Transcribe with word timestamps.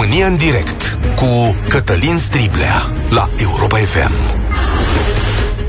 România 0.00 0.26
în 0.26 0.36
direct 0.36 0.98
cu 1.16 1.56
Cătălin 1.68 2.18
Striblea 2.18 2.92
la 3.10 3.28
Europa 3.40 3.76
FM. 3.76 4.10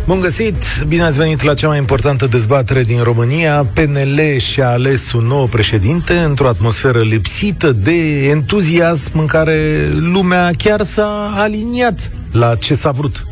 Bun 0.06 0.20
găsit! 0.20 0.64
Bine 0.88 1.04
ați 1.04 1.18
venit 1.18 1.42
la 1.42 1.54
cea 1.54 1.68
mai 1.68 1.78
importantă 1.78 2.28
dezbatere 2.28 2.84
din 2.84 3.04
România. 3.04 3.66
PNL 3.74 4.38
și-a 4.38 4.70
ales 4.70 5.12
un 5.12 5.26
nou 5.26 5.46
președinte 5.46 6.14
într-o 6.14 6.48
atmosferă 6.48 7.02
lipsită 7.02 7.72
de 7.72 8.30
entuziasm 8.30 9.20
în 9.20 9.26
care 9.26 9.88
lumea 9.92 10.52
chiar 10.58 10.84
s-a 10.84 11.34
aliniat 11.36 12.12
la 12.32 12.56
ce 12.56 12.76
s-a 12.76 12.92
vrut. 12.92 13.26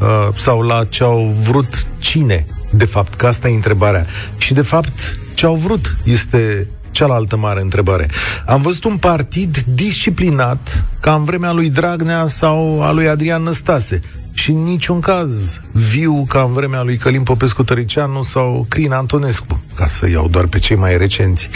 Uh, 0.00 0.28
sau 0.34 0.62
la 0.62 0.84
ce 0.84 1.02
au 1.02 1.34
vrut 1.42 1.86
cine, 1.98 2.46
de 2.70 2.84
fapt, 2.84 3.14
că 3.14 3.26
asta 3.26 3.48
e 3.48 3.54
întrebarea. 3.54 4.06
Și, 4.36 4.54
de 4.54 4.62
fapt, 4.62 5.18
ce 5.34 5.46
au 5.46 5.54
vrut 5.54 5.96
este 6.04 6.68
cealaltă 6.98 7.36
mare 7.36 7.60
întrebare. 7.60 8.08
Am 8.46 8.62
văzut 8.62 8.84
un 8.84 8.96
partid 8.96 9.56
disciplinat 9.74 10.86
ca 11.00 11.14
în 11.14 11.24
vremea 11.24 11.52
lui 11.52 11.70
Dragnea 11.70 12.26
sau 12.26 12.82
a 12.82 12.90
lui 12.90 13.08
Adrian 13.08 13.42
Năstase 13.42 14.00
și 14.32 14.50
în 14.50 14.62
niciun 14.62 15.00
caz 15.00 15.60
viu 15.72 16.24
ca 16.28 16.42
în 16.42 16.52
vremea 16.52 16.82
lui 16.82 16.96
Călim 16.96 17.22
Popescu 17.22 17.62
Tăricianu 17.62 18.22
sau 18.22 18.66
Crin 18.68 18.92
Antonescu, 18.92 19.62
ca 19.74 19.86
să 19.86 20.08
iau 20.08 20.28
doar 20.28 20.46
pe 20.46 20.58
cei 20.58 20.76
mai 20.76 20.96
recenți. 20.96 21.48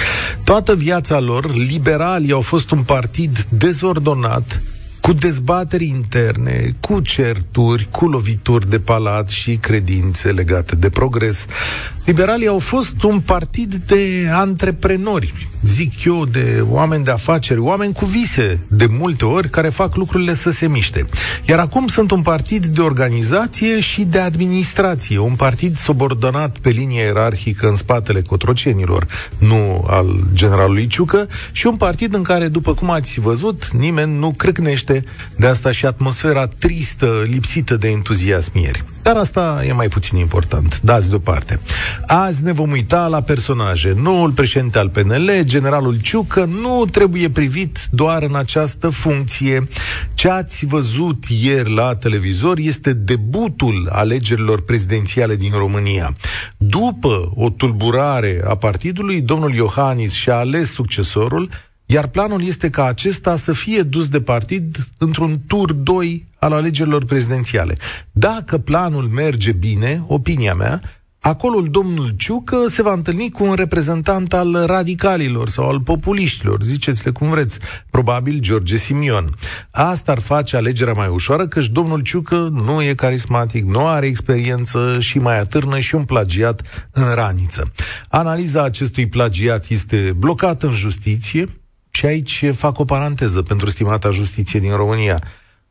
Toată 0.45 0.75
viața 0.75 1.19
lor, 1.19 1.55
liberalii 1.55 2.33
au 2.33 2.41
fost 2.41 2.71
un 2.71 2.83
partid 2.83 3.47
dezordonat, 3.49 4.63
cu 5.03 5.13
dezbateri 5.13 5.87
interne, 5.87 6.75
cu 6.81 7.01
certuri, 7.01 7.89
cu 7.91 8.09
lovituri 8.09 8.71
de 8.71 8.81
palat 8.81 9.29
și 9.29 9.57
credințe 9.57 10.33
legate 10.33 10.77
de 10.77 10.91
progres. 10.91 11.47
Liberalii 12.05 12.47
au 12.47 12.59
fost 12.59 13.03
un 13.03 13.21
partid 13.21 13.75
de 13.75 14.29
antreprenori, 14.33 15.49
zic 15.67 16.05
eu, 16.05 16.25
de 16.25 16.65
oameni 16.69 17.05
de 17.05 17.11
afaceri, 17.11 17.61
oameni 17.61 17.93
cu 17.93 18.05
vise, 18.05 18.59
de 18.69 18.87
multe 18.91 19.25
ori, 19.25 19.51
care 19.51 19.69
fac 19.69 19.95
lucrurile 19.95 20.35
să 20.35 20.51
se 20.51 20.69
miște. 20.69 21.07
Iar 21.49 21.59
acum 21.59 21.87
sunt 21.87 22.11
un 22.11 22.23
partid 22.23 22.67
de 22.67 22.81
organizație 22.81 23.81
și 23.81 24.03
de 24.03 24.19
administrație, 24.19 25.19
un 25.19 25.35
partid 25.35 25.77
subordonat 25.77 26.59
pe 26.59 26.71
linie 26.71 27.03
ierarhică 27.03 27.69
în 27.69 27.77
spatele 27.77 28.23
cotrocenilor, 28.23 29.07
nu 29.39 29.85
al 29.89 30.27
generalului 30.33 30.87
Ciucă, 30.87 31.29
și 31.53 31.67
un 31.67 31.77
partid 31.77 32.15
în 32.15 32.23
care, 32.23 32.49
după 32.49 32.75
cum 32.75 32.91
ați 32.91 33.21
văzut, 33.21 33.71
nimeni 33.71 34.19
nu 34.19 34.31
crâcnește 34.37 35.05
de 35.37 35.47
asta 35.47 35.71
și 35.71 35.87
atmosfera 35.87 36.47
tristă, 36.47 37.23
lipsită 37.25 37.77
de 37.77 37.89
entuziasm 37.89 38.59
ieri. 38.59 38.85
Dar 39.03 39.17
asta 39.17 39.63
e 39.67 39.73
mai 39.73 39.89
puțin 39.89 40.19
important. 40.19 40.81
Dați 40.81 41.09
deoparte. 41.09 41.59
Azi 42.07 42.43
ne 42.43 42.53
vom 42.53 42.71
uita 42.71 43.07
la 43.07 43.21
personaje. 43.21 43.95
Noul 43.97 44.33
președinte 44.33 44.79
al 44.79 44.89
PNL, 44.89 45.31
generalul 45.43 46.01
Ciucă, 46.01 46.45
nu 46.45 46.87
trebuie 46.91 47.31
privit 47.31 47.79
doar 47.91 48.23
în 48.23 48.35
această 48.37 48.89
funcție. 48.89 49.69
Ce 50.15 50.29
ați 50.29 50.67
văzut 50.67 51.25
ieri 51.43 51.75
la 51.75 51.95
televizor 51.95 52.59
este 52.59 52.93
debutul 52.93 53.89
alegerilor 53.93 54.65
prezidențiale 54.65 55.37
din 55.37 55.53
România. 55.53 56.15
După 56.57 57.33
o 57.35 57.51
tulburare 57.51 58.43
a 58.49 58.55
partidului, 58.55 59.21
domnul 59.21 59.55
Iohannis 59.55 60.13
și-a 60.13 60.37
ales 60.37 60.73
succesorul, 60.73 61.49
iar 61.93 62.07
planul 62.07 62.47
este 62.47 62.71
ca 62.71 62.85
acesta 62.85 63.37
să 63.37 63.53
fie 63.53 63.83
dus 63.83 64.09
de 64.09 64.21
partid 64.21 64.77
într-un 64.99 65.41
tur 65.47 65.73
2 65.73 66.27
al 66.39 66.53
alegerilor 66.53 67.05
prezidențiale. 67.05 67.77
Dacă 68.13 68.59
planul 68.59 69.05
merge 69.05 69.53
bine, 69.53 70.05
opinia 70.07 70.55
mea, 70.55 70.81
acolo 71.21 71.61
domnul 71.61 72.15
Ciucă 72.17 72.57
se 72.69 72.83
va 72.83 72.93
întâlni 72.93 73.31
cu 73.31 73.45
un 73.45 73.55
reprezentant 73.55 74.33
al 74.33 74.65
radicalilor 74.67 75.49
sau 75.49 75.69
al 75.69 75.81
populiștilor, 75.81 76.63
ziceți-le 76.63 77.11
cum 77.11 77.29
vreți, 77.29 77.59
probabil 77.91 78.39
George 78.39 78.77
Simion. 78.77 79.31
Asta 79.71 80.13
ar 80.13 80.21
face 80.21 80.57
alegerea 80.57 80.93
mai 80.93 81.09
ușoară, 81.09 81.47
căci 81.47 81.69
domnul 81.69 82.01
Ciucă 82.01 82.49
nu 82.53 82.83
e 82.83 82.95
carismatic, 82.95 83.65
nu 83.65 83.87
are 83.87 84.07
experiență 84.07 84.97
și 85.01 85.19
mai 85.19 85.39
atârnă 85.39 85.79
și 85.79 85.95
un 85.95 86.05
plagiat 86.05 86.89
în 86.93 87.15
raniță. 87.15 87.73
Analiza 88.09 88.63
acestui 88.63 89.09
plagiat 89.09 89.69
este 89.69 90.15
blocată 90.17 90.67
în 90.67 90.75
justiție, 90.75 91.49
și 91.95 92.07
aici 92.07 92.45
fac 92.55 92.79
o 92.79 92.85
paranteză 92.85 93.43
pentru 93.43 93.71
stimata 93.71 94.11
justiție 94.11 94.61
din 94.61 94.77
România. 94.77 95.23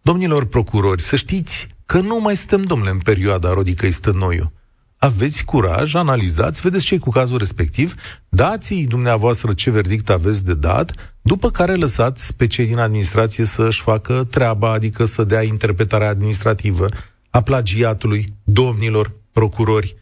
Domnilor 0.01 0.45
procurori, 0.45 1.01
să 1.01 1.15
știți 1.15 1.67
că 1.85 1.99
nu 1.99 2.19
mai 2.19 2.35
suntem, 2.35 2.63
domnule, 2.63 2.89
în 2.89 2.97
perioada 2.97 3.53
Rodicăi 3.53 3.91
Stănoiu. 3.91 4.51
Aveți 4.97 5.43
curaj, 5.43 5.93
analizați, 5.93 6.61
vedeți 6.61 6.85
ce 6.85 6.97
cu 6.97 7.09
cazul 7.09 7.37
respectiv, 7.37 7.95
dați-i 8.29 8.85
dumneavoastră 8.85 9.53
ce 9.53 9.69
verdict 9.69 10.09
aveți 10.09 10.45
de 10.45 10.53
dat, 10.53 11.15
după 11.21 11.49
care 11.49 11.75
lăsați 11.75 12.33
pe 12.33 12.47
cei 12.47 12.65
din 12.65 12.77
administrație 12.77 13.45
să-și 13.45 13.81
facă 13.81 14.27
treaba, 14.29 14.71
adică 14.71 15.05
să 15.05 15.23
dea 15.23 15.41
interpretarea 15.43 16.09
administrativă 16.09 16.87
a 17.29 17.41
plagiatului 17.41 18.25
domnilor 18.43 19.11
procurori. 19.31 19.95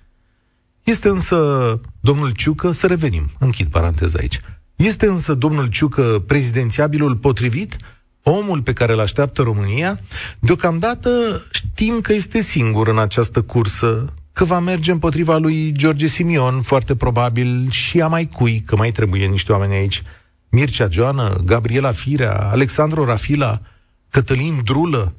Este 0.83 1.07
însă, 1.07 1.79
domnul 1.99 2.31
Ciucă, 2.31 2.71
să 2.71 2.87
revenim, 2.87 3.31
închid 3.39 3.67
paranteza 3.67 4.17
aici, 4.19 4.41
este 4.85 5.05
însă 5.05 5.33
domnul 5.33 5.67
Ciucă 5.67 6.23
prezidențiabilul 6.27 7.15
potrivit? 7.15 7.77
Omul 8.23 8.61
pe 8.61 8.73
care 8.73 8.93
îl 8.93 8.99
așteaptă 8.99 9.41
România? 9.41 9.99
Deocamdată 10.39 11.09
știm 11.51 11.99
că 12.01 12.13
este 12.13 12.41
singur 12.41 12.87
în 12.87 12.99
această 12.99 13.41
cursă, 13.41 14.13
că 14.33 14.43
va 14.43 14.59
merge 14.59 14.91
împotriva 14.91 15.37
lui 15.37 15.71
George 15.71 16.07
Simion, 16.07 16.61
foarte 16.61 16.95
probabil, 16.95 17.69
și 17.69 18.01
a 18.01 18.07
mai 18.07 18.25
cui, 18.25 18.61
că 18.61 18.75
mai 18.75 18.91
trebuie 18.91 19.25
niște 19.25 19.51
oameni 19.51 19.73
aici. 19.73 20.03
Mircea 20.49 20.87
Joană, 20.91 21.41
Gabriela 21.45 21.91
Firea, 21.91 22.49
Alexandru 22.51 23.05
Rafila, 23.05 23.61
Cătălin 24.09 24.61
Drulă, 24.63 25.13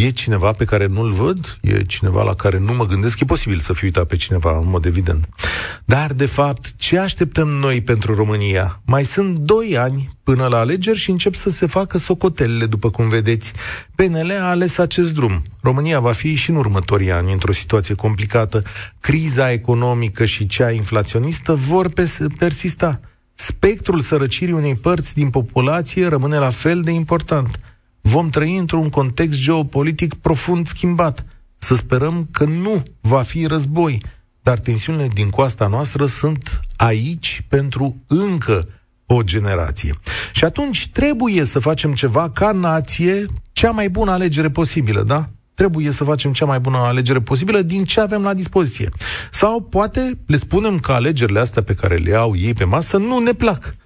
E 0.00 0.10
cineva 0.10 0.52
pe 0.52 0.64
care 0.64 0.86
nu-l 0.86 1.12
văd? 1.12 1.58
E 1.60 1.82
cineva 1.82 2.22
la 2.22 2.34
care 2.34 2.58
nu 2.58 2.72
mă 2.72 2.86
gândesc? 2.86 3.20
E 3.20 3.24
posibil 3.24 3.58
să 3.58 3.72
fi 3.72 3.84
uitat 3.84 4.06
pe 4.06 4.16
cineva, 4.16 4.58
în 4.58 4.68
mod 4.68 4.84
evident. 4.84 5.28
Dar, 5.84 6.12
de 6.12 6.26
fapt, 6.26 6.76
ce 6.76 6.98
așteptăm 6.98 7.48
noi 7.48 7.80
pentru 7.80 8.14
România? 8.14 8.80
Mai 8.84 9.04
sunt 9.04 9.36
doi 9.36 9.78
ani 9.78 10.16
până 10.22 10.46
la 10.46 10.58
alegeri 10.58 10.98
și 10.98 11.10
încep 11.10 11.34
să 11.34 11.50
se 11.50 11.66
facă 11.66 11.98
socotelele, 11.98 12.66
după 12.66 12.90
cum 12.90 13.08
vedeți. 13.08 13.52
PNL 13.94 14.30
a 14.40 14.48
ales 14.48 14.78
acest 14.78 15.14
drum. 15.14 15.42
România 15.60 16.00
va 16.00 16.12
fi 16.12 16.34
și 16.34 16.50
în 16.50 16.56
următorii 16.56 17.12
ani 17.12 17.32
într-o 17.32 17.52
situație 17.52 17.94
complicată. 17.94 18.62
Criza 19.00 19.52
economică 19.52 20.24
și 20.24 20.46
cea 20.46 20.70
inflaționistă 20.70 21.54
vor 21.54 21.92
persista. 22.38 23.00
Spectrul 23.34 24.00
sărăcirii 24.00 24.54
unei 24.54 24.74
părți 24.74 25.14
din 25.14 25.30
populație 25.30 26.06
rămâne 26.06 26.38
la 26.38 26.50
fel 26.50 26.80
de 26.80 26.90
important 26.90 27.58
vom 28.08 28.28
trăi 28.28 28.56
într-un 28.56 28.88
context 28.88 29.40
geopolitic 29.40 30.14
profund 30.14 30.66
schimbat. 30.66 31.24
Să 31.58 31.74
sperăm 31.74 32.28
că 32.32 32.44
nu 32.44 32.82
va 33.00 33.22
fi 33.22 33.46
război, 33.46 34.02
dar 34.42 34.58
tensiunile 34.58 35.08
din 35.14 35.30
coasta 35.30 35.66
noastră 35.66 36.06
sunt 36.06 36.60
aici 36.76 37.44
pentru 37.48 37.96
încă 38.06 38.68
o 39.06 39.22
generație. 39.22 39.98
Și 40.32 40.44
atunci 40.44 40.88
trebuie 40.92 41.44
să 41.44 41.58
facem 41.58 41.94
ceva 41.94 42.30
ca 42.30 42.52
nație, 42.52 43.24
cea 43.52 43.70
mai 43.70 43.88
bună 43.88 44.10
alegere 44.10 44.50
posibilă, 44.50 45.02
da? 45.02 45.28
Trebuie 45.54 45.90
să 45.90 46.04
facem 46.04 46.32
cea 46.32 46.44
mai 46.44 46.60
bună 46.60 46.76
alegere 46.76 47.20
posibilă 47.20 47.62
din 47.62 47.84
ce 47.84 48.00
avem 48.00 48.22
la 48.22 48.34
dispoziție. 48.34 48.88
Sau 49.30 49.60
poate 49.60 50.18
le 50.26 50.36
spunem 50.36 50.78
că 50.78 50.92
alegerile 50.92 51.40
astea 51.40 51.62
pe 51.62 51.74
care 51.74 51.96
le 51.96 52.14
au 52.14 52.36
ei 52.36 52.52
pe 52.52 52.64
masă 52.64 52.96
nu 52.96 53.18
ne 53.18 53.32
plac 53.32 53.76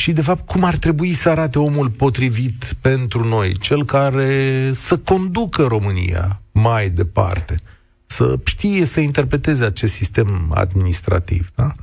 și, 0.00 0.12
de 0.12 0.22
fapt, 0.22 0.46
cum 0.46 0.64
ar 0.64 0.76
trebui 0.76 1.12
să 1.12 1.28
arate 1.28 1.58
omul 1.58 1.90
potrivit 1.90 2.74
pentru 2.80 3.24
noi, 3.24 3.58
cel 3.58 3.84
care 3.84 4.70
să 4.72 4.98
conducă 4.98 5.62
România 5.62 6.40
mai 6.52 6.90
departe, 6.90 7.54
să 8.06 8.38
știe 8.44 8.84
să 8.84 9.00
interpreteze 9.00 9.64
acest 9.64 9.94
sistem 9.94 10.52
administrativ, 10.54 11.50
da? 11.54 11.74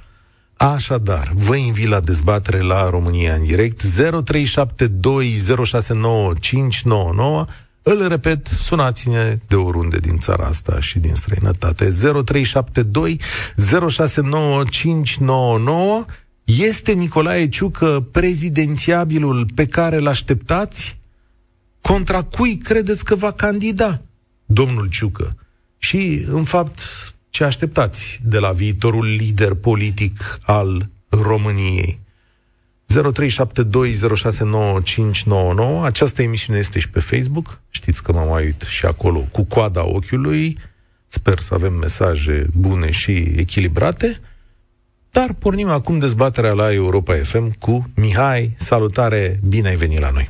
Așadar, 0.54 1.32
vă 1.36 1.56
invit 1.56 1.88
la 1.88 2.00
dezbatere 2.00 2.62
la 2.62 2.90
România 2.90 3.34
în 3.34 3.44
direct 3.44 3.84
0372069599 3.84 3.88
îl 7.82 8.08
repet, 8.08 8.48
sunați-ne 8.48 9.38
de 9.48 9.56
oriunde 9.56 9.98
din 9.98 10.18
țara 10.18 10.46
asta 10.46 10.80
și 10.80 11.00
din 11.00 11.16
străinătate 11.16 11.92
0372 12.24 13.20
069599 13.90 16.06
este 16.56 16.92
Nicolae 16.92 17.50
Ciucă 17.50 18.08
prezidențiabilul 18.12 19.48
pe 19.56 19.66
care 19.66 19.98
îl 19.98 20.08
așteptați? 20.08 21.00
Contra 21.82 22.24
cui 22.24 22.58
credeți 22.58 23.06
că 23.06 23.16
va 23.16 23.32
candida 23.32 24.02
domnul 24.46 24.90
Ciucă? 24.90 25.38
Și, 25.78 26.26
în 26.30 26.44
fapt, 26.44 26.80
ce 27.30 27.44
așteptați 27.44 28.20
de 28.24 28.40
la 28.40 28.52
viitorul 28.52 29.06
lider 29.06 29.54
politic 29.54 30.40
al 30.42 30.90
României? 31.10 32.00
0372069599 32.94 35.84
Această 35.84 36.22
emisiune 36.22 36.60
este 36.60 36.80
și 36.80 36.90
pe 36.90 37.00
Facebook. 37.00 37.62
Știți 37.70 38.04
că 38.04 38.12
m-am 38.12 38.30
uit 38.30 38.62
și 38.62 38.86
acolo 38.86 39.20
cu 39.32 39.44
coada 39.44 39.88
ochiului. 39.88 40.58
Sper 41.08 41.40
să 41.40 41.54
avem 41.54 41.74
mesaje 41.74 42.48
bune 42.54 42.92
și 42.92 43.34
echilibrate. 43.36 44.20
Dar 45.18 45.34
pornim 45.40 45.70
acum 45.70 46.00
dezbaterea 46.00 46.52
la 46.52 46.74
Europa 46.74 47.14
FM 47.14 47.48
cu 47.60 47.84
Mihai. 47.96 48.54
Salutare, 48.56 49.40
bine 49.48 49.68
ai 49.68 49.76
venit 49.76 50.00
la 50.00 50.10
noi! 50.14 50.30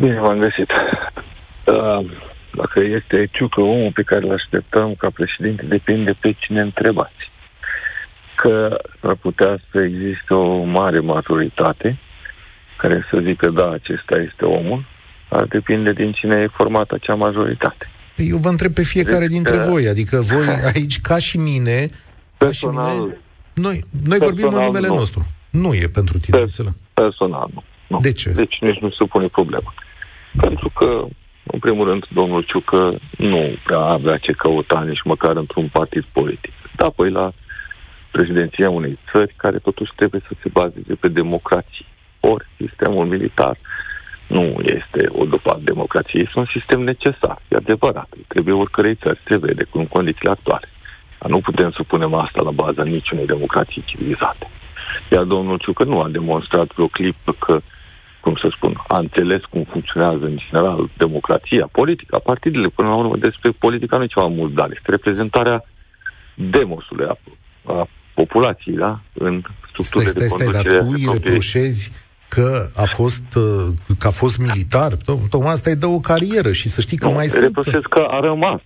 Bine 0.00 0.20
v-am 0.20 0.38
găsit. 0.38 0.70
Uh, 0.70 2.10
dacă 2.54 2.80
este 2.80 3.28
Ciucă 3.32 3.60
omul 3.60 3.92
pe 3.94 4.02
care 4.02 4.24
îl 4.26 4.32
așteptăm 4.32 4.94
ca 4.94 5.10
președinte, 5.10 5.62
depinde 5.68 6.16
pe 6.20 6.36
cine 6.38 6.60
întrebați. 6.60 7.30
Că 8.36 8.78
ar 9.00 9.14
putea 9.14 9.58
să 9.70 9.80
existe 9.80 10.34
o 10.34 10.62
mare 10.62 11.00
maturitate 11.00 11.98
care 12.78 13.06
să 13.10 13.20
zică, 13.22 13.50
da, 13.50 13.70
acesta 13.70 14.16
este 14.16 14.44
omul, 14.44 14.84
ar 15.28 15.44
depinde 15.44 15.92
din 15.92 16.12
cine 16.12 16.40
e 16.40 16.56
formată 16.56 16.94
acea 16.94 17.14
majoritate. 17.14 17.86
Păi 18.16 18.28
eu 18.28 18.36
vă 18.36 18.48
întreb 18.48 18.72
pe 18.72 18.82
fiecare 18.82 19.26
deci, 19.26 19.30
dintre 19.30 19.56
voi, 19.56 19.88
adică 19.88 20.20
voi 20.20 20.46
aici, 20.74 21.00
ca 21.00 21.18
și 21.18 21.38
mine, 21.38 21.88
personal, 22.38 22.84
ca 22.84 22.92
și 22.92 23.04
mine, 23.04 23.20
noi, 23.56 23.84
noi 24.04 24.18
vorbim 24.18 24.46
în 24.46 24.64
numele 24.64 24.86
nu. 24.86 24.94
nostru. 24.94 25.26
Nu 25.50 25.74
e 25.74 25.86
pentru 25.92 26.18
tine, 26.18 26.38
per- 26.38 26.72
Personal, 26.94 27.48
nu. 27.54 27.62
nu. 27.86 27.98
De 28.00 28.12
ce? 28.12 28.30
Deci 28.30 28.56
nici 28.60 28.78
nu 28.78 28.90
se 28.90 29.04
pune 29.04 29.26
problema. 29.26 29.74
Pentru 30.40 30.68
că, 30.78 31.04
în 31.42 31.58
primul 31.58 31.88
rând, 31.88 32.06
domnul 32.08 32.42
Ciucă 32.42 32.98
nu 33.16 33.56
prea 33.64 33.78
avea 33.78 34.16
ce 34.16 34.32
căuta 34.32 34.82
nici 34.88 35.02
măcar 35.04 35.36
într-un 35.36 35.68
partid 35.68 36.04
politic. 36.12 36.52
Da, 36.76 36.88
păi 36.90 37.10
la 37.10 37.32
președinția 38.10 38.70
unei 38.70 38.98
țări 39.12 39.34
care 39.36 39.58
totuși 39.58 39.92
trebuie 39.96 40.22
să 40.28 40.34
se 40.42 40.48
bazeze 40.52 40.94
pe 40.94 41.08
democrație. 41.08 41.86
Ori 42.20 42.46
sistemul 42.56 43.06
militar 43.06 43.58
nu 44.26 44.42
este 44.62 45.08
o 45.12 45.24
după 45.24 45.50
a 45.50 45.60
democrației, 45.62 46.22
este 46.22 46.38
un 46.38 46.46
sistem 46.52 46.80
necesar, 46.80 47.42
e 47.48 47.56
adevărat. 47.56 48.08
Trebuie 48.28 48.54
oricărei 48.54 48.94
țări, 48.94 49.20
se 49.28 49.36
vede 49.36 49.64
cu 49.64 49.84
condițiile 49.84 50.30
actuale. 50.30 50.68
Dar 51.18 51.30
nu 51.30 51.40
putem 51.40 51.70
să 51.70 51.82
punem 51.82 52.14
asta 52.14 52.42
la 52.42 52.50
baza 52.50 52.82
niciunei 52.82 53.26
democrații 53.26 53.84
civilizate. 53.86 54.50
Iar 55.10 55.24
domnul 55.24 55.58
Ciucă 55.58 55.84
nu 55.84 56.00
a 56.00 56.08
demonstrat 56.08 56.66
vreo 56.74 56.86
clipă 56.86 57.32
că, 57.32 57.60
cum 58.20 58.34
să 58.40 58.48
spun, 58.56 58.82
a 58.88 58.98
înțeles 58.98 59.40
cum 59.50 59.66
funcționează 59.70 60.24
în 60.24 60.36
general 60.36 60.90
democrația, 60.96 61.68
politica, 61.72 62.18
partidele. 62.18 62.68
Până 62.68 62.88
la 62.88 62.94
urmă, 62.94 63.16
despre 63.16 63.50
politica 63.50 63.96
nu 63.96 64.02
e 64.02 64.06
ceva 64.06 64.26
mult, 64.26 64.54
dar 64.54 64.68
este 64.70 64.90
reprezentarea 64.90 65.64
demosului, 66.34 67.06
a, 67.06 67.18
a 67.72 67.88
populației, 68.14 68.76
da? 68.76 69.00
În 69.12 69.42
structurile 69.68 70.10
stai, 70.10 70.28
stai, 70.28 70.38
de 70.38 70.46
conducere. 70.46 70.62
Stai, 70.62 70.76
dar 70.76 70.86
tu 70.86 71.12
îi 71.12 71.18
reproșezi 71.22 71.92
că 72.28 72.66
a 72.76 72.84
fost, 72.84 73.34
uh, 73.34 73.66
că 73.98 74.06
a 74.06 74.10
fost 74.10 74.38
militar, 74.38 74.92
tocmai 75.30 75.52
asta 75.52 75.70
îi 75.70 75.76
dă 75.76 75.86
o 75.86 76.00
carieră 76.00 76.52
și 76.52 76.68
să 76.68 76.80
știi 76.80 76.96
că 76.96 77.06
nu, 77.06 77.12
mai 77.12 77.26
sunt... 77.26 77.42
reproșez 77.42 77.80
că 77.90 78.06
a 78.10 78.20
rămas 78.20 78.60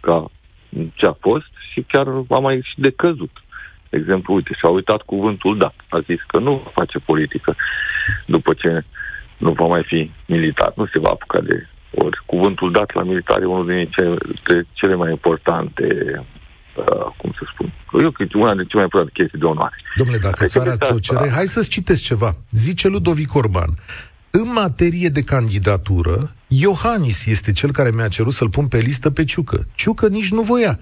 ca 0.00 0.30
ce 0.94 1.06
a 1.06 1.16
fost 1.20 1.46
și 1.74 1.84
chiar 1.92 2.06
a 2.36 2.38
mai 2.38 2.56
și 2.70 2.80
decăzut. 2.80 3.34
De 3.90 3.96
exemplu, 4.00 4.34
uite, 4.34 4.52
și-a 4.58 4.68
uitat 4.68 5.00
cuvântul 5.02 5.58
dat. 5.58 5.74
A 5.88 6.00
zis 6.00 6.20
că 6.26 6.38
nu 6.38 6.72
face 6.74 6.98
politică 6.98 7.56
după 8.26 8.54
ce 8.54 8.84
nu 9.36 9.52
va 9.52 9.66
mai 9.66 9.84
fi 9.86 10.10
militar. 10.26 10.72
Nu 10.76 10.86
se 10.86 10.98
va 10.98 11.10
apuca 11.10 11.40
de... 11.40 11.66
Ori 11.96 12.22
cuvântul 12.26 12.72
dat 12.72 12.94
la 12.94 13.02
militar 13.02 13.42
e 13.42 13.44
unul 13.44 13.66
din 13.66 13.90
cele, 13.96 14.66
cele 14.72 14.94
mai 14.94 15.10
importante 15.10 15.86
uh, 16.76 17.06
cum 17.16 17.30
să 17.38 17.42
spun, 17.52 17.72
eu 18.00 18.10
cred 18.10 18.28
că 18.30 18.38
una 18.38 18.54
din 18.54 18.64
cele 18.64 18.82
mai 18.82 18.88
importante 18.90 19.18
chestii 19.18 19.38
de 19.38 19.44
onoare. 19.44 19.76
Domnule, 19.96 20.18
dacă 20.18 20.46
țara 20.46 20.76
ți-o 20.76 20.98
cere, 20.98 21.30
hai 21.30 21.46
să-ți 21.46 21.68
citesc 21.68 22.02
ceva. 22.02 22.36
Zice 22.50 22.88
Ludovic 22.88 23.34
Orban, 23.34 23.70
în 24.30 24.52
materie 24.52 25.08
de 25.08 25.22
candidatură, 25.22 26.34
Iohannis 26.48 27.26
este 27.26 27.52
cel 27.52 27.70
care 27.70 27.90
mi-a 27.90 28.08
cerut 28.08 28.32
să-l 28.32 28.50
pun 28.50 28.66
pe 28.66 28.78
listă 28.78 29.10
pe 29.10 29.24
Ciucă. 29.24 29.66
Ciucă 29.74 30.08
nici 30.08 30.30
nu 30.30 30.42
voia. 30.42 30.78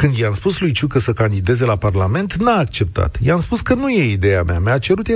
Când 0.00 0.14
i-am 0.14 0.32
spus 0.32 0.60
lui 0.60 0.72
Ciucă 0.72 0.98
să 0.98 1.12
candideze 1.12 1.64
la 1.64 1.76
Parlament, 1.76 2.34
n-a 2.34 2.58
acceptat. 2.58 3.18
I-am 3.22 3.40
spus 3.40 3.60
că 3.60 3.74
nu 3.74 3.88
e 3.88 4.12
ideea 4.12 4.42
mea, 4.42 4.58
mi-a 4.58 4.78
cerut 4.78 5.06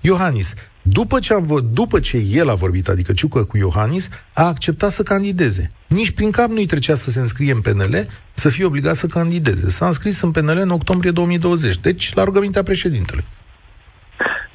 Iohannis. 0.00 0.54
După 0.82 1.18
ce, 1.18 1.34
am, 1.34 1.46
după 1.72 2.00
ce 2.00 2.16
el 2.16 2.48
a 2.48 2.54
vorbit, 2.54 2.88
adică 2.88 3.12
Ciucă 3.12 3.44
cu 3.44 3.56
Iohannis, 3.56 4.08
a 4.34 4.46
acceptat 4.46 4.90
să 4.90 5.02
candideze. 5.02 5.70
Nici 5.88 6.10
prin 6.10 6.30
cap 6.30 6.48
nu-i 6.48 6.66
trecea 6.66 6.94
să 6.94 7.10
se 7.10 7.20
înscrie 7.20 7.52
în 7.52 7.60
PNL, 7.60 8.06
să 8.32 8.48
fie 8.48 8.64
obligat 8.64 8.94
să 8.94 9.06
candideze. 9.06 9.70
S-a 9.70 9.86
înscris 9.86 10.20
în 10.20 10.30
PNL 10.30 10.58
în 10.58 10.70
octombrie 10.70 11.10
2020, 11.10 11.76
deci 11.78 12.14
la 12.14 12.24
rugămintea 12.24 12.62
președintelui. 12.62 13.24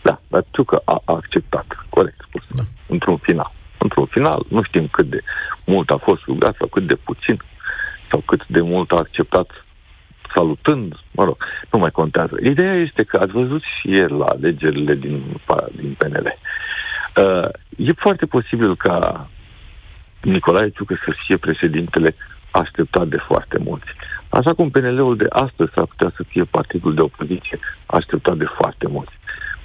Da, 0.03 0.21
dar 0.27 0.45
Ciucă 0.51 0.81
a, 0.85 1.01
a 1.05 1.13
acceptat, 1.13 1.65
corect 1.89 2.19
spus, 2.27 2.43
da. 2.53 2.63
într-un 2.87 3.17
final. 3.17 3.53
Într-un 3.77 4.05
final, 4.05 4.45
nu 4.49 4.63
știm 4.63 4.87
cât 4.87 5.09
de 5.09 5.21
mult 5.65 5.89
a 5.89 5.97
fost 6.03 6.21
rugat 6.25 6.55
sau 6.57 6.67
cât 6.67 6.87
de 6.87 6.95
puțin, 6.95 7.41
sau 8.11 8.19
cât 8.25 8.47
de 8.47 8.61
mult 8.61 8.91
a 8.91 8.95
acceptat 8.95 9.49
salutând, 10.35 10.93
mă 11.11 11.23
rog, 11.23 11.37
nu 11.71 11.79
mai 11.79 11.91
contează. 11.91 12.37
Ideea 12.43 12.73
este 12.73 13.03
că 13.03 13.17
ați 13.17 13.31
văzut 13.31 13.61
și 13.61 13.89
ieri 13.89 14.17
la 14.17 14.25
alegerile 14.25 14.95
din, 14.95 15.23
din 15.75 15.95
PNL. 15.97 16.37
Uh, 17.15 17.49
e 17.77 17.91
foarte 17.95 18.25
posibil 18.25 18.75
ca 18.75 19.29
Nicolae 20.21 20.69
Ciucă 20.69 20.99
să 21.05 21.13
fie 21.25 21.37
președintele 21.37 22.15
așteptat 22.51 23.07
de 23.07 23.17
foarte 23.17 23.57
mulți. 23.57 23.87
Așa 24.29 24.53
cum 24.53 24.69
PNL-ul 24.69 25.15
de 25.15 25.25
astăzi 25.29 25.71
s-ar 25.73 25.85
putea 25.85 26.11
să 26.15 26.23
fie 26.27 26.43
partidul 26.43 26.93
de 26.93 27.01
opoziție 27.01 27.59
așteptat 27.85 28.37
de 28.37 28.45
foarte 28.45 28.87
mulți. 28.87 29.11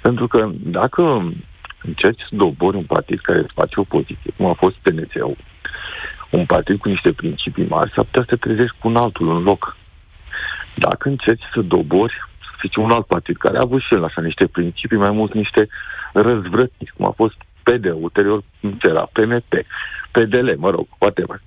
Pentru 0.01 0.27
că 0.27 0.49
dacă 0.53 1.33
încerci 1.81 2.21
să 2.21 2.35
dobori 2.35 2.77
un 2.77 2.83
partid 2.83 3.19
care 3.19 3.39
îți 3.39 3.53
face 3.53 3.79
opoziție, 3.79 4.31
cum 4.37 4.45
a 4.45 4.53
fost 4.53 4.75
PNC-ul, 4.75 5.37
un 6.29 6.45
partid 6.45 6.79
cu 6.79 6.89
niște 6.89 7.11
principii 7.11 7.67
mari, 7.67 7.91
s-ar 7.95 8.03
putea 8.03 8.21
să 8.21 8.35
te 8.35 8.35
trezești 8.35 8.77
cu 8.79 8.87
un 8.87 8.95
altul 8.95 9.35
în 9.35 9.43
loc. 9.43 9.77
Dacă 10.75 11.09
încerci 11.09 11.43
să 11.53 11.61
dobori, 11.61 12.13
să 12.39 12.51
fii 12.57 12.83
un 12.83 12.91
alt 12.91 13.05
partid 13.05 13.37
care 13.37 13.57
a 13.57 13.61
avut 13.61 13.81
și 13.81 13.93
el 13.93 14.03
așa 14.03 14.21
niște 14.21 14.47
principii, 14.47 14.97
mai 14.97 15.11
mult 15.11 15.33
niște 15.33 15.67
răzvrătnici, 16.13 16.93
cum 16.97 17.05
a 17.05 17.11
fost 17.15 17.35
PD, 17.63 17.85
ulterior 17.93 18.43
era 18.81 19.09
PMP, 19.11 19.53
PDL, 20.11 20.49
mă 20.57 20.69
rog, 20.69 20.87
whatever. 20.99 21.41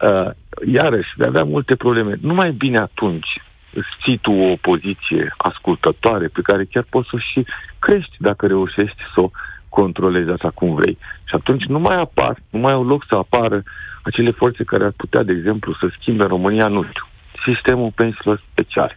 Uh, 0.00 0.30
iarăși, 0.66 1.12
vei 1.16 1.28
avea 1.28 1.44
multe 1.44 1.76
probleme. 1.76 2.14
Nu 2.20 2.34
mai 2.34 2.50
bine 2.50 2.78
atunci 2.78 3.42
îți 3.72 3.88
ții 4.02 4.18
tu 4.18 4.32
o 4.32 4.56
poziție 4.60 5.34
ascultătoare 5.36 6.26
pe 6.26 6.40
care 6.42 6.64
chiar 6.64 6.86
poți 6.90 7.08
să 7.08 7.16
și 7.18 7.46
crești 7.78 8.16
dacă 8.18 8.46
reușești 8.46 9.02
să 9.14 9.20
o 9.20 9.30
controlezi 9.68 10.30
așa 10.30 10.50
cum 10.50 10.74
vrei. 10.74 10.98
Și 11.24 11.34
atunci 11.34 11.64
nu 11.64 11.78
mai 11.78 11.96
apar, 11.96 12.36
nu 12.50 12.58
mai 12.58 12.72
au 12.72 12.84
loc 12.84 13.04
să 13.08 13.14
apară 13.14 13.62
acele 14.02 14.30
forțe 14.30 14.64
care 14.64 14.84
ar 14.84 14.92
putea, 14.96 15.22
de 15.22 15.32
exemplu, 15.32 15.74
să 15.80 15.86
schimbe 15.98 16.24
România, 16.24 16.68
nu 16.68 16.82
știu, 16.82 17.06
sistemul 17.46 17.92
pensiilor 17.94 18.42
speciale, 18.52 18.96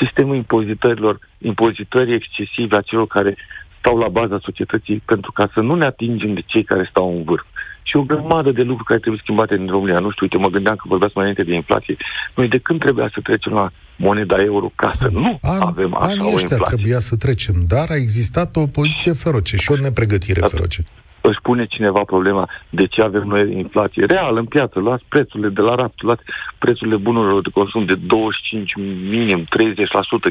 sistemul 0.00 0.36
impozitărilor, 0.36 1.18
impozitării 1.38 2.14
excesive 2.14 2.76
a 2.76 2.80
celor 2.80 3.06
care 3.06 3.36
stau 3.78 3.98
la 3.98 4.08
baza 4.08 4.38
societății 4.42 5.02
pentru 5.04 5.32
ca 5.32 5.50
să 5.54 5.60
nu 5.60 5.74
ne 5.74 5.84
atingem 5.84 6.34
de 6.34 6.42
cei 6.46 6.64
care 6.64 6.88
stau 6.90 7.16
în 7.16 7.22
vârf. 7.22 7.44
Și 7.82 7.96
o 7.96 8.02
grămadă 8.02 8.50
de 8.52 8.62
lucruri 8.62 8.88
care 8.88 8.98
trebuie 8.98 9.20
schimbate 9.22 9.54
în 9.54 9.66
România. 9.66 9.98
Nu 9.98 10.10
știu, 10.10 10.26
uite, 10.26 10.36
mă 10.36 10.48
gândeam 10.48 10.76
că 10.76 10.84
vorbeați 10.88 11.12
mai 11.16 11.24
înainte 11.24 11.50
de 11.50 11.54
inflație. 11.54 11.96
Noi 12.34 12.48
de 12.48 12.58
când 12.58 12.80
trebuia 12.80 13.10
să 13.14 13.20
trecem 13.22 13.52
la 13.52 13.70
moneda 13.96 14.42
euro 14.42 14.72
ca 14.74 14.90
să 14.94 15.08
nu 15.12 15.38
An, 15.42 15.60
avem 15.60 15.94
așa 15.94 16.24
o 16.24 16.30
inflație? 16.30 16.76
trebuia 16.76 16.98
să 16.98 17.16
trecem, 17.16 17.54
dar 17.68 17.86
a 17.90 17.94
existat 17.96 18.56
o 18.56 18.66
poziție 18.66 19.12
feroce 19.12 19.56
și 19.56 19.72
o 19.72 19.76
nepregătire 19.76 20.40
At- 20.40 20.50
feroce 20.50 20.84
își 21.28 21.40
pune 21.42 21.66
cineva 21.66 22.02
problema 22.04 22.48
de 22.70 22.86
ce 22.86 23.02
avem 23.02 23.22
noi 23.22 23.56
inflație 23.56 24.04
reală 24.04 24.38
în 24.38 24.46
piață. 24.46 24.78
Luați 24.78 25.04
prețurile 25.08 25.48
de 25.48 25.60
la 25.60 25.74
raft, 25.74 26.02
luați 26.02 26.22
prețurile 26.58 26.96
bunurilor 26.96 27.42
de 27.42 27.50
consum 27.52 27.84
de 27.84 27.94
25, 27.94 28.72
minim 29.10 29.44
30% 29.44 29.46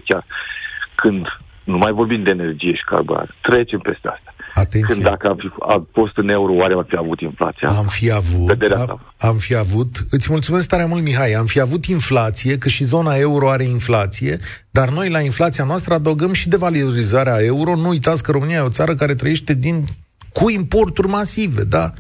chiar. 0.06 0.26
Când 0.96 1.18
nu 1.64 1.78
mai 1.78 1.92
vorbim 1.92 2.24
de 2.24 2.30
energie 2.30 2.74
și 2.76 2.84
carburant, 2.84 3.30
trecem 3.42 3.80
peste 3.80 4.08
asta. 4.08 4.34
Atenție. 4.54 4.94
Când 4.94 5.04
dacă 5.04 5.28
am 5.28 5.36
fi, 5.36 5.50
a 5.60 5.86
fost 5.92 6.18
în 6.18 6.30
euro, 6.30 6.54
oare 6.54 6.74
am 6.74 6.86
fi 6.88 6.96
avut 6.98 7.20
inflația? 7.20 7.68
Am 7.68 7.86
fi 7.86 8.12
avut, 8.12 8.62
am, 8.72 9.02
am 9.20 9.36
fi 9.36 9.56
avut, 9.56 9.90
îți 10.10 10.28
mulțumesc 10.32 10.68
tare 10.68 10.86
mult, 10.86 11.04
Mihai, 11.04 11.32
am 11.32 11.46
fi 11.46 11.60
avut 11.60 11.86
inflație, 11.86 12.58
că 12.58 12.70
și 12.70 12.84
zona 12.84 13.16
euro 13.16 13.50
are 13.50 13.64
inflație, 13.64 14.38
dar 14.72 14.90
noi 14.90 15.10
la 15.10 15.20
inflația 15.20 15.64
noastră 15.64 15.94
adăugăm 15.94 16.34
și 16.34 16.50
devalorizarea 16.50 17.44
euro. 17.44 17.76
Nu 17.76 17.88
uitați 17.88 18.24
că 18.24 18.32
România 18.32 18.58
e 18.58 18.62
o 18.62 18.70
țară 18.70 18.96
care 18.96 19.16
trăiește 19.16 19.54
din 19.54 19.84
cu 20.38 20.46
importuri 20.50 21.08
masive, 21.08 21.64
da? 21.64 21.86
0372069599 21.90 21.98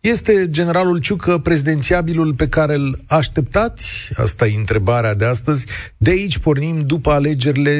este 0.00 0.32
generalul 0.50 0.98
Ciucă 1.06 1.38
prezidențiabilul 1.38 2.34
pe 2.34 2.48
care 2.48 2.74
îl 2.74 2.88
așteptați? 3.08 4.12
Asta 4.16 4.46
e 4.46 4.62
întrebarea 4.64 5.14
de 5.14 5.24
astăzi. 5.24 5.66
De 5.96 6.10
aici 6.10 6.38
pornim 6.38 6.76
după 6.86 7.10
alegerile 7.10 7.74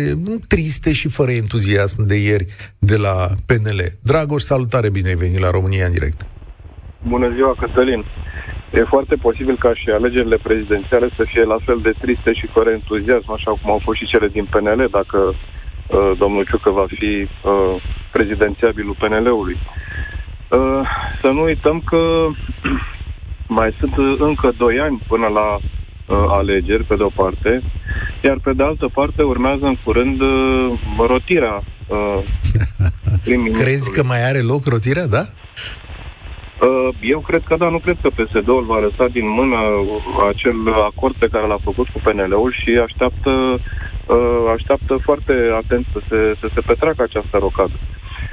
triste 0.48 0.92
și 0.92 1.08
fără 1.08 1.30
entuziasm 1.30 2.06
de 2.06 2.16
ieri 2.28 2.46
de 2.78 2.96
la 2.96 3.14
PNL. 3.46 3.80
Dragoș, 4.02 4.42
salutare, 4.42 4.90
bine 4.90 5.08
ai 5.08 5.14
venit 5.14 5.40
la 5.40 5.50
România 5.50 5.86
în 5.86 5.92
direct. 5.92 6.26
Bună 7.08 7.28
ziua, 7.34 7.54
Cătălin. 7.60 8.04
E 8.72 8.92
foarte 8.94 9.14
posibil 9.14 9.56
ca 9.58 9.74
și 9.74 9.88
alegerile 9.90 10.38
prezidențiale 10.42 11.08
să 11.16 11.24
fie 11.32 11.44
la 11.44 11.58
fel 11.66 11.78
de 11.82 11.92
triste 12.00 12.32
și 12.32 12.46
fără 12.54 12.70
entuziasm, 12.70 13.32
așa 13.32 13.50
cum 13.50 13.70
au 13.70 13.80
fost 13.86 13.98
și 13.98 14.10
cele 14.12 14.28
din 14.28 14.46
PNL, 14.52 14.88
dacă 14.90 15.18
uh, 15.86 16.12
domnul 16.18 16.44
Ciucă 16.44 16.70
va 16.70 16.86
fi 16.88 17.28
uh, 17.42 17.82
prezidențiabilul 18.12 18.96
PNL-ului. 18.98 19.56
Uh, 20.48 20.88
să 21.22 21.30
nu 21.30 21.42
uităm 21.42 21.80
că 21.80 22.26
mai 23.58 23.76
sunt 23.78 23.94
încă 24.18 24.52
2 24.58 24.78
ani 24.80 25.02
până 25.08 25.26
la 25.26 25.54
uh, 25.54 26.24
alegeri, 26.28 26.84
pe 26.84 26.96
de 26.96 27.02
o 27.02 27.08
parte, 27.08 27.62
iar 28.24 28.38
pe 28.42 28.52
de 28.52 28.62
altă 28.62 28.88
parte 28.94 29.22
urmează 29.22 29.64
în 29.64 29.76
curând 29.84 30.20
uh, 30.20 30.72
rotirea 31.06 31.62
uh, 31.88 32.22
prim-ministrului. 33.24 33.72
Crezi 33.72 33.92
că 33.92 34.02
mai 34.02 34.28
are 34.28 34.40
loc 34.40 34.66
rotirea, 34.66 35.06
da? 35.06 35.22
Uh, 36.62 36.94
eu 37.00 37.20
cred 37.20 37.42
că 37.48 37.56
da, 37.56 37.68
nu 37.68 37.78
cred 37.78 37.96
că 38.02 38.08
PSD-ul 38.08 38.64
va 38.64 38.78
lăsa 38.78 39.06
din 39.12 39.28
mână 39.28 39.56
acel 40.28 40.56
acord 40.90 41.14
pe 41.18 41.28
care 41.32 41.46
l-a 41.46 41.58
făcut 41.62 41.88
cu 41.88 42.00
PNL-ul 42.04 42.54
și 42.62 42.70
așteaptă, 42.84 43.30
uh, 43.30 43.60
așteaptă 44.54 44.96
foarte 45.02 45.34
atent 45.54 45.86
să 45.92 46.00
se, 46.08 46.34
să 46.40 46.46
se 46.54 46.60
petreacă 46.66 47.02
această 47.02 47.36
rocadă. 47.38 47.76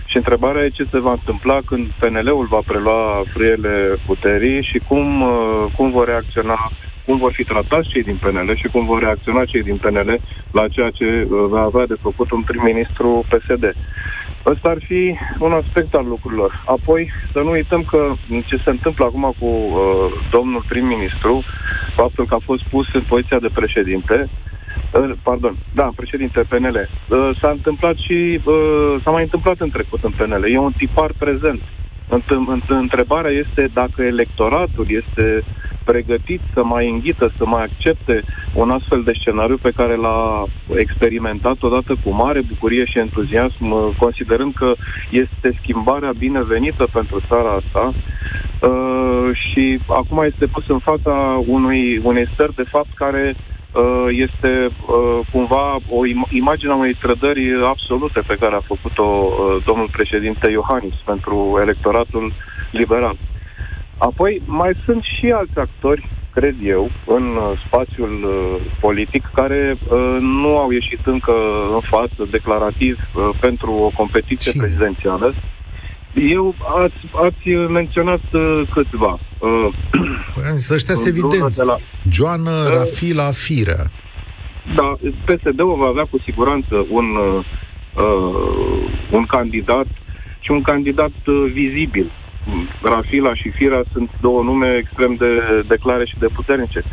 Și 0.06 0.18
întrebarea 0.18 0.64
e 0.64 0.70
ce 0.70 0.88
se 0.92 1.00
va 1.00 1.12
întâmpla 1.12 1.58
când 1.66 1.88
PNL-ul 2.00 2.46
va 2.46 2.62
prelua 2.66 3.24
frâiele 3.34 3.98
puterii 4.06 4.64
și 4.64 4.82
cum, 4.88 5.22
uh, 5.22 5.66
cum 5.76 5.92
vor 5.92 6.08
reacționa 6.08 6.72
cum 7.06 7.18
vor 7.18 7.34
fi 7.34 7.44
tratați 7.44 7.90
cei 7.90 8.04
din 8.04 8.20
PNL 8.22 8.56
și 8.56 8.68
cum 8.68 8.86
vor 8.86 9.00
reacționa 9.00 9.46
cei 9.46 9.64
din 9.64 9.78
PNL 9.78 10.20
la 10.52 10.68
ceea 10.68 10.90
ce 10.90 11.28
va 11.30 11.62
avea 11.62 11.86
de 11.86 11.96
făcut 12.02 12.32
un 12.32 12.42
prim-ministru 12.42 13.26
PSD. 13.30 13.76
Ăsta 14.46 14.70
ar 14.70 14.78
fi 14.88 15.18
un 15.40 15.52
aspect 15.52 15.94
al 15.96 16.06
lucrurilor. 16.08 16.64
Apoi, 16.66 17.12
să 17.34 17.40
nu 17.40 17.50
uităm 17.50 17.84
că 17.84 18.14
ce 18.46 18.58
se 18.64 18.70
întâmplă 18.70 19.06
acum 19.06 19.34
cu 19.40 19.46
uh, 19.46 19.80
domnul 20.32 20.64
prim-ministru, 20.68 21.44
faptul 21.96 22.26
că 22.26 22.36
a 22.36 22.46
fost 22.46 22.64
pus 22.64 22.94
în 22.94 23.04
poziția 23.08 23.40
de 23.40 23.50
președinte, 23.54 24.16
uh, 24.24 24.30
pardon, 25.24 25.56
da, 25.74 25.90
președinte 25.96 26.46
PNL, 26.50 26.78
uh, 26.78 27.30
s-a 27.42 27.50
întâmplat 27.50 27.96
și, 27.96 28.40
uh, 28.44 28.96
s-a 29.04 29.12
mai 29.12 29.24
întâmplat 29.24 29.60
în 29.60 29.70
trecut 29.70 30.04
în 30.04 30.12
PNL. 30.18 30.44
E 30.54 30.58
un 30.58 30.74
tipar 30.78 31.12
prezent. 31.18 31.62
Întrebarea 32.68 33.32
este 33.32 33.70
dacă 33.74 34.02
electoratul 34.02 34.88
este 34.90 35.44
pregătit 35.84 36.42
să 36.54 36.64
mai 36.64 36.90
înghită, 36.90 37.32
să 37.38 37.46
mai 37.46 37.64
accepte 37.64 38.24
un 38.54 38.70
astfel 38.70 39.04
de 39.04 39.12
scenariu 39.20 39.58
pe 39.58 39.72
care 39.76 39.96
l-a 39.96 40.46
experimentat 40.76 41.58
odată 41.62 41.96
cu 42.04 42.10
mare 42.10 42.42
bucurie 42.42 42.86
și 42.86 43.00
entuziasm, 43.00 43.96
considerând 43.98 44.54
că 44.54 44.72
este 45.10 45.58
schimbarea 45.62 46.12
binevenită 46.18 46.88
pentru 46.94 47.22
țara 47.28 47.52
asta 47.62 47.94
uh, 47.94 49.30
și 49.34 49.80
acum 49.88 50.24
este 50.24 50.46
pus 50.46 50.68
în 50.68 50.80
fața 50.80 51.44
unui, 51.48 51.98
unei 52.04 52.30
stări 52.34 52.56
de 52.56 52.66
fapt 52.72 52.94
care 52.94 53.36
Uh, 53.36 53.59
este 54.10 54.66
uh, 54.66 55.20
cumva 55.32 55.76
o 55.90 56.06
im- 56.06 56.28
imagine 56.30 56.72
a 56.72 56.76
unei 56.76 56.94
trădări 56.94 57.66
absolute 57.66 58.20
pe 58.28 58.36
care 58.40 58.56
a 58.56 58.60
făcut-o 58.74 59.04
uh, 59.04 59.64
domnul 59.66 59.90
președinte 59.92 60.50
Iohannis 60.50 60.94
pentru 61.06 61.58
electoratul 61.62 62.34
liberal. 62.72 63.18
Apoi 63.98 64.42
mai 64.46 64.72
sunt 64.86 65.04
și 65.04 65.26
alți 65.26 65.58
actori, 65.60 66.08
cred 66.34 66.56
eu, 66.64 66.90
în 67.06 67.38
spațiul 67.66 68.30
politic 68.80 69.30
care 69.34 69.78
nu 70.20 70.58
au 70.58 70.72
ieșit 70.72 71.00
încă 71.06 71.34
în 71.74 71.80
față 71.90 72.28
declarativ 72.32 73.00
pentru 73.40 73.72
o 73.72 73.90
competiție 73.96 74.52
Cine? 74.52 74.64
prezidențială. 74.64 75.34
Eu 76.28 76.56
ați, 76.84 76.96
ați 77.26 77.50
menționat 77.50 78.22
uh, 78.34 78.62
câțiva. 78.74 79.20
Uh, 79.40 79.68
păi, 80.36 80.44
ăștia 80.72 80.96
se 80.96 81.08
evidenți. 81.08 81.66
La... 81.66 81.78
Joana 82.12 82.52
uh, 82.52 82.70
Rafila 82.70 83.32
Firea. 83.32 83.92
Da, 84.76 84.98
PSD-ul 85.26 85.76
va 85.78 85.86
avea 85.86 86.04
cu 86.04 86.20
siguranță 86.26 86.86
un, 86.90 87.06
uh, 87.16 87.46
un 89.12 89.26
candidat 89.26 89.88
și 90.40 90.52
un 90.52 90.62
candidat 90.62 91.12
uh, 91.26 91.52
vizibil. 91.52 92.12
Rafila 92.82 93.36
și 93.36 93.50
Firea 93.50 93.84
sunt 93.92 94.10
două 94.22 94.44
nume 94.44 94.76
extrem 94.76 95.16
de, 95.16 95.64
de 95.68 95.76
clare 95.76 96.06
și 96.06 96.20
de 96.20 96.28
puternice. 96.36 96.84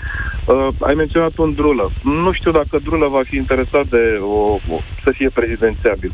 Uh, 0.46 0.68
ai 0.80 0.94
menționat 0.94 1.36
un 1.36 1.54
Drulă. 1.54 1.92
Nu 2.02 2.32
știu 2.32 2.50
dacă 2.50 2.78
Drulă 2.82 3.08
va 3.08 3.22
fi 3.24 3.36
interesat 3.36 3.86
de 3.86 4.18
o, 4.20 4.52
o, 4.52 4.80
să 5.04 5.12
fie 5.16 5.28
prezidențiabil. 5.28 6.12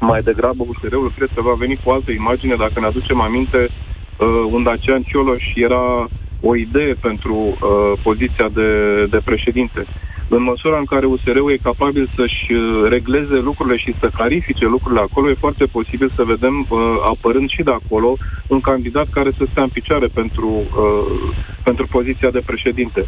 Mai 0.00 0.20
degrabă 0.22 0.64
USR-ul 0.66 1.12
cred 1.16 1.30
că 1.34 1.42
va 1.42 1.54
veni 1.54 1.80
cu 1.84 1.90
altă 1.90 2.10
imagine, 2.10 2.54
dacă 2.56 2.80
ne 2.80 2.86
aducem 2.86 3.20
aminte, 3.20 3.60
uh, 3.68 4.26
un 4.50 4.62
Dacian 4.62 5.02
Cioloș 5.02 5.44
era 5.54 6.08
o 6.40 6.56
idee 6.56 6.94
pentru 6.94 7.34
uh, 7.34 7.98
poziția 8.02 8.48
de, 8.48 8.68
de 9.10 9.20
președinte. 9.24 9.86
În 10.28 10.42
măsura 10.42 10.78
în 10.78 10.84
care 10.84 11.06
USR-ul 11.06 11.52
e 11.52 11.68
capabil 11.70 12.10
să-și 12.16 12.52
uh, 12.52 12.88
regleze 12.88 13.34
lucrurile 13.34 13.76
și 13.76 13.94
să 14.00 14.10
clarifice 14.14 14.64
lucrurile 14.64 15.00
acolo, 15.00 15.30
e 15.30 15.44
foarte 15.46 15.64
posibil 15.66 16.12
să 16.16 16.22
vedem 16.24 16.66
uh, 16.68 16.78
apărând 17.02 17.48
și 17.50 17.62
de 17.62 17.70
acolo 17.70 18.16
un 18.46 18.60
candidat 18.60 19.06
care 19.10 19.30
să 19.36 19.44
stea 19.50 19.62
în 19.62 19.68
picioare 19.68 20.06
pentru, 20.06 20.48
uh, 20.48 21.34
pentru 21.62 21.86
poziția 21.86 22.30
de 22.30 22.42
președinte. 22.46 23.06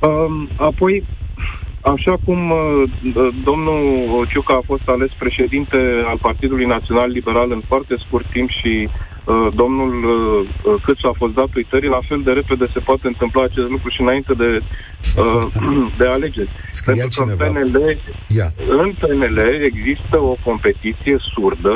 Um, 0.00 0.48
apoi, 0.56 1.04
Așa 1.82 2.14
cum 2.24 2.50
uh, 2.50 2.82
domnul 3.44 4.26
Ciuca 4.30 4.54
a 4.54 4.66
fost 4.66 4.86
ales 4.86 5.10
președinte 5.18 5.76
al 6.06 6.18
Partidului 6.20 6.64
Național 6.64 7.10
Liberal 7.10 7.50
în 7.50 7.62
foarte 7.66 7.94
scurt 8.06 8.26
timp 8.30 8.48
și 8.50 8.88
uh, 8.88 9.48
domnul 9.54 9.92
uh, 10.04 10.82
Câțu 10.84 11.06
a 11.06 11.14
fost 11.16 11.34
dat 11.34 11.54
uitării, 11.54 11.88
la 11.88 12.00
fel 12.08 12.20
de 12.24 12.32
repede 12.32 12.66
se 12.72 12.78
poate 12.78 13.06
întâmpla 13.06 13.42
acest 13.42 13.68
lucru 13.68 13.88
și 13.88 14.00
înainte 14.00 14.32
de, 14.34 14.60
uh, 15.18 15.44
de 15.98 16.06
alegeri. 16.06 16.50
Scria 16.70 16.94
Pentru 17.02 17.24
că 17.24 17.44
în 17.44 17.52
PNL, 17.52 17.98
în 18.68 18.92
PNL 19.00 19.38
există 19.70 20.20
o 20.20 20.36
competiție 20.44 21.16
surdă, 21.34 21.74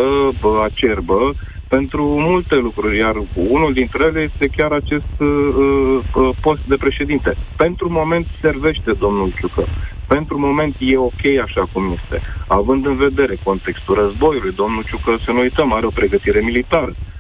acerbă, 0.69 1.35
pentru 1.79 2.03
multe 2.05 2.57
lucruri, 2.57 2.99
iar 2.99 3.17
unul 3.35 3.73
dintre 3.73 4.05
ele 4.05 4.21
este 4.31 4.47
chiar 4.57 4.73
acest 4.73 5.15
uh, 5.19 5.29
uh, 5.29 6.37
post 6.41 6.63
de 6.73 6.77
președinte. 6.77 7.37
Pentru 7.57 7.87
moment 7.91 8.27
servește 8.43 8.93
domnul 8.93 9.35
Ciucă. 9.39 9.65
Pentru 10.07 10.39
moment 10.39 10.75
e 10.79 10.97
ok 10.97 11.25
așa 11.47 11.65
cum 11.73 11.83
este. 11.99 12.23
Având 12.47 12.87
în 12.87 12.97
vedere 12.97 13.35
contextul 13.45 13.95
războiului, 13.95 14.53
domnul 14.63 14.85
Ciucă, 14.89 15.13
să 15.25 15.31
nu 15.33 15.41
uităm, 15.41 15.73
are 15.73 15.87
o 15.87 15.99
pregătire 16.01 16.41
militară. 16.41 16.93
Uh, 16.95 17.16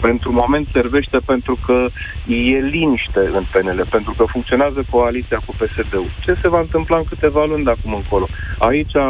pentru 0.00 0.32
moment 0.32 0.66
servește 0.72 1.18
pentru 1.32 1.58
că 1.66 1.88
e 2.26 2.58
liniște 2.58 3.22
în 3.38 3.44
PNL, 3.52 3.86
pentru 3.90 4.14
că 4.16 4.24
funcționează 4.34 4.84
coaliția 4.90 5.42
cu 5.46 5.52
PSD-ul. 5.60 6.10
Ce 6.24 6.38
se 6.42 6.48
va 6.48 6.60
întâmpla 6.60 6.96
în 6.96 7.04
câteva 7.04 7.44
luni 7.44 7.64
de 7.64 7.70
acum 7.70 7.94
încolo? 7.94 8.26
Aici 8.58 8.94
uh, 8.94 9.04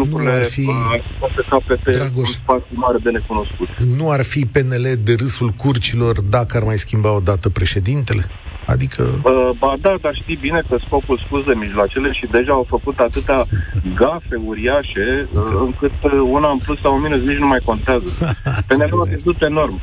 lucrurile 0.00 0.30
nu 0.30 0.36
ar 0.36 0.44
fi... 0.44 0.60
uh, 0.60 1.28
se 1.36 1.42
capete 1.48 1.90
Dragoș, 1.90 2.16
un 2.16 2.24
spațiu 2.24 2.74
mare 2.84 2.98
de 3.02 3.10
necunoscut. 3.10 3.68
Nu 3.96 4.10
ar 4.10 4.22
fi 4.24 4.46
PNL 4.46 4.86
de 5.04 5.14
râsul 5.18 5.50
curcilor 5.50 6.20
dacă 6.20 6.56
ar 6.56 6.62
mai 6.62 6.78
schimba 6.78 7.14
o 7.14 7.20
dată 7.20 7.48
președintele? 7.48 8.24
Adică... 8.74 9.02
Uh, 9.02 9.50
ba 9.58 9.70
da, 9.80 9.94
dar 10.04 10.14
știi 10.22 10.38
bine 10.46 10.60
că 10.68 10.76
scopul 10.86 11.22
spus 11.26 11.44
de 11.44 11.54
mijloacele 11.64 12.12
și 12.12 12.26
deja 12.36 12.52
au 12.52 12.66
făcut 12.68 12.98
atâtea 12.98 13.40
gafe 14.00 14.36
uriașe, 14.50 15.28
uh, 15.32 15.42
încât 15.66 15.96
uh, 16.02 16.12
una 16.36 16.50
în 16.50 16.58
plus 16.64 16.78
sau 16.80 16.94
în 16.94 17.02
minus 17.02 17.22
nici 17.30 17.44
nu 17.44 17.46
mai 17.46 17.62
contează. 17.64 18.08
PNL-ul 18.68 19.02
a 19.02 19.08
pierdut 19.12 19.42
enorm. 19.42 19.80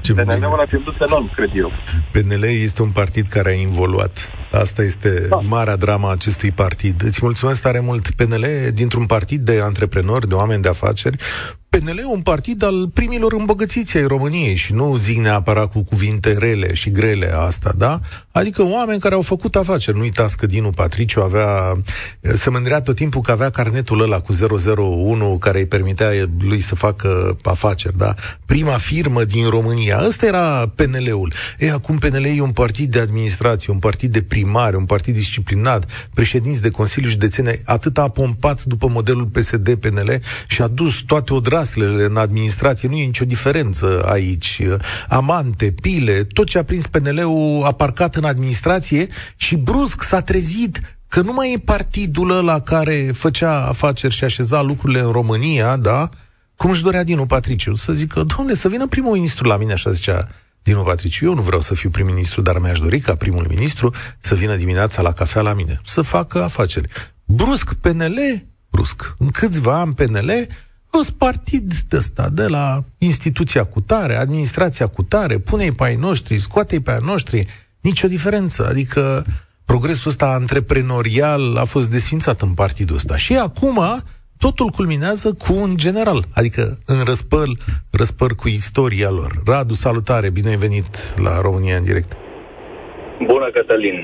Ce 0.00 0.12
PNL-ul 0.12 0.60
a 0.64 0.66
pierdut 0.68 0.94
enorm, 1.08 1.34
cred 1.34 1.50
eu. 1.54 1.70
PNL 2.12 2.42
este 2.42 2.82
un 2.82 2.90
partid 2.90 3.26
care 3.26 3.50
a 3.50 3.60
involuat. 3.68 4.30
Asta 4.52 4.82
este 4.82 5.26
da. 5.28 5.36
marea 5.36 5.76
drama 5.76 6.10
acestui 6.10 6.50
partid. 6.50 7.02
Îți 7.02 7.18
mulțumesc 7.22 7.62
tare 7.62 7.80
mult. 7.80 8.10
PNL, 8.10 8.44
dintr-un 8.74 9.06
partid 9.06 9.40
de 9.40 9.60
antreprenori, 9.62 10.28
de 10.28 10.34
oameni 10.34 10.62
de 10.62 10.68
afaceri, 10.68 11.16
PNL 11.78 11.98
e 11.98 12.04
un 12.04 12.20
partid 12.20 12.62
al 12.62 12.88
primilor 12.88 13.32
îmbogățiți 13.32 13.96
ai 13.96 14.06
României 14.06 14.56
și 14.56 14.72
nu 14.72 14.96
zic 14.96 15.18
neapărat 15.18 15.72
cu 15.72 15.82
cuvinte 15.82 16.32
rele 16.32 16.74
și 16.74 16.90
grele 16.90 17.32
asta, 17.36 17.72
da? 17.76 18.00
Adică 18.34 18.62
oameni 18.62 19.00
care 19.00 19.14
au 19.14 19.22
făcut 19.22 19.56
afaceri. 19.56 19.96
Nu 19.96 20.02
uitați 20.02 20.36
că 20.36 20.46
Dinu 20.46 20.70
Patriciu 20.70 21.20
avea, 21.20 21.76
se 22.20 22.50
mândrea 22.50 22.80
tot 22.80 22.96
timpul 22.96 23.20
că 23.20 23.30
avea 23.30 23.50
carnetul 23.50 24.00
ăla 24.00 24.20
cu 24.20 24.32
001 24.76 25.38
care 25.38 25.58
îi 25.58 25.66
permitea 25.66 26.08
lui 26.38 26.60
să 26.60 26.74
facă 26.74 27.36
afaceri, 27.42 27.98
da? 27.98 28.14
Prima 28.46 28.72
firmă 28.72 29.24
din 29.24 29.48
România. 29.48 30.00
Ăsta 30.06 30.26
era 30.26 30.72
PNL-ul. 30.74 31.32
E, 31.58 31.70
acum 31.70 31.98
PNL 31.98 32.24
e 32.24 32.40
un 32.40 32.50
partid 32.50 32.90
de 32.90 32.98
administrație, 32.98 33.72
un 33.72 33.78
partid 33.78 34.12
de 34.12 34.22
primare, 34.22 34.76
un 34.76 34.84
partid 34.84 35.14
disciplinat, 35.14 36.08
președinți 36.14 36.62
de 36.62 36.70
Consiliu 36.70 37.08
Județene, 37.08 37.62
atât 37.64 37.98
a 37.98 38.08
pompat 38.08 38.64
după 38.64 38.88
modelul 38.88 39.24
PSD-PNL 39.24 40.20
și 40.46 40.62
a 40.62 40.66
dus 40.66 41.02
toate 41.06 41.34
odraslele 41.34 42.04
în 42.04 42.16
administrație. 42.16 42.88
Nu 42.88 42.96
e 42.96 43.04
nicio 43.04 43.24
diferență 43.24 44.04
aici. 44.06 44.60
Amante, 45.08 45.74
pile, 45.80 46.24
tot 46.24 46.46
ce 46.46 46.58
a 46.58 46.64
prins 46.64 46.86
PNL-ul 46.86 47.62
a 47.64 47.72
parcat 47.72 48.16
în 48.16 48.23
în 48.24 48.30
administrație 48.30 49.08
și 49.36 49.56
brusc 49.56 50.02
s-a 50.02 50.20
trezit 50.20 50.80
că 51.08 51.20
nu 51.20 51.32
mai 51.32 51.52
e 51.52 51.58
partidul 51.58 52.30
ăla 52.30 52.60
care 52.60 53.10
făcea 53.12 53.66
afaceri 53.66 54.14
și 54.14 54.24
așeza 54.24 54.62
lucrurile 54.62 55.00
în 55.00 55.10
România, 55.10 55.76
da? 55.76 56.08
Cum 56.56 56.70
își 56.70 56.82
dorea 56.82 57.04
Dinu 57.04 57.26
Patriciu, 57.26 57.74
să 57.74 57.92
zică, 57.92 58.22
domnule, 58.22 58.56
să 58.56 58.68
vină 58.68 58.86
primul 58.86 59.12
ministru 59.12 59.48
la 59.48 59.56
mine, 59.56 59.72
așa 59.72 59.90
zicea 59.90 60.28
Dinu 60.62 60.82
Patriciu, 60.82 61.26
eu 61.26 61.34
nu 61.34 61.42
vreau 61.42 61.60
să 61.60 61.74
fiu 61.74 61.90
prim-ministru, 61.90 62.40
dar 62.40 62.58
mi-aș 62.58 62.78
dori 62.78 63.00
ca 63.00 63.14
primul 63.14 63.46
ministru 63.48 63.94
să 64.18 64.34
vină 64.34 64.56
dimineața 64.56 65.02
la 65.02 65.12
cafea 65.12 65.42
la 65.42 65.54
mine, 65.54 65.80
să 65.84 66.02
facă 66.02 66.42
afaceri. 66.42 66.88
Brusc, 67.24 67.72
PNL, 67.72 68.18
brusc. 68.70 69.14
În 69.18 69.28
câțiva 69.28 69.80
ani 69.80 69.94
PNL, 69.94 70.46
un 70.90 71.02
partid 71.18 71.74
de 71.74 71.96
ăsta, 71.96 72.28
de 72.28 72.46
la 72.46 72.84
instituția 72.98 73.64
cu 73.64 73.80
tare, 73.80 74.16
administrația 74.16 74.86
cu 74.86 75.02
tare, 75.02 75.38
pune-i 75.38 75.72
pe 75.72 75.84
ai 75.84 75.96
noștri, 75.96 76.38
scoate-i 76.38 76.80
pe 76.80 76.90
ai 76.90 77.00
noștri, 77.02 77.46
Nicio 77.88 78.08
diferență. 78.16 78.66
Adică 78.72 79.02
progresul 79.70 80.10
ăsta 80.10 80.26
antreprenorial 80.40 81.44
a 81.56 81.64
fost 81.74 81.88
desfințat 81.90 82.38
în 82.40 82.52
partidul 82.62 82.96
ăsta. 83.00 83.16
Și 83.16 83.32
acum, 83.48 83.78
totul 84.44 84.68
culminează 84.76 85.28
cu 85.42 85.52
un 85.64 85.72
general, 85.84 86.20
adică 86.40 86.62
în 86.92 87.00
răspăr, 87.10 87.48
răspăr 88.00 88.30
cu 88.40 88.46
istoria 88.48 89.10
lor. 89.18 89.30
Radu, 89.50 89.74
salutare, 89.74 90.28
bine 90.38 90.48
ai 90.48 90.64
venit 90.66 90.92
la 91.26 91.34
România 91.46 91.76
în 91.76 91.84
direct. 91.90 92.10
Bună, 93.30 93.46
Cătălin. 93.56 93.98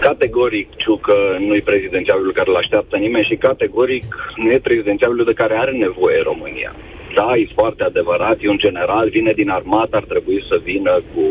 Categoric, 0.00 0.68
Ciucă 0.82 1.16
nu 1.46 1.54
e 1.54 1.70
prezidențialul 1.72 2.32
care 2.38 2.48
îl 2.50 2.56
așteaptă 2.56 2.96
nimeni 2.96 3.28
și 3.30 3.44
categoric 3.48 4.04
nu 4.36 4.50
e 4.50 4.68
prezidențialul 4.68 5.24
de 5.24 5.38
care 5.40 5.54
are 5.62 5.72
nevoie 5.86 6.20
România. 6.30 6.72
Da, 7.18 7.28
e 7.36 7.58
foarte 7.60 7.82
adevărat, 7.90 8.36
e 8.40 8.48
un 8.56 8.64
general, 8.66 9.06
vine 9.08 9.32
din 9.40 9.50
armată, 9.50 9.96
ar 9.96 10.06
trebui 10.12 10.44
să 10.48 10.56
vină 10.70 10.92
cu 11.12 11.24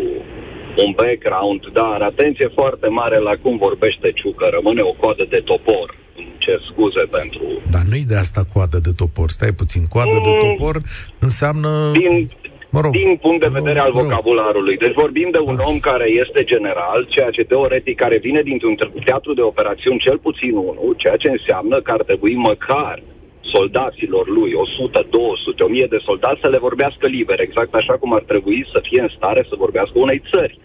un 0.78 0.92
background, 0.96 1.62
dar 1.74 2.02
atenție 2.02 2.48
foarte 2.54 2.88
mare 2.88 3.18
la 3.20 3.34
cum 3.42 3.58
vorbește 3.58 4.12
Ciucă, 4.12 4.48
rămâne 4.52 4.82
o 4.82 4.94
coadă 5.02 5.26
de 5.30 5.42
topor. 5.46 5.88
Îmi 6.18 6.36
cer 6.38 6.60
scuze 6.72 7.04
pentru... 7.18 7.46
Dar 7.72 7.82
nu-i 7.90 8.10
de 8.12 8.16
asta 8.16 8.42
coadă 8.54 8.78
de 8.88 8.92
topor, 8.96 9.30
stai 9.30 9.54
puțin, 9.62 9.84
coadă 9.94 10.18
mm, 10.18 10.24
de 10.24 10.34
topor 10.46 10.76
înseamnă... 11.20 11.70
Din, 11.92 12.30
mă 12.70 12.80
rog, 12.82 12.92
din 12.92 13.18
punct 13.22 13.42
de 13.42 13.56
vedere 13.60 13.80
al 13.80 13.92
vocabularului. 13.92 14.78
Deci 14.78 14.94
vorbim 15.04 15.30
de 15.32 15.42
un 15.50 15.56
da. 15.56 15.64
om 15.70 15.80
care 15.80 16.08
este 16.24 16.44
general, 16.44 17.08
ceea 17.10 17.30
ce 17.30 17.44
teoretic 17.44 17.96
care 17.98 18.18
vine 18.18 18.42
dintr-un 18.42 18.76
teatru 19.06 19.34
de 19.34 19.42
operațiuni 19.42 20.00
cel 20.00 20.18
puțin 20.18 20.54
unul, 20.56 20.94
ceea 20.98 21.16
ce 21.16 21.30
înseamnă 21.30 21.82
că 21.82 21.92
ar 21.92 22.04
trebui 22.04 22.36
măcar 22.36 22.98
soldaților 23.42 24.28
lui, 24.28 24.54
100, 24.54 25.08
200, 25.10 25.64
1000 25.64 25.86
de 25.90 26.00
soldați, 26.04 26.42
să 26.42 26.50
le 26.50 26.58
vorbească 26.58 27.08
liber, 27.08 27.40
exact 27.40 27.74
așa 27.74 27.94
cum 27.94 28.14
ar 28.14 28.22
trebui 28.22 28.68
să 28.74 28.80
fie 28.90 29.02
în 29.02 29.12
stare 29.16 29.46
să 29.50 29.56
vorbească 29.58 30.00
unei 30.00 30.22
țări. 30.32 30.60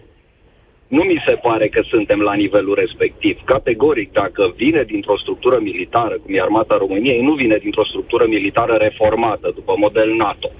Nu 0.87 1.03
mi 1.03 1.23
se 1.27 1.35
pare 1.35 1.67
că 1.67 1.81
suntem 1.89 2.19
la 2.19 2.33
nivelul 2.33 2.75
respectiv. 2.75 3.39
Categoric, 3.45 4.11
dacă 4.11 4.53
vine 4.55 4.83
dintr-o 4.83 5.17
structură 5.17 5.59
militară, 5.59 6.15
cum 6.17 6.33
e 6.33 6.41
Armata 6.41 6.77
României, 6.77 7.21
nu 7.21 7.33
vine 7.33 7.57
dintr-o 7.57 7.85
structură 7.85 8.25
militară 8.27 8.73
reformată, 8.73 9.51
după 9.55 9.73
model 9.77 10.15
NATO, 10.15 10.51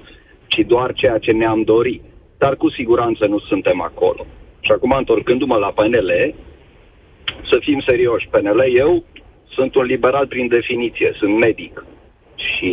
ci 0.47 0.59
doar 0.67 0.93
ceea 0.93 1.17
ce 1.17 1.31
ne-am 1.31 1.62
dorit. 1.62 2.01
Dar 2.38 2.55
cu 2.55 2.69
siguranță 2.69 3.25
nu 3.25 3.39
suntem 3.39 3.81
acolo. 3.81 4.25
Și 4.59 4.71
acum, 4.71 4.91
întorcându-mă 4.97 5.55
la 5.55 5.71
PNL, 5.75 6.33
să 7.51 7.57
fim 7.59 7.83
serioși. 7.88 8.27
PNL, 8.27 8.63
eu 8.75 9.03
sunt 9.47 9.75
un 9.75 9.83
liberal 9.83 10.27
prin 10.27 10.47
definiție, 10.47 11.15
sunt 11.19 11.38
medic 11.38 11.86
și 12.57 12.71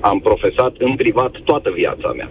am 0.00 0.18
profesat 0.20 0.74
în 0.78 0.96
privat 0.96 1.32
toată 1.44 1.70
viața 1.70 2.12
mea. 2.12 2.30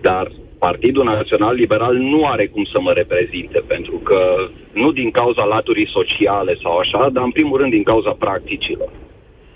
Dar 0.00 0.30
Partidul 0.58 1.04
Național 1.04 1.54
Liberal 1.54 1.94
nu 1.94 2.26
are 2.26 2.46
cum 2.46 2.64
să 2.64 2.80
mă 2.80 2.92
reprezinte, 2.92 3.62
pentru 3.66 3.96
că 3.96 4.20
nu 4.72 4.92
din 4.92 5.10
cauza 5.10 5.44
laturii 5.44 5.88
sociale 5.88 6.58
sau 6.62 6.76
așa, 6.76 7.08
dar 7.12 7.24
în 7.24 7.30
primul 7.30 7.58
rând 7.58 7.70
din 7.70 7.82
cauza 7.82 8.10
practicilor. 8.10 8.90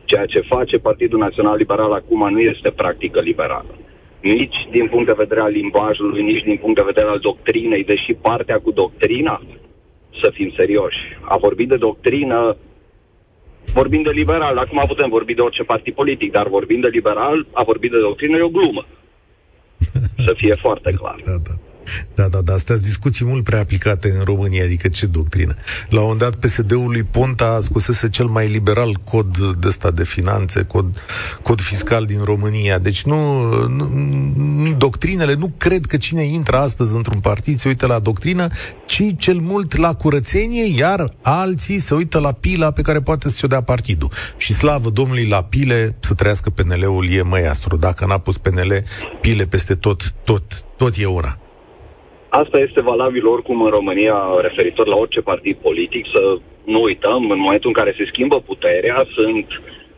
Ceea 0.05 0.27
ce 0.27 0.41
face 0.41 0.79
Partidul 0.79 1.19
Național 1.19 1.57
Liberal 1.57 1.93
acum 1.93 2.31
nu 2.31 2.41
este 2.41 2.71
practică 2.71 3.21
liberală. 3.21 3.75
Nici 4.21 4.57
din 4.71 4.87
punct 4.87 5.07
de 5.07 5.15
vedere 5.17 5.41
al 5.41 5.51
limbajului, 5.51 6.23
nici 6.23 6.45
din 6.45 6.57
punct 6.57 6.77
de 6.77 6.91
vedere 6.91 7.07
al 7.07 7.19
doctrinei, 7.19 7.85
deși 7.85 8.13
partea 8.15 8.59
cu 8.59 8.71
doctrina, 8.71 9.43
să 10.23 10.31
fim 10.33 10.53
serioși, 10.57 10.99
a 11.21 11.37
vorbit 11.37 11.69
de 11.69 11.77
doctrină 11.77 12.57
vorbim 13.73 14.03
de 14.03 14.11
liberal, 14.11 14.59
acum 14.59 14.83
putem 14.87 15.09
vorbi 15.09 15.35
de 15.35 15.41
orice 15.41 15.63
partid 15.63 15.95
politic, 15.95 16.33
dar 16.33 16.49
vorbim 16.49 16.81
de 16.81 16.89
liberal, 16.89 17.47
a 17.53 17.63
vorbit 17.63 17.91
de 17.91 17.99
doctrină 17.99 18.37
e 18.37 18.43
o 18.43 18.49
glumă. 18.49 18.87
Să 20.27 20.33
fie 20.37 20.55
foarte 20.55 20.91
clar. 20.91 21.21
Da, 21.25 21.37
da. 21.49 21.55
Da, 22.15 22.29
da, 22.29 22.41
da, 22.41 22.53
astea 22.53 22.77
discuții 22.77 23.25
mult 23.25 23.45
prea 23.45 23.61
aplicate 23.61 24.15
în 24.19 24.25
România, 24.25 24.65
adică 24.65 24.89
ce 24.89 25.07
doctrină. 25.07 25.55
La 25.89 26.01
un 26.01 26.17
dat 26.17 26.35
PSD-ul 26.35 26.91
lui 26.91 27.03
Ponta 27.03 27.59
scosese 27.63 28.09
cel 28.09 28.27
mai 28.27 28.49
liberal 28.49 28.95
cod 29.05 29.39
de 29.39 29.67
ăsta 29.67 29.91
de 29.91 30.05
finanțe, 30.05 30.63
cod, 30.63 31.03
cod 31.43 31.61
fiscal 31.61 32.05
din 32.05 32.23
România. 32.25 32.79
Deci 32.79 33.05
nu, 33.05 33.51
nu, 33.67 33.89
nu, 34.37 34.73
doctrinele, 34.73 35.35
nu 35.35 35.53
cred 35.57 35.87
că 35.87 35.97
cine 35.97 36.23
intră 36.23 36.57
astăzi 36.57 36.97
într-un 36.97 37.21
partid 37.21 37.59
se 37.59 37.69
uită 37.69 37.87
la 37.87 37.99
doctrină, 37.99 38.49
ci 38.87 39.03
cel 39.19 39.39
mult 39.39 39.77
la 39.77 39.95
curățenie, 39.95 40.77
iar 40.77 41.15
alții 41.23 41.79
se 41.79 41.95
uită 41.95 42.19
la 42.19 42.33
pila 42.33 42.71
pe 42.71 42.83
care 42.83 43.01
poate 43.01 43.29
să-ți 43.29 43.45
o 43.45 43.49
dea 43.49 43.63
partidul. 43.63 44.11
Și 44.37 44.53
slavă 44.53 44.91
Domnului 44.91 45.27
la 45.27 45.43
pile, 45.43 45.97
să 46.01 46.15
trăiască 46.15 46.51
PNL-ul, 46.51 47.09
e 47.11 47.23
măiastru. 47.23 47.77
Dacă 47.77 48.07
n-a 48.07 48.19
pus 48.19 48.39
PNL, 48.39 48.83
pile 49.21 49.47
peste 49.47 49.75
tot, 49.75 50.15
tot, 50.25 50.65
tot 50.77 50.95
e 50.97 51.07
una. 51.07 51.39
Asta 52.29 52.59
este 52.59 52.83
valabil 52.83 53.27
oricum 53.27 53.63
în 53.63 53.71
România 53.71 54.17
referitor 54.41 54.87
la 54.87 54.97
orice 54.97 55.21
partid 55.21 55.57
politic. 55.57 56.07
Să 56.15 56.37
nu 56.65 56.83
uităm, 56.83 57.31
în 57.31 57.39
momentul 57.39 57.69
în 57.69 57.81
care 57.81 57.95
se 57.97 58.09
schimbă 58.13 58.41
puterea, 58.41 59.07
sunt 59.15 59.47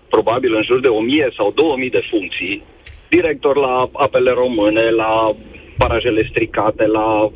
probabil 0.08 0.54
în 0.54 0.62
jur 0.62 0.80
de 0.80 0.88
1000 0.88 1.32
sau 1.36 1.52
2000 1.54 1.90
de 1.90 2.02
funcții. 2.10 2.62
Director 3.08 3.56
la 3.56 3.88
apele 3.92 4.30
române, 4.30 4.90
la 4.90 5.36
barajele 5.78 6.26
stricate, 6.30 6.86
la 6.86 7.30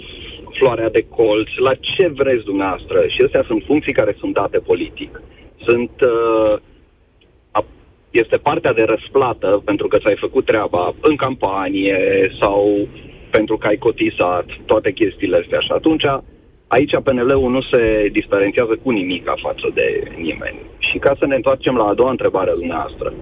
floarea 0.58 0.90
de 0.90 1.06
colț, 1.08 1.48
la 1.56 1.74
ce 1.74 2.08
vreți 2.08 2.44
dumneavoastră. 2.44 3.04
Și 3.08 3.22
astea 3.24 3.44
sunt 3.46 3.62
funcții 3.66 3.92
care 3.92 4.16
sunt 4.18 4.34
date 4.34 4.58
politic. 4.58 5.22
Sunt, 5.66 5.90
uh, 6.00 6.58
este 8.12 8.36
partea 8.36 8.72
de 8.72 8.82
răsplată 8.82 9.62
pentru 9.64 9.86
că 9.88 9.98
ți-ai 9.98 10.16
făcut 10.16 10.44
treaba 10.44 10.94
în 11.00 11.16
campanie 11.16 12.30
sau 12.40 12.88
pentru 13.36 13.56
că 13.56 13.66
ai 13.66 13.76
cotizat, 13.88 14.46
toate 14.70 14.90
chestiile 14.92 15.36
astea. 15.42 15.60
Și 15.66 15.72
atunci, 15.78 16.06
aici 16.66 16.94
PNL-ul 17.04 17.50
nu 17.50 17.62
se 17.70 18.08
diferențiază 18.18 18.74
cu 18.82 18.90
nimic 18.90 19.24
față 19.46 19.66
de 19.74 19.86
nimeni. 20.16 20.58
Și 20.78 20.96
ca 20.98 21.12
să 21.18 21.26
ne 21.26 21.34
întoarcem 21.34 21.74
la 21.76 21.86
a 21.88 21.98
doua 22.00 22.10
întrebare 22.10 22.50
a 22.50 22.60
dumneavoastră, 22.62 23.12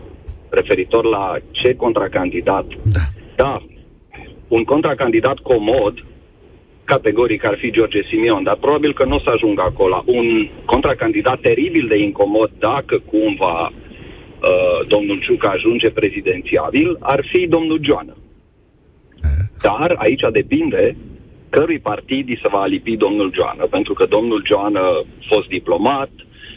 referitor 0.49 1.05
la 1.05 1.25
ce 1.51 1.75
contracandidat. 1.75 2.67
Da. 2.97 3.05
da, 3.43 3.63
un 4.49 4.65
contracandidat 4.65 5.39
comod, 5.39 5.95
categoric 6.85 7.45
ar 7.45 7.57
fi 7.61 7.71
George 7.71 8.03
Simion, 8.11 8.43
dar 8.43 8.57
probabil 8.57 8.93
că 8.95 9.05
nu 9.05 9.15
o 9.15 9.25
să 9.25 9.31
ajungă 9.33 9.63
acolo. 9.63 10.03
Un 10.07 10.49
contracandidat 10.65 11.41
teribil 11.41 11.87
de 11.89 11.99
incomod, 11.99 12.51
dacă 12.59 13.03
cumva 13.13 13.73
uh, 13.73 14.87
domnul 14.87 15.21
Ciucă 15.25 15.49
ajunge 15.49 15.91
prezidențiabil, 15.91 16.97
ar 17.01 17.21
fi 17.31 17.47
domnul 17.47 17.81
Joană. 17.83 18.15
Dar 19.63 19.95
aici 19.99 20.23
depinde 20.33 20.97
cărui 21.51 21.79
partid 21.79 22.27
se 22.43 22.49
va 22.49 22.61
alipi 22.61 22.97
domnul 22.97 23.33
Joană, 23.35 23.67
pentru 23.67 23.93
că 23.93 24.05
domnul 24.07 24.43
Joană, 24.47 25.03
fost 25.29 25.49
diplomat, 25.49 26.11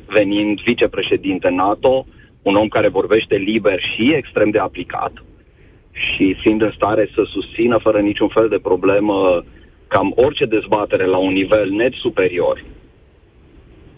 venind 0.07 0.59
vicepreședinte 0.61 1.49
NATO, 1.49 2.05
un 2.41 2.55
om 2.55 2.67
care 2.67 2.87
vorbește 2.87 3.35
liber 3.35 3.79
și 3.95 4.13
extrem 4.13 4.49
de 4.49 4.59
aplicat 4.59 5.13
și 5.91 6.35
fiind 6.41 6.61
în 6.61 6.71
stare 6.75 7.09
să 7.15 7.23
susțină 7.25 7.77
fără 7.77 7.99
niciun 7.99 8.27
fel 8.27 8.47
de 8.49 8.59
problemă 8.61 9.43
cam 9.87 10.13
orice 10.15 10.45
dezbatere 10.45 11.05
la 11.05 11.17
un 11.17 11.33
nivel 11.33 11.69
net 11.69 11.93
superior 11.93 12.63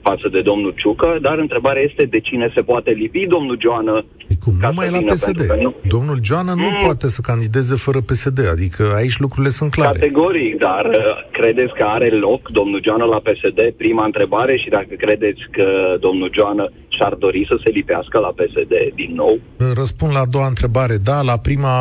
față 0.09 0.27
de 0.35 0.41
domnul 0.41 0.73
Ciucă, 0.81 1.17
dar 1.21 1.37
întrebarea 1.37 1.81
este 1.89 2.03
de 2.15 2.19
cine 2.19 2.51
se 2.55 2.61
poate 2.61 2.91
lipi 2.91 3.27
domnul 3.35 3.57
Joană 3.65 4.05
e 4.27 4.35
cum? 4.43 4.53
Numai 4.61 4.89
la 4.89 5.01
PSD. 5.11 5.39
Nu... 5.65 5.73
Domnul 5.87 6.19
Joană 6.27 6.53
nu 6.63 6.69
mm. 6.69 6.79
poate 6.83 7.07
să 7.07 7.19
candideze 7.21 7.75
fără 7.75 7.99
PSD, 8.09 8.39
adică 8.55 8.83
aici 8.95 9.17
lucrurile 9.19 9.51
sunt 9.59 9.71
clare. 9.71 9.99
Categoric, 9.99 10.57
dar 10.67 10.85
uh, 10.85 10.97
credeți 11.31 11.73
că 11.73 11.83
are 11.83 12.09
loc 12.09 12.41
domnul 12.49 12.81
Joană 12.85 13.05
la 13.05 13.19
PSD? 13.27 13.59
Prima 13.77 14.05
întrebare 14.05 14.57
și 14.57 14.69
dacă 14.69 14.93
credeți 14.97 15.41
că 15.51 15.67
domnul 15.99 16.29
Joană 16.33 16.71
și-ar 16.87 17.13
dori 17.13 17.45
să 17.49 17.55
se 17.63 17.69
lipească 17.69 18.19
la 18.19 18.31
PSD 18.39 18.73
din 18.95 19.11
nou? 19.15 19.39
Răspund 19.75 20.11
la 20.13 20.19
a 20.19 20.25
doua 20.35 20.47
întrebare. 20.47 20.95
Da, 21.03 21.21
la 21.21 21.37
prima 21.37 21.75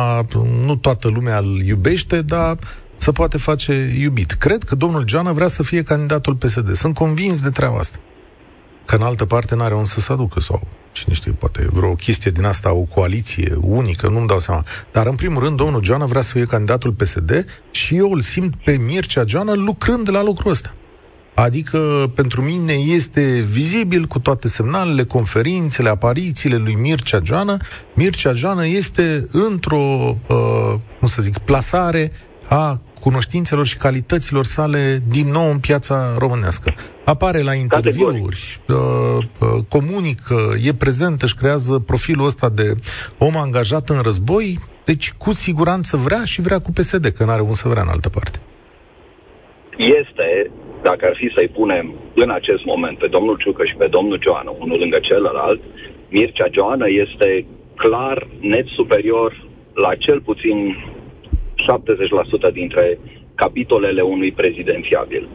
nu 0.67 0.75
toată 0.75 1.07
lumea 1.15 1.37
îl 1.37 1.59
iubește, 1.67 2.21
dar 2.21 2.55
să 2.97 3.11
poate 3.11 3.37
face 3.37 3.73
iubit. 4.01 4.31
Cred 4.31 4.61
că 4.63 4.75
domnul 4.75 5.03
Joană 5.07 5.31
vrea 5.31 5.47
să 5.47 5.63
fie 5.63 5.83
candidatul 5.83 6.35
PSD. 6.35 6.69
Sunt 6.71 6.93
convins 6.95 7.41
de 7.41 7.49
treaba 7.49 7.77
asta 7.77 7.97
că 8.85 8.95
în 8.95 9.01
altă 9.01 9.25
parte 9.25 9.55
n-are 9.55 9.75
un 9.75 9.85
să 9.85 9.99
se 9.99 10.11
aducă 10.11 10.39
sau 10.39 10.67
cine 10.91 11.13
știe, 11.13 11.31
poate 11.31 11.67
vreo 11.71 11.93
chestie 11.93 12.31
din 12.31 12.43
asta, 12.43 12.73
o 12.73 12.81
coaliție 12.81 13.57
unică, 13.61 14.07
nu-mi 14.07 14.27
dau 14.27 14.39
seama. 14.39 14.63
Dar 14.91 15.07
în 15.07 15.15
primul 15.15 15.43
rând, 15.43 15.57
domnul 15.57 15.83
Joana 15.83 16.05
vrea 16.05 16.21
să 16.21 16.31
fie 16.31 16.45
candidatul 16.45 16.91
PSD 16.91 17.45
și 17.71 17.95
eu 17.95 18.11
îl 18.11 18.21
simt 18.21 18.53
pe 18.63 18.71
Mircea 18.71 19.23
Joana 19.27 19.53
lucrând 19.53 20.09
la 20.11 20.23
lucrul 20.23 20.51
ăsta. 20.51 20.73
Adică, 21.33 22.11
pentru 22.15 22.41
mine 22.41 22.73
este 22.73 23.45
vizibil 23.49 24.05
cu 24.05 24.19
toate 24.19 24.47
semnalele, 24.47 25.03
conferințele, 25.03 25.89
aparițiile 25.89 26.55
lui 26.55 26.73
Mircea 26.73 27.19
Joana. 27.23 27.57
Mircea 27.95 28.33
Joana 28.33 28.63
este 28.63 29.27
într-o, 29.31 30.15
uh, 30.27 30.73
cum 30.99 31.07
să 31.07 31.21
zic, 31.21 31.37
plasare 31.37 32.11
a 32.49 32.81
cunoștințelor 33.01 33.65
și 33.65 33.77
calităților 33.77 34.43
sale 34.43 34.99
din 35.09 35.27
nou 35.31 35.51
în 35.51 35.59
piața 35.59 36.15
românească. 36.17 36.71
Apare 37.05 37.41
la 37.41 37.53
interviuri, 37.53 38.59
uh, 38.67 38.75
uh, 39.17 39.63
comunică, 39.69 40.37
e 40.67 40.73
prezent, 40.73 41.21
își 41.21 41.35
creează 41.35 41.73
profilul 41.79 42.25
ăsta 42.25 42.49
de 42.49 42.73
om 43.17 43.35
angajat 43.37 43.89
în 43.89 44.01
război, 44.01 44.57
deci 44.85 45.11
cu 45.11 45.31
siguranță 45.33 45.97
vrea 45.97 46.23
și 46.25 46.41
vrea 46.41 46.59
cu 46.59 46.71
PSD, 46.71 47.05
că 47.05 47.23
n-are 47.23 47.41
un 47.41 47.53
să 47.53 47.67
vrea 47.67 47.81
în 47.81 47.93
altă 47.95 48.09
parte. 48.09 48.39
Este, 49.77 50.51
dacă 50.83 51.05
ar 51.09 51.15
fi 51.21 51.31
să-i 51.35 51.47
punem 51.59 51.93
în 52.15 52.29
acest 52.29 52.63
moment 52.65 52.97
pe 52.97 53.07
domnul 53.07 53.37
Ciucă 53.43 53.63
și 53.65 53.75
pe 53.75 53.87
domnul 53.87 54.19
Joanu, 54.23 54.55
unul 54.59 54.79
lângă 54.79 54.99
celălalt, 55.01 55.61
Mircea 56.09 56.47
Joană 56.51 56.85
este 56.89 57.45
clar 57.75 58.27
net 58.39 58.67
superior 58.67 59.47
la 59.73 59.95
cel 59.95 60.21
puțin 60.21 60.57
70% 62.49 62.53
dintre 62.53 62.99
capitolele 63.35 64.01
unui 64.01 64.31
prezidențiabil. 64.31 65.29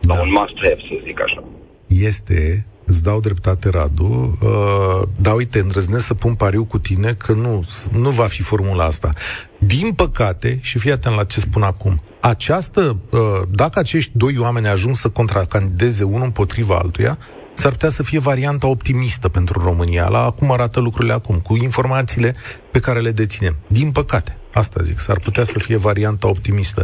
Da. 0.00 0.14
La 0.14 0.20
un 0.20 0.30
must-have, 0.38 0.80
să 0.88 0.94
zic 1.04 1.20
așa. 1.20 1.44
Este 1.86 2.66
îți 2.86 3.02
dau 3.02 3.20
dreptate, 3.20 3.68
Radu, 3.70 4.38
uh, 4.42 5.08
dar 5.20 5.34
uite, 5.34 5.58
îndrăznesc 5.58 6.06
să 6.06 6.14
pun 6.14 6.34
pariu 6.34 6.64
cu 6.64 6.78
tine 6.78 7.12
că 7.12 7.32
nu, 7.32 7.64
nu 7.92 8.10
va 8.10 8.24
fi 8.24 8.42
formula 8.42 8.84
asta. 8.84 9.12
Din 9.58 9.92
păcate, 9.92 10.58
și 10.62 10.78
fii 10.78 10.92
atent 10.92 11.16
la 11.16 11.24
ce 11.24 11.40
spun 11.40 11.62
acum, 11.62 12.00
această, 12.20 12.96
uh, 13.10 13.20
dacă 13.50 13.78
acești 13.78 14.10
doi 14.14 14.36
oameni 14.38 14.68
ajung 14.68 14.94
să 14.94 15.08
contracandideze 15.08 16.04
unul 16.04 16.24
împotriva 16.24 16.78
altuia, 16.78 17.18
s-ar 17.54 17.70
putea 17.72 17.88
să 17.88 18.02
fie 18.02 18.18
varianta 18.18 18.66
optimistă 18.66 19.28
pentru 19.28 19.62
România, 19.62 20.08
la 20.08 20.30
cum 20.30 20.52
arată 20.52 20.80
lucrurile 20.80 21.12
acum, 21.12 21.38
cu 21.38 21.56
informațiile 21.56 22.34
pe 22.70 22.80
care 22.80 23.00
le 23.00 23.10
deținem. 23.10 23.56
Din 23.66 23.90
păcate, 23.90 24.36
asta 24.62 24.78
zic, 24.82 24.98
s-ar 25.06 25.18
putea 25.26 25.44
să 25.44 25.58
fie 25.58 25.76
varianta 25.88 26.26
optimistă 26.28 26.82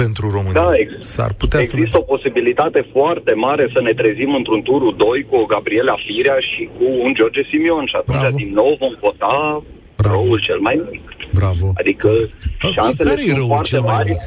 pentru 0.00 0.24
România. 0.36 0.60
Da, 0.62 0.70
ex- 0.82 1.06
S-ar 1.16 1.32
putea 1.42 1.60
există 1.60 1.88
să... 1.90 1.98
o 1.98 2.08
posibilitate 2.14 2.80
foarte 2.96 3.32
mare 3.46 3.64
să 3.74 3.80
ne 3.80 3.92
trezim 4.00 4.34
într-un 4.34 4.62
turul 4.62 4.94
2 4.96 5.26
cu 5.28 5.34
o 5.42 5.44
Gabriela 5.54 5.96
Firea 6.06 6.38
și 6.50 6.62
cu 6.76 6.84
un 7.04 7.10
George 7.18 7.42
Simion 7.50 7.84
și 7.90 7.96
atunci 8.00 8.18
Bravo. 8.20 8.36
din 8.42 8.50
nou 8.60 8.70
vom 8.82 8.94
vota 9.06 9.36
Bravo. 10.00 10.14
răul 10.14 10.38
cel 10.48 10.58
mai 10.68 10.76
mic. 10.90 11.04
Bravo. 11.40 11.66
Adică 11.82 12.08
Și 12.62 12.68
șansele 12.78 13.08
care 13.10 13.20
e 13.20 13.24
sunt 13.24 13.36
răul 13.40 13.48
foarte 13.54 13.68
cel 13.74 13.80
mai 13.90 13.94
mari. 13.98 14.08
mic? 14.12 14.22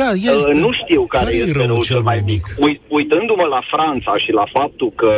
Ia, 0.00 0.10
este. 0.34 0.52
Uh, 0.54 0.60
nu 0.66 0.70
știu 0.80 1.02
care, 1.14 1.24
care 1.24 1.36
este 1.36 1.58
e 1.58 1.66
răul 1.66 1.82
cel 1.92 2.02
mai 2.10 2.20
mic. 2.32 2.44
Uit, 2.66 2.80
uitându-mă 2.98 3.46
la 3.56 3.62
Franța 3.72 4.12
și 4.24 4.30
la 4.40 4.46
faptul 4.58 4.90
că 5.02 5.12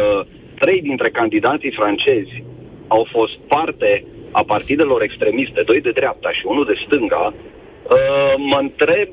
trei 0.62 0.80
dintre 0.88 1.08
candidații 1.18 1.72
francezi 1.80 2.34
au 2.96 3.02
fost 3.16 3.36
parte 3.54 3.90
a 4.30 4.42
partidelor 4.42 5.02
extremiste, 5.02 5.62
doi 5.66 5.80
de 5.80 5.90
dreapta 5.90 6.30
și 6.32 6.42
unul 6.44 6.64
de 6.64 6.76
stânga, 6.84 7.34
uh, 7.34 8.34
mă 8.50 8.58
întreb, 8.60 9.08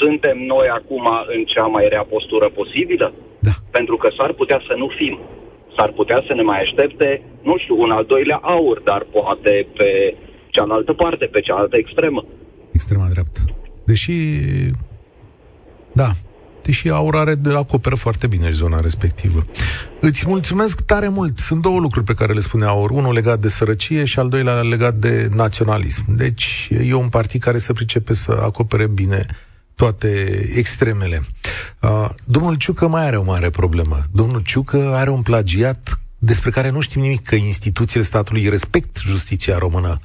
suntem 0.00 0.38
noi 0.38 0.68
acum 0.68 1.04
în 1.34 1.44
cea 1.44 1.66
mai 1.66 1.88
rea 1.88 2.04
postură 2.14 2.48
posibilă? 2.48 3.14
Da. 3.38 3.54
Pentru 3.70 3.96
că 3.96 4.08
s-ar 4.16 4.32
putea 4.32 4.60
să 4.68 4.74
nu 4.76 4.88
fim. 4.98 5.18
S-ar 5.76 5.90
putea 5.92 6.24
să 6.26 6.34
ne 6.34 6.42
mai 6.42 6.60
aștepte, 6.60 7.22
nu 7.42 7.58
știu, 7.58 7.80
un 7.80 7.90
al 7.90 8.04
doilea 8.04 8.40
aur, 8.42 8.80
dar 8.80 9.06
poate 9.12 9.66
pe 9.76 10.16
cealaltă 10.50 10.92
parte, 10.92 11.24
pe 11.24 11.40
cealaltă 11.40 11.76
extremă. 11.76 12.24
Extrema 12.72 13.06
dreaptă. 13.10 13.40
Deși, 13.84 14.12
da, 15.92 16.10
deși 16.62 16.88
aur 16.88 17.16
are, 17.16 17.40
acoperă 17.54 17.94
foarte 17.94 18.26
bine 18.26 18.50
zona 18.50 18.80
respectivă. 18.80 19.44
Îți 20.00 20.24
mulțumesc 20.26 20.80
tare 20.80 21.08
mult. 21.08 21.38
Sunt 21.38 21.62
două 21.62 21.78
lucruri 21.78 22.04
pe 22.04 22.14
care 22.14 22.32
le 22.32 22.40
spune 22.40 22.64
aur. 22.64 22.90
Unul 22.90 23.12
legat 23.12 23.40
de 23.40 23.48
sărăcie 23.48 24.04
și 24.04 24.18
al 24.18 24.28
doilea 24.28 24.54
legat 24.54 24.94
de 24.94 25.28
naționalism. 25.34 26.04
Deci 26.16 26.68
e 26.84 26.94
un 26.94 27.08
partid 27.08 27.40
care 27.40 27.58
se 27.58 27.72
pricepe 27.72 28.14
să 28.14 28.40
acopere 28.42 28.86
bine 28.86 29.26
toate 29.74 30.42
extremele. 30.56 31.22
Uh, 31.80 32.08
domnul 32.24 32.54
Ciucă 32.54 32.86
mai 32.86 33.06
are 33.06 33.16
o 33.16 33.22
mare 33.22 33.50
problemă. 33.50 34.02
Domnul 34.12 34.40
Ciucă 34.40 34.92
are 34.94 35.10
un 35.10 35.22
plagiat 35.22 36.00
despre 36.18 36.50
care 36.50 36.70
nu 36.70 36.80
știm 36.80 37.00
nimic, 37.00 37.22
că 37.22 37.34
instituțiile 37.34 38.04
statului 38.04 38.48
respect 38.48 38.98
justiția 39.06 39.58
română. 39.58 39.98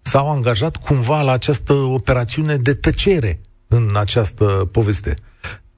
S-au 0.00 0.30
angajat 0.30 0.76
cumva 0.76 1.22
la 1.22 1.32
această 1.32 1.72
operațiune 1.72 2.56
de 2.56 2.74
tăcere 2.74 3.40
în 3.68 3.96
această 3.96 4.68
poveste. 4.72 5.16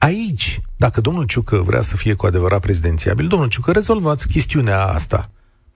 Aici, 0.07 0.61
dacă 0.77 1.01
domnul 1.01 1.25
Ciucă 1.25 1.57
vrea 1.57 1.81
să 1.81 1.97
fie 1.97 2.15
cu 2.15 2.27
adevărat 2.27 2.61
prezidențiabil, 2.61 3.27
domnul 3.27 3.49
Ciucă, 3.49 3.73
rezolvați 3.73 4.29
chestiunea 4.29 4.85
asta. 4.85 5.31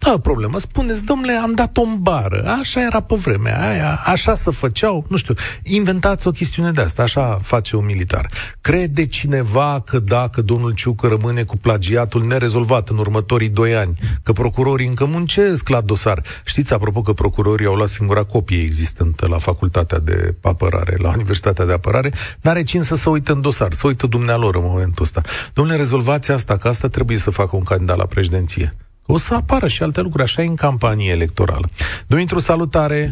Da, 0.07 0.19
problemă. 0.23 0.59
Spuneți, 0.59 1.05
domnule, 1.05 1.33
am 1.33 1.55
dat 1.55 1.77
o 1.77 1.83
bară. 1.99 2.45
Așa 2.61 2.83
era 2.85 3.01
pe 3.01 3.15
vremea 3.15 3.71
aia, 3.71 4.01
așa 4.05 4.35
se 4.35 4.51
făceau, 4.51 5.05
nu 5.09 5.17
știu. 5.17 5.35
Inventați 5.63 6.27
o 6.27 6.31
chestiune 6.31 6.71
de 6.71 6.81
asta, 6.81 7.03
așa 7.03 7.39
face 7.43 7.77
un 7.77 7.85
militar. 7.85 8.29
Crede 8.61 9.07
cineva 9.07 9.83
că 9.87 9.99
dacă 9.99 10.43
domnul 10.43 10.73
Ciucă 10.73 11.07
rămâne 11.07 11.43
cu 11.43 11.57
plagiatul 11.57 12.25
nerezolvat 12.25 12.89
în 12.89 12.99
următorii 12.99 13.49
doi 13.49 13.77
ani, 13.77 13.99
că 14.23 14.33
procurorii 14.33 14.87
încă 14.87 15.05
muncesc 15.05 15.69
la 15.69 15.81
dosar. 15.81 16.23
Știți, 16.45 16.73
apropo, 16.73 17.03
că 17.03 17.13
procurorii 17.13 17.67
au 17.67 17.75
luat 17.75 17.89
singura 17.89 18.23
copie 18.23 18.63
existentă 18.63 19.27
la 19.29 19.39
facultatea 19.39 19.99
de 19.99 20.35
apărare, 20.41 20.97
la 20.99 21.09
Universitatea 21.09 21.65
de 21.65 21.73
Apărare, 21.73 22.13
n-are 22.41 22.63
cine 22.63 22.83
să 22.83 22.95
se 22.95 23.09
uite 23.09 23.33
în 23.33 23.41
dosar, 23.41 23.73
să 23.73 23.87
uită 23.87 24.07
dumnealor 24.07 24.55
în 24.55 24.63
momentul 24.65 25.05
ăsta. 25.05 25.23
Domnule, 25.53 25.77
rezolvați 25.77 26.31
asta, 26.31 26.57
că 26.57 26.69
asta 26.69 26.89
trebuie 26.89 27.19
să 27.19 27.31
facă 27.31 27.57
un 27.57 27.63
candidat 27.63 27.97
la 27.97 28.07
președinție. 28.07 28.75
O 29.13 29.17
să 29.17 29.35
apară 29.35 29.69
și 29.69 29.83
alte 29.83 30.01
lucruri, 30.01 30.23
așa 30.23 30.43
e 30.43 30.47
în 30.47 30.55
campanie 30.55 31.11
electorală. 31.11 31.67
Dumitru, 32.09 32.39
salutare! 32.39 33.03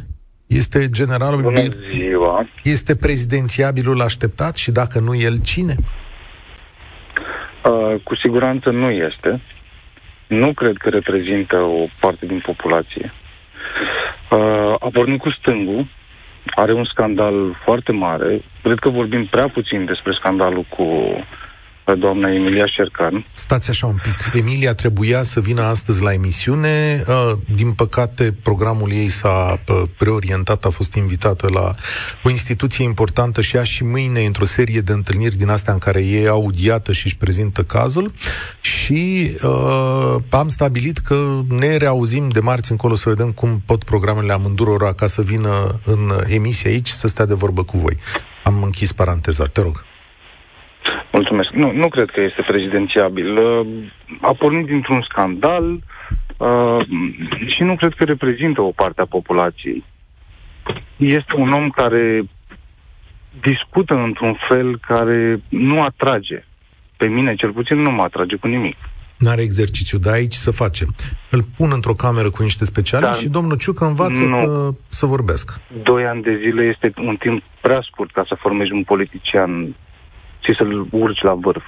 Este 0.47 0.91
generalul... 0.91 1.41
Bună 1.43 1.61
ziua! 1.95 2.49
Este 2.63 2.97
prezidențiabilul 2.97 4.01
așteptat 4.01 4.55
și 4.57 4.71
dacă 4.71 4.99
nu 4.99 5.15
el, 5.15 5.37
cine? 5.43 5.75
Uh, 7.65 8.01
cu 8.03 8.15
siguranță 8.17 8.71
nu 8.71 8.91
este. 8.91 9.43
Nu 10.27 10.53
cred 10.53 10.77
că 10.77 10.89
reprezintă 10.89 11.57
o 11.57 11.87
parte 12.01 12.27
din 12.27 12.41
populație. 12.47 13.13
Uh, 14.31 14.75
a 14.79 14.89
pornit 14.93 15.21
cu 15.21 15.31
stângul, 15.31 15.87
are 16.55 16.73
un 16.73 16.85
scandal 16.85 17.61
foarte 17.65 17.93
mare. 17.93 18.43
Cred 18.63 18.79
că 18.79 18.89
vorbim 18.89 19.27
prea 19.27 19.49
puțin 19.49 19.85
despre 19.85 20.13
scandalul 20.13 20.67
cu 20.77 20.87
doamna 21.95 22.33
Emilia 22.33 22.67
Șercan. 22.67 23.27
Stați 23.33 23.71
așa 23.71 23.87
un 23.87 23.97
pic. 24.03 24.41
Emilia 24.41 24.75
trebuia 24.75 25.23
să 25.23 25.41
vină 25.41 25.63
astăzi 25.63 26.03
la 26.03 26.13
emisiune. 26.13 27.05
Uh, 27.09 27.33
din 27.55 27.73
păcate, 27.73 28.35
programul 28.43 28.91
ei 28.93 29.09
s-a 29.09 29.61
uh, 29.69 29.83
preorientat, 29.99 30.65
a 30.65 30.71
fost 30.71 30.95
invitată 30.95 31.49
la 31.53 31.71
o 32.23 32.31
instituție 32.31 32.85
importantă 32.85 33.41
și 33.41 33.57
ea 33.57 33.63
și 33.63 33.85
mâine 33.85 34.21
într-o 34.25 34.45
serie 34.45 34.81
de 34.81 34.93
întâlniri 34.93 35.37
din 35.37 35.49
astea 35.49 35.73
în 35.73 35.79
care 35.79 36.07
e 36.07 36.29
audiată 36.29 36.93
și 36.93 37.07
își 37.07 37.17
prezintă 37.17 37.63
cazul 37.63 38.13
și 38.61 39.31
uh, 39.43 40.15
am 40.31 40.49
stabilit 40.49 40.99
că 40.99 41.41
ne 41.49 41.77
reauzim 41.77 42.29
de 42.29 42.41
marți 42.41 42.71
încolo 42.71 42.95
să 42.95 43.09
vedem 43.09 43.33
cum 43.33 43.63
pot 43.67 43.85
programele 43.85 44.33
amândurora 44.33 44.93
ca 44.93 45.07
să 45.07 45.23
vină 45.23 45.81
în 45.85 46.11
emisie 46.27 46.71
aici 46.71 46.89
să 46.89 47.09
stea 47.09 47.27
de 47.27 47.35
vorbă 47.35 47.65
cu 47.65 47.79
voi. 47.79 47.97
Am 48.45 48.63
închis 48.63 48.93
paranteza. 48.93 49.45
Te 49.45 49.61
rog. 49.61 49.85
Mulțumesc. 51.13 51.51
Nu, 51.51 51.73
nu 51.73 51.89
cred 51.89 52.11
că 52.11 52.21
este 52.21 52.43
prezidențiabil. 52.47 53.37
Uh, 53.37 53.67
a 54.21 54.33
pornit 54.33 54.67
dintr-un 54.67 55.03
scandal 55.09 55.81
uh, 56.37 56.79
și 57.47 57.63
nu 57.63 57.77
cred 57.77 57.93
că 57.95 58.05
reprezintă 58.05 58.61
o 58.61 58.71
parte 58.71 59.01
a 59.01 59.05
populației. 59.05 59.85
Este 60.97 61.35
un 61.37 61.53
om 61.53 61.71
care 61.71 62.25
discută 63.41 63.95
într-un 63.95 64.37
fel 64.49 64.79
care 64.79 65.43
nu 65.49 65.83
atrage. 65.83 66.45
Pe 66.97 67.07
mine, 67.07 67.35
cel 67.35 67.53
puțin, 67.53 67.77
nu 67.77 67.91
mă 67.91 68.03
atrage 68.03 68.37
cu 68.37 68.47
nimic. 68.47 68.77
N-are 69.19 69.43
exercițiu, 69.43 69.99
dar 69.99 70.13
aici 70.13 70.35
să 70.35 70.51
facem. 70.51 70.95
Îl 71.31 71.45
pun 71.57 71.71
într-o 71.73 71.95
cameră 71.95 72.31
cu 72.31 72.43
niște 72.43 72.65
specialiști 72.65 73.15
da. 73.15 73.21
și 73.21 73.29
domnul 73.29 73.57
Ciucă 73.57 73.85
învață 73.85 74.21
Nu. 74.21 74.27
să, 74.27 74.71
să 74.89 75.07
vorbească. 75.07 75.55
Doi 75.83 76.05
ani 76.07 76.23
de 76.23 76.41
zile 76.43 76.63
este 76.63 76.93
un 77.01 77.17
timp 77.17 77.43
prea 77.61 77.81
scurt 77.91 78.13
ca 78.13 78.25
să 78.29 78.37
formezi 78.39 78.73
un 78.73 78.83
politician 78.83 79.75
și 80.49 80.55
să-l 80.57 80.87
urci 80.91 81.23
la 81.23 81.35
vârf, 81.35 81.65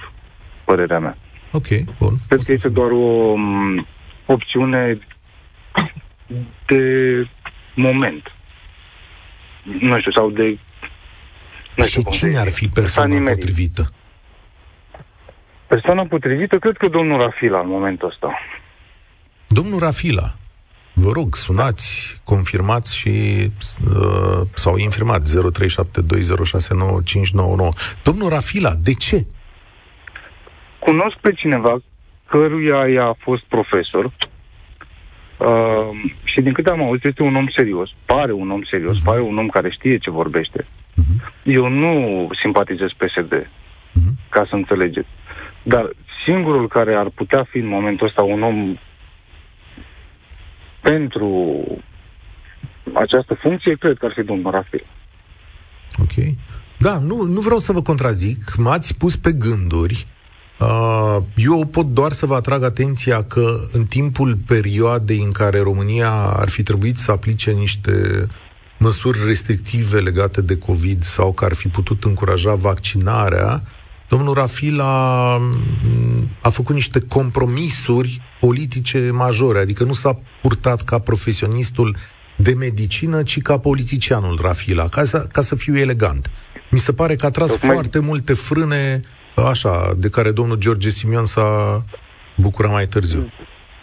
părerea 0.65 0.99
mea. 0.99 1.17
Ok, 1.51 1.67
bun. 1.99 2.13
Cred 2.27 2.31
O 2.31 2.35
că 2.35 2.41
să 2.41 2.53
este 2.53 2.67
fim. 2.67 2.73
doar 2.73 2.91
o 2.91 3.35
m, 3.35 3.87
opțiune 4.25 4.99
de 6.67 6.81
moment. 7.75 8.31
Nu 9.79 9.99
știu, 9.99 10.11
sau 10.11 10.29
de... 10.29 10.59
Nu 11.75 11.83
știu 11.83 11.99
Și 12.01 12.01
cum 12.07 12.11
cine 12.11 12.31
să 12.31 12.39
ar 12.39 12.47
zic. 12.47 12.55
fi 12.55 12.67
persoana 12.73 13.13
nimerit. 13.13 13.39
potrivită? 13.39 13.93
Persoana 15.67 16.05
potrivită, 16.05 16.57
cred 16.59 16.77
că 16.77 16.87
domnul 16.87 17.19
Rafila 17.21 17.59
în 17.59 17.67
momentul 17.67 18.07
ăsta. 18.07 18.39
Domnul 19.47 19.79
Rafila, 19.79 20.33
vă 21.01 21.11
rog, 21.13 21.35
sunați, 21.35 22.21
confirmați 22.23 22.97
și 22.97 23.09
uh, 23.87 24.41
sau 24.53 24.77
infirmați 24.77 25.37
0372069599. 25.37 25.43
Domnul 28.03 28.29
Rafila, 28.29 28.71
de 28.83 28.93
ce? 28.93 29.25
Cunosc 30.79 31.15
pe 31.21 31.31
cineva 31.33 31.77
căruia 32.27 32.87
i-a 32.87 33.15
fost 33.19 33.43
profesor 33.43 34.05
uh, 34.05 34.13
și 36.23 36.41
din 36.41 36.53
câte 36.53 36.69
am 36.69 36.83
auzit 36.83 37.05
este 37.05 37.23
un 37.23 37.35
om 37.35 37.47
serios, 37.55 37.89
pare 38.05 38.31
un 38.31 38.51
om 38.51 38.63
serios, 38.69 38.95
Mhm. 38.95 39.03
pare 39.05 39.21
un 39.21 39.37
om 39.37 39.47
care 39.47 39.69
știe 39.69 39.97
ce 39.97 40.09
vorbește. 40.09 40.67
Mhm. 40.95 41.21
Eu 41.43 41.67
nu 41.67 42.27
simpatizez 42.41 42.89
PSD, 42.97 43.49
Mhm. 43.93 44.17
ca 44.29 44.45
să 44.49 44.55
înțelegeți. 44.55 45.07
Dar 45.63 45.89
singurul 46.25 46.67
care 46.67 46.95
ar 46.95 47.09
putea 47.09 47.43
fi 47.49 47.57
în 47.57 47.67
momentul 47.67 48.07
ăsta 48.07 48.21
un 48.23 48.41
om 48.43 48.77
pentru 50.81 51.63
această 52.93 53.33
funcție, 53.41 53.75
cred 53.75 53.97
că 53.97 54.05
ar 54.05 54.13
fi 54.15 54.23
domnul 54.23 54.51
Rafil. 54.51 54.85
Ok. 55.99 56.35
Da, 56.77 56.97
nu, 56.97 57.21
nu 57.21 57.39
vreau 57.39 57.59
să 57.59 57.71
vă 57.71 57.81
contrazic, 57.81 58.55
m-ați 58.57 58.97
pus 58.97 59.15
pe 59.15 59.31
gânduri. 59.31 60.05
Uh, 60.59 61.17
eu 61.35 61.65
pot 61.65 61.85
doar 61.85 62.11
să 62.11 62.25
vă 62.25 62.35
atrag 62.35 62.63
atenția 62.63 63.23
că 63.23 63.57
în 63.71 63.85
timpul 63.85 64.37
perioadei 64.47 65.21
în 65.23 65.31
care 65.31 65.59
România 65.59 66.11
ar 66.11 66.49
fi 66.49 66.63
trebuit 66.63 66.95
să 66.95 67.11
aplice 67.11 67.51
niște 67.51 68.27
măsuri 68.79 69.19
restrictive 69.25 69.99
legate 69.99 70.41
de 70.41 70.57
COVID 70.57 71.03
sau 71.03 71.33
că 71.33 71.45
ar 71.45 71.53
fi 71.53 71.67
putut 71.67 72.03
încuraja 72.03 72.55
vaccinarea, 72.55 73.63
domnul 74.11 74.33
Rafil 74.33 74.79
a, 74.79 75.37
a 76.41 76.49
făcut 76.49 76.75
niște 76.75 76.99
compromisuri 76.99 78.21
politice 78.39 79.09
majore, 79.11 79.59
adică 79.59 79.83
nu 79.83 79.93
s-a 79.93 80.19
purtat 80.41 80.81
ca 80.81 80.99
profesionistul 80.99 81.95
de 82.35 82.53
medicină, 82.53 83.23
ci 83.23 83.41
ca 83.41 83.57
politicianul 83.57 84.39
Rafila, 84.41 84.87
ca 84.87 85.03
să, 85.03 85.17
ca 85.31 85.41
să 85.41 85.55
fiu 85.55 85.77
elegant. 85.77 86.31
Mi 86.71 86.79
se 86.79 86.93
pare 86.93 87.15
că 87.15 87.25
a 87.25 87.29
tras 87.29 87.51
Tocmai... 87.51 87.73
foarte 87.73 87.99
multe 87.99 88.33
frâne 88.33 89.01
așa, 89.35 89.93
de 89.97 90.09
care 90.09 90.31
domnul 90.31 90.57
George 90.57 90.89
Simion 90.89 91.25
s-a 91.25 91.49
bucurat 92.35 92.71
mai 92.71 92.87
târziu. 92.87 93.31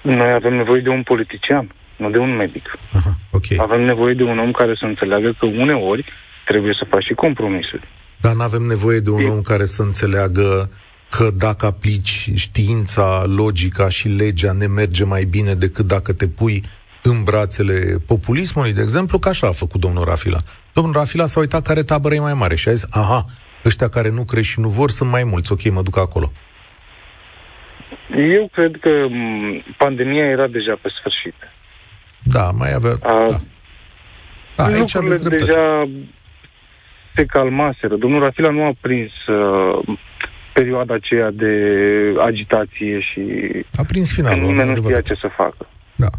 Noi 0.02 0.32
avem 0.32 0.54
nevoie 0.54 0.80
de 0.80 0.88
un 0.88 1.02
politician, 1.02 1.74
nu 1.96 2.10
de 2.10 2.18
un 2.18 2.36
medic. 2.36 2.66
Aha, 2.92 3.12
okay. 3.30 3.56
Avem 3.60 3.82
nevoie 3.84 4.14
de 4.14 4.22
un 4.22 4.38
om 4.38 4.50
care 4.50 4.74
să 4.74 4.84
înțeleagă 4.84 5.36
că 5.38 5.46
uneori 5.46 6.04
trebuie 6.46 6.74
să 6.78 6.86
faci 6.90 7.04
și 7.04 7.12
compromisuri. 7.12 7.88
Dar 8.20 8.34
nu 8.34 8.42
avem 8.42 8.62
nevoie 8.62 9.00
de 9.00 9.10
un 9.10 9.24
om 9.24 9.40
care 9.40 9.64
să 9.64 9.82
înțeleagă 9.82 10.70
că 11.10 11.30
dacă 11.36 11.66
aplici 11.66 12.30
știința, 12.34 13.24
logica 13.26 13.88
și 13.88 14.08
legea 14.08 14.52
ne 14.52 14.66
merge 14.66 15.04
mai 15.04 15.24
bine 15.24 15.54
decât 15.54 15.86
dacă 15.86 16.12
te 16.12 16.28
pui 16.28 16.62
în 17.02 17.22
brațele 17.22 17.98
populismului, 18.06 18.72
de 18.72 18.82
exemplu, 18.82 19.18
că 19.18 19.28
așa 19.28 19.46
a 19.46 19.52
făcut 19.52 19.80
domnul 19.80 20.04
Rafila. 20.04 20.38
Domnul 20.72 20.92
Rafila 20.92 21.26
s-a 21.26 21.40
uitat 21.40 21.66
care 21.66 21.82
tabără 21.82 22.14
e 22.14 22.20
mai 22.20 22.34
mare 22.34 22.54
și 22.54 22.68
a 22.68 22.72
zis, 22.72 22.86
aha, 22.90 23.24
ăștia 23.64 23.88
care 23.88 24.10
nu 24.10 24.24
cresc 24.24 24.48
și 24.48 24.60
nu 24.60 24.68
vor 24.68 24.90
sunt 24.90 25.10
mai 25.10 25.24
mulți, 25.24 25.52
ok, 25.52 25.70
mă 25.70 25.82
duc 25.82 25.98
acolo. 25.98 26.32
Eu 28.16 28.48
cred 28.52 28.76
că 28.80 28.90
pandemia 29.76 30.24
era 30.24 30.46
deja 30.46 30.78
pe 30.82 30.88
sfârșit. 30.98 31.34
Da, 32.22 32.50
mai 32.50 32.72
avea... 32.74 32.90
A, 33.02 33.26
da. 33.30 33.36
Da, 34.56 34.64
aici 34.64 34.94
lucrurile 34.94 35.36
deja 35.36 35.88
se 37.18 37.24
calmaseră. 37.26 37.96
Domnul 37.96 38.20
Rafila 38.20 38.50
nu 38.50 38.64
a 38.64 38.72
prins 38.80 39.12
uh, 39.26 39.96
perioada 40.52 40.94
aceea 40.94 41.30
de 41.30 41.52
agitație 42.18 43.00
și... 43.00 43.22
A 43.74 43.84
prins 43.86 44.12
finalul. 44.14 44.46
Nimeni 44.46 44.68
nu 44.68 44.74
știa 44.74 45.00
ce 45.00 45.14
să 45.14 45.28
facă. 45.36 45.68
Da. 45.96 46.10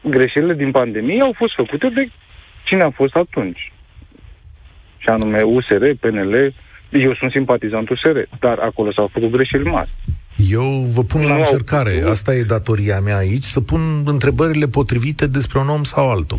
Greșelile 0.00 0.54
din 0.54 0.70
pandemie 0.70 1.20
au 1.20 1.34
fost 1.36 1.54
făcute 1.54 1.88
de 1.88 2.10
cine 2.64 2.82
a 2.82 2.90
fost 2.90 3.14
atunci. 3.14 3.72
Și 4.98 5.08
anume 5.08 5.42
USR, 5.42 5.84
PNL, 6.00 6.54
eu 6.90 7.14
sunt 7.14 7.30
simpatizant 7.30 7.88
USR, 7.88 8.18
dar 8.40 8.58
acolo 8.58 8.92
s-au 8.92 9.08
făcut 9.12 9.30
greșeli 9.30 9.70
mari. 9.70 9.90
Eu 10.36 10.86
vă 10.88 11.04
pun 11.04 11.20
nu 11.20 11.28
la 11.28 11.34
încercare, 11.34 12.02
au... 12.04 12.10
asta 12.10 12.34
e 12.34 12.42
datoria 12.42 13.00
mea 13.00 13.16
aici, 13.16 13.44
să 13.44 13.60
pun 13.60 13.80
întrebările 14.04 14.66
potrivite 14.66 15.26
despre 15.26 15.58
un 15.58 15.68
om 15.68 15.82
sau 15.82 16.10
altul. 16.10 16.38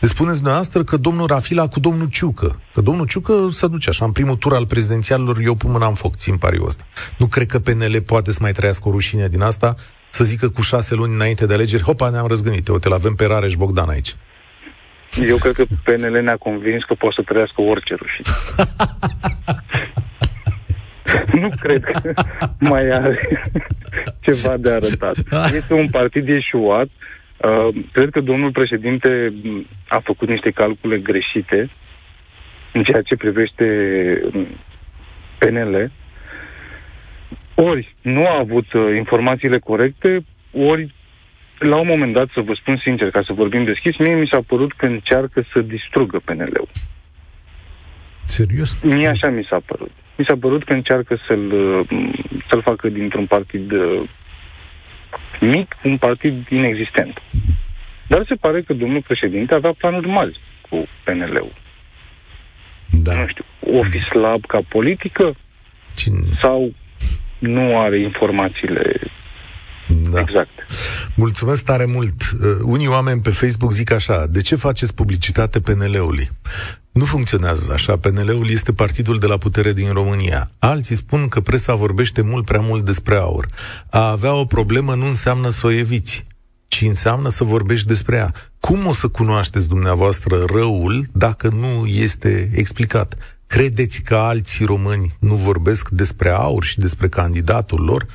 Deci 0.00 0.10
spuneți 0.10 0.36
dumneavoastră 0.36 0.84
că 0.84 0.96
domnul 0.96 1.26
Rafila 1.26 1.68
cu 1.68 1.80
domnul 1.80 2.08
Ciucă, 2.08 2.60
că 2.74 2.80
domnul 2.80 3.06
Ciucă 3.06 3.48
se 3.50 3.66
duce 3.66 3.88
așa, 3.88 4.04
în 4.04 4.12
primul 4.12 4.36
tur 4.36 4.54
al 4.54 4.66
prezidențialilor, 4.66 5.38
eu 5.40 5.54
pun 5.54 5.70
mâna 5.70 5.86
în 5.86 5.94
foc, 5.94 6.16
țin 6.16 6.36
pariul 6.36 6.66
ăsta. 6.66 6.84
Nu 7.18 7.26
cred 7.26 7.46
că 7.46 7.58
PNL 7.58 8.00
poate 8.06 8.32
să 8.32 8.38
mai 8.40 8.52
trăiască 8.52 8.88
o 8.88 8.90
rușine 8.90 9.28
din 9.28 9.42
asta, 9.42 9.74
să 10.10 10.24
zică 10.24 10.48
cu 10.48 10.62
șase 10.62 10.94
luni 10.94 11.14
înainte 11.14 11.46
de 11.46 11.54
alegeri, 11.54 11.82
hopa, 11.82 12.10
ne-am 12.10 12.26
răzgânit, 12.26 12.68
uite, 12.68 12.88
l-avem 12.88 13.14
pe 13.14 13.26
Rareș 13.26 13.54
Bogdan 13.54 13.88
aici. 13.88 14.14
Eu 15.26 15.36
cred 15.36 15.54
că 15.54 15.64
PNL 15.84 16.22
ne-a 16.22 16.36
convins 16.36 16.82
că 16.84 16.94
poate 16.94 17.14
să 17.18 17.22
trăiască 17.26 17.60
orice 17.60 17.94
rușine. 17.94 18.28
nu 21.40 21.48
cred 21.60 21.82
că 21.82 22.12
mai 22.58 22.88
are 22.88 23.18
ceva 24.26 24.56
de 24.56 24.70
arătat. 24.70 25.16
Este 25.54 25.74
un 25.74 25.88
partid 25.90 26.28
ieșuat. 26.28 26.88
Uh, 27.36 27.84
cred 27.92 28.10
că 28.10 28.20
domnul 28.20 28.50
președinte 28.52 29.32
a 29.88 30.00
făcut 30.04 30.28
niște 30.28 30.50
calcule 30.50 30.98
greșite 30.98 31.70
în 32.72 32.82
ceea 32.82 33.02
ce 33.02 33.16
privește 33.16 33.66
um, 34.34 34.46
PNL. 35.38 35.90
Ori 37.54 37.94
nu 38.02 38.26
a 38.26 38.38
avut 38.38 38.72
uh, 38.72 38.96
informațiile 38.96 39.58
corecte, 39.58 40.24
ori 40.52 40.94
la 41.58 41.76
un 41.76 41.86
moment 41.86 42.12
dat, 42.12 42.28
să 42.34 42.40
vă 42.40 42.52
spun 42.60 42.80
sincer, 42.84 43.10
ca 43.10 43.22
să 43.26 43.32
vorbim 43.32 43.64
deschis, 43.64 43.96
mie 43.96 44.14
mi 44.14 44.28
s-a 44.30 44.40
părut 44.46 44.72
că 44.72 44.86
încearcă 44.86 45.46
să 45.52 45.60
distrugă 45.60 46.20
PNL-ul. 46.24 46.68
Serios? 48.24 48.82
Mie 48.82 49.08
așa 49.08 49.28
mi 49.28 49.46
s-a 49.50 49.60
părut. 49.66 49.90
Mi 50.16 50.24
s-a 50.24 50.36
părut 50.40 50.64
că 50.64 50.72
încearcă 50.72 51.18
să-l, 51.26 51.50
să-l 52.48 52.62
facă 52.62 52.88
dintr-un 52.88 53.26
partid 53.26 53.72
uh, 53.72 54.08
mic, 55.40 55.76
un 55.84 55.96
partid 55.96 56.48
inexistent. 56.48 57.22
Dar 58.08 58.24
se 58.28 58.34
pare 58.34 58.62
că 58.62 58.72
domnul 58.72 59.02
președinte 59.02 59.54
avea 59.54 59.72
planuri 59.72 60.08
mari 60.08 60.40
cu 60.68 60.86
PNL-ul. 61.04 61.52
Da. 62.90 63.14
Nu 63.14 63.26
știu, 63.26 63.44
o 63.60 63.82
fi 63.82 63.98
slab 63.98 64.44
ca 64.46 64.60
politică 64.68 65.34
Cine? 65.96 66.18
sau 66.40 66.72
nu 67.38 67.78
are 67.78 68.00
informațiile 68.00 69.00
da. 70.10 70.20
Exact. 70.20 70.48
Mulțumesc 71.16 71.64
tare 71.64 71.84
mult. 71.84 72.14
Uh, 72.22 72.56
unii 72.62 72.86
oameni 72.86 73.20
pe 73.20 73.30
Facebook 73.30 73.72
zic 73.72 73.90
așa, 73.90 74.26
de 74.26 74.40
ce 74.40 74.54
faceți 74.56 74.94
publicitate 74.94 75.60
PNL-ului? 75.60 76.30
Nu 76.92 77.04
funcționează 77.04 77.72
așa. 77.72 77.96
PNL-ul 77.96 78.50
este 78.50 78.72
partidul 78.72 79.18
de 79.18 79.26
la 79.26 79.36
putere 79.36 79.72
din 79.72 79.92
România. 79.92 80.50
Alții 80.58 80.96
spun 80.96 81.28
că 81.28 81.40
presa 81.40 81.74
vorbește 81.74 82.20
mult 82.22 82.44
prea 82.44 82.60
mult 82.60 82.84
despre 82.84 83.16
aur. 83.16 83.48
A 83.90 84.10
avea 84.10 84.34
o 84.34 84.44
problemă 84.44 84.94
nu 84.94 85.06
înseamnă 85.06 85.50
să 85.50 85.66
o 85.66 85.70
eviți, 85.70 86.24
ci 86.68 86.82
înseamnă 86.82 87.28
să 87.28 87.44
vorbești 87.44 87.86
despre 87.86 88.16
ea. 88.16 88.32
Cum 88.60 88.86
o 88.86 88.92
să 88.92 89.08
cunoașteți 89.08 89.68
dumneavoastră 89.68 90.44
răul 90.54 91.04
dacă 91.12 91.48
nu 91.48 91.86
este 91.86 92.50
explicat? 92.54 93.14
Credeți 93.46 94.00
că 94.00 94.16
alții 94.16 94.64
români 94.64 95.16
nu 95.20 95.34
vorbesc 95.34 95.88
despre 95.88 96.30
aur 96.30 96.64
și 96.64 96.78
despre 96.78 97.08
candidatul 97.08 97.84
lor? 97.84 98.06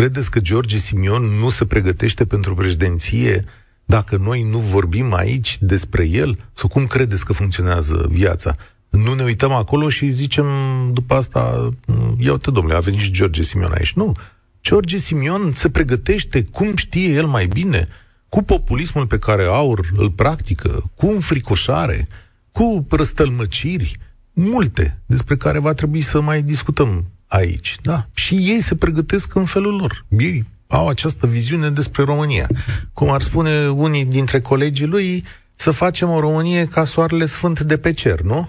Credeți 0.00 0.30
că 0.30 0.40
George 0.40 0.78
Simion 0.78 1.22
nu 1.22 1.48
se 1.48 1.64
pregătește 1.64 2.24
pentru 2.24 2.54
președinție 2.54 3.44
dacă 3.84 4.16
noi 4.16 4.42
nu 4.42 4.58
vorbim 4.58 5.14
aici 5.14 5.58
despre 5.60 6.08
el? 6.08 6.38
Sau 6.52 6.68
cum 6.68 6.86
credeți 6.86 7.24
că 7.24 7.32
funcționează 7.32 8.06
viața? 8.10 8.56
Nu 8.90 9.14
ne 9.14 9.22
uităm 9.22 9.52
acolo 9.52 9.88
și 9.88 10.08
zicem 10.08 10.46
după 10.92 11.14
asta, 11.14 11.70
ia 12.18 12.32
uite 12.32 12.50
domnule, 12.50 12.76
a 12.76 12.80
venit 12.80 13.00
și 13.00 13.10
George 13.10 13.42
Simion 13.42 13.72
aici. 13.72 13.92
Nu. 13.92 14.16
George 14.62 14.96
Simion 14.96 15.52
se 15.52 15.70
pregătește 15.70 16.42
cum 16.42 16.76
știe 16.76 17.08
el 17.08 17.26
mai 17.26 17.46
bine, 17.46 17.88
cu 18.28 18.42
populismul 18.42 19.06
pe 19.06 19.18
care 19.18 19.44
aur 19.44 19.90
îl 19.96 20.10
practică, 20.10 20.90
cu 20.94 21.06
înfricoșare, 21.06 22.06
cu 22.52 22.86
răstălmăciri, 22.90 23.98
multe 24.32 25.00
despre 25.06 25.36
care 25.36 25.58
va 25.58 25.72
trebui 25.72 26.00
să 26.00 26.20
mai 26.20 26.42
discutăm 26.42 27.04
aici, 27.30 27.76
da? 27.82 27.98
Și 28.14 28.34
ei 28.34 28.60
se 28.60 28.76
pregătesc 28.76 29.34
în 29.34 29.44
felul 29.44 29.74
lor. 29.74 30.04
Ei 30.18 30.44
au 30.68 30.88
această 30.88 31.26
viziune 31.26 31.68
despre 31.68 32.02
România. 32.02 32.46
Cum 32.92 33.10
ar 33.10 33.20
spune 33.20 33.68
unii 33.68 34.04
dintre 34.04 34.40
colegii 34.40 34.86
lui, 34.86 35.22
să 35.54 35.70
facem 35.70 36.08
o 36.08 36.20
Românie 36.20 36.64
ca 36.64 36.84
soarele 36.84 37.24
sfânt 37.24 37.60
de 37.60 37.78
pe 37.78 37.92
cer, 37.92 38.20
nu? 38.20 38.48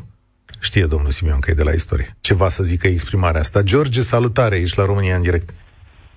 Știe 0.61 0.85
domnul 0.85 1.09
Simion 1.09 1.39
că 1.39 1.51
e 1.51 1.53
de 1.53 1.63
la 1.63 1.71
istorie. 1.71 2.15
Ceva 2.21 2.49
să 2.49 2.63
zică 2.63 2.87
exprimarea 2.87 3.39
asta. 3.39 3.61
George, 3.61 4.01
salutare, 4.01 4.55
ești 4.55 4.77
la 4.77 4.85
România 4.85 5.15
în 5.15 5.21
direct. 5.21 5.49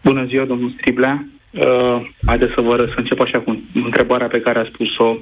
Bună 0.04 0.24
ziua, 0.24 0.44
domnul 0.44 0.74
Striblea. 0.78 1.26
Uh, 1.50 2.10
haideți 2.26 2.52
să 2.54 2.60
vă 2.60 2.84
să 2.88 2.94
încep 2.96 3.20
așa 3.20 3.40
cu 3.40 3.62
întrebarea 3.74 4.26
pe 4.26 4.40
care 4.40 4.58
a 4.58 4.70
spus-o. 4.72 5.18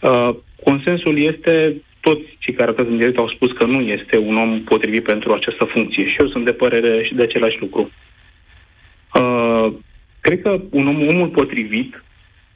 Uh, 0.00 0.36
consensul 0.64 1.24
este 1.24 1.82
toți 2.08 2.26
cei 2.38 2.54
care 2.54 2.68
lucrează 2.68 2.90
în 2.90 3.00
direct 3.00 3.18
au 3.18 3.28
spus 3.28 3.50
că 3.52 3.64
nu 3.64 3.80
este 3.80 4.16
un 4.18 4.36
om 4.36 4.50
potrivit 4.72 5.04
pentru 5.12 5.32
această 5.32 5.64
funcție 5.64 6.04
și 6.08 6.16
eu 6.20 6.28
sunt 6.28 6.44
de 6.44 6.52
părere 6.62 7.04
și 7.06 7.14
de 7.14 7.22
același 7.22 7.60
lucru. 7.60 7.82
Uh, 9.20 9.66
cred 10.20 10.42
că 10.42 10.60
un 10.70 10.86
om, 10.86 11.08
omul 11.08 11.28
potrivit 11.28 12.02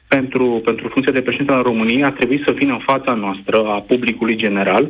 pentru, 0.07 0.61
pentru 0.65 0.87
funcția 0.87 1.13
de 1.13 1.21
președinte 1.21 1.53
al 1.53 1.63
României 1.63 2.03
ar 2.03 2.11
trebui 2.11 2.43
să 2.45 2.51
vină 2.51 2.73
în 2.73 2.83
fața 2.91 3.13
noastră, 3.13 3.57
a 3.65 3.79
publicului 3.91 4.35
general, 4.35 4.85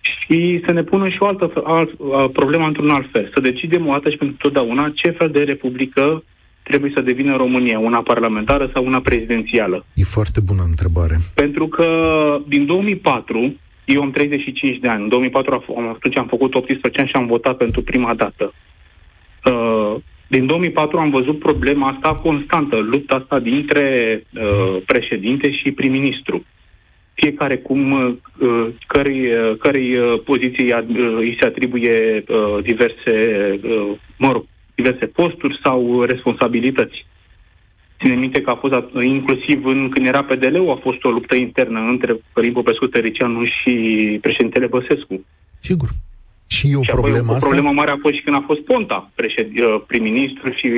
și 0.00 0.62
să 0.66 0.72
ne 0.72 0.82
pună 0.82 1.08
și 1.08 1.16
o 1.20 1.26
altă 1.26 1.52
alt, 1.64 1.90
problemă 2.32 2.66
într-un 2.66 2.90
alt 2.90 3.08
fel. 3.12 3.30
Să 3.34 3.40
decidem 3.40 3.86
o 3.86 3.92
dată 3.92 4.10
și 4.10 4.16
pentru 4.16 4.36
totdeauna 4.36 4.92
ce 4.94 5.10
fel 5.10 5.30
de 5.30 5.42
republică 5.42 6.24
trebuie 6.62 6.90
să 6.94 7.00
devină 7.00 7.36
România, 7.36 7.78
una 7.78 8.02
parlamentară 8.02 8.70
sau 8.72 8.84
una 8.84 9.00
prezidențială. 9.00 9.86
E 9.94 10.04
foarte 10.04 10.40
bună 10.40 10.62
întrebare. 10.66 11.16
Pentru 11.34 11.66
că 11.66 11.88
din 12.48 12.66
2004 12.66 13.54
eu 13.86 14.02
am 14.02 14.10
35 14.10 14.78
de 14.78 14.88
ani. 14.88 15.02
În 15.02 15.08
2004 15.08 15.64
am, 15.76 15.88
atunci 15.88 16.18
am 16.18 16.26
făcut 16.26 16.54
18 16.54 17.00
ani 17.00 17.08
și 17.08 17.16
am 17.16 17.26
votat 17.26 17.56
pentru 17.56 17.82
prima 17.82 18.14
dată. 18.14 18.52
Uh, 19.44 19.94
din 20.26 20.46
2004 20.46 20.98
am 20.98 21.10
văzut 21.10 21.38
problema 21.38 21.88
asta 21.88 22.14
constantă, 22.14 22.76
lupta 22.76 23.16
asta 23.16 23.38
dintre 23.38 24.22
uh, 24.34 24.82
președinte 24.86 25.50
și 25.52 25.70
prim-ministru. 25.70 26.44
Fiecare 27.14 27.56
cum, 27.56 27.92
uh, 27.92 28.66
cărei, 28.86 29.26
uh, 29.26 29.56
cărei 29.58 29.96
uh, 29.96 30.20
poziții 30.24 30.72
uh, 30.72 31.16
îi 31.16 31.36
se 31.40 31.46
atribuie 31.46 32.24
uh, 32.28 32.62
diverse, 32.62 33.14
uh, 33.62 33.90
mă 34.18 34.32
rog, 34.32 34.44
diverse 34.74 35.06
posturi 35.06 35.60
sau 35.62 36.02
responsabilități. 36.02 37.06
Ține 37.98 38.14
minte 38.14 38.40
că 38.40 38.50
a 38.50 38.54
fost 38.54 38.74
inclusiv 39.02 39.64
în, 39.64 39.88
când 39.88 40.06
era 40.06 40.24
PDL-ul, 40.24 40.70
a 40.70 40.80
fost 40.82 41.04
o 41.04 41.08
luptă 41.10 41.34
internă 41.34 41.80
între 41.80 42.20
Călim 42.32 42.52
Popescu 42.52 42.86
Tăricianu 42.86 43.44
și 43.44 43.72
președintele 44.20 44.66
Băsescu. 44.66 45.24
Sigur. 45.58 45.88
Și 46.46 46.70
e 46.70 46.76
o 46.76 46.82
și 46.82 46.90
problemă 46.90 47.32
asta? 47.32 47.46
O 47.46 47.48
problemă 47.48 47.70
mare 47.72 47.90
a 47.90 47.98
fost 48.00 48.14
și 48.14 48.22
când 48.22 48.36
a 48.36 48.42
fost 48.46 48.60
Ponta, 48.60 49.10
președ, 49.14 49.46
uh, 49.46 49.82
prim-ministru 49.86 50.50
și 50.50 50.68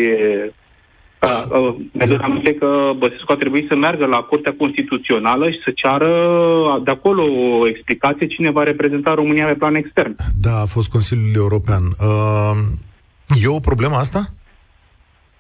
mi 1.92 2.02
aduc 2.02 2.22
aminte 2.22 2.54
că 2.54 2.92
Băsescu 2.96 3.33
a 3.33 3.37
trebuit 3.37 3.68
să 3.68 3.76
meargă 3.76 4.07
la 4.07 4.16
Curtea 4.16 4.54
Constituțională 4.59 5.50
și 5.50 5.59
să 5.64 5.70
ceară 5.74 6.11
de 6.85 6.90
acolo 6.90 7.22
o 7.61 7.68
explicație 7.68 8.26
cine 8.26 8.50
va 8.50 8.62
reprezenta 8.62 9.14
România 9.14 9.46
pe 9.46 9.54
plan 9.54 9.74
extern. 9.74 10.14
Da, 10.40 10.61
a 10.61 10.64
fost 10.64 10.88
Consiliul 10.88 11.35
European. 11.35 11.83
Uh, 11.83 12.57
e 13.42 13.48
o 13.48 13.61
problemă 13.61 13.94
asta? 13.94 14.33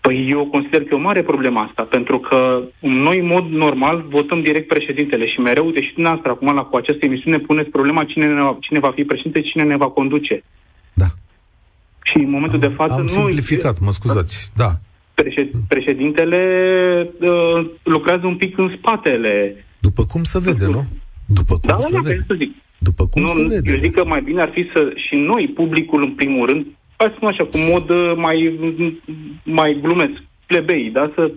Păi 0.00 0.26
eu 0.30 0.46
consider 0.46 0.82
că 0.82 0.88
e 0.90 0.96
o 0.96 1.08
mare 1.08 1.22
problemă 1.22 1.60
asta, 1.68 1.82
pentru 1.82 2.18
că 2.18 2.62
noi, 2.80 3.18
în 3.18 3.26
mod 3.26 3.44
normal, 3.50 4.04
votăm 4.08 4.40
direct 4.42 4.68
președintele 4.68 5.26
și 5.26 5.40
mereu, 5.40 5.70
deși 5.70 5.92
dumneavoastră 5.94 6.30
acum 6.30 6.54
la, 6.54 6.62
cu 6.62 6.76
această 6.76 7.04
emisiune 7.06 7.38
puneți 7.38 7.70
problema 7.70 8.04
cine, 8.04 8.26
ne 8.26 8.42
va, 8.42 8.56
cine 8.60 8.78
va 8.78 8.90
fi 8.90 9.04
președinte, 9.04 9.40
cine 9.40 9.62
ne 9.62 9.76
va 9.76 9.88
conduce. 9.88 10.44
Da. 10.92 11.08
Și 12.02 12.16
în 12.16 12.30
momentul 12.30 12.62
am, 12.62 12.68
de 12.68 12.74
față 12.74 12.94
am 12.94 13.00
nu... 13.00 13.08
simplificat, 13.08 13.80
mă 13.80 13.90
scuzați, 13.90 14.52
da. 14.56 14.70
Președintele 15.68 16.40
uh, 17.20 17.70
lucrează 17.82 18.26
un 18.26 18.36
pic 18.36 18.58
în 18.58 18.74
spatele... 18.76 19.64
După 19.78 20.04
cum 20.04 20.22
se 20.22 20.38
vede, 20.38 20.66
nu? 20.66 20.84
După 21.26 21.54
cum 21.54 21.68
da, 21.70 21.80
se 21.80 21.94
da, 21.94 22.00
vede. 22.00 22.24
Să 22.26 22.34
zic. 22.38 22.54
După 22.78 23.06
cum 23.06 23.22
nu, 23.22 23.28
se 23.28 23.42
vede. 23.42 23.70
Eu 23.72 23.80
zic 23.80 23.94
da. 23.94 24.00
că 24.00 24.08
mai 24.08 24.22
bine 24.22 24.40
ar 24.40 24.50
fi 24.52 24.70
să 24.74 24.92
și 24.94 25.14
noi, 25.14 25.52
publicul 25.54 26.02
în 26.02 26.10
primul 26.10 26.46
rând, 26.46 26.66
hai 26.96 27.08
să 27.08 27.14
spun 27.16 27.28
așa, 27.28 27.44
cu 27.44 27.58
mod 27.72 27.90
uh, 27.90 28.12
mai, 28.16 28.58
mai 29.50 29.78
glumesc, 29.82 30.22
plebei, 30.46 30.90
da? 30.90 31.12
să 31.14 31.30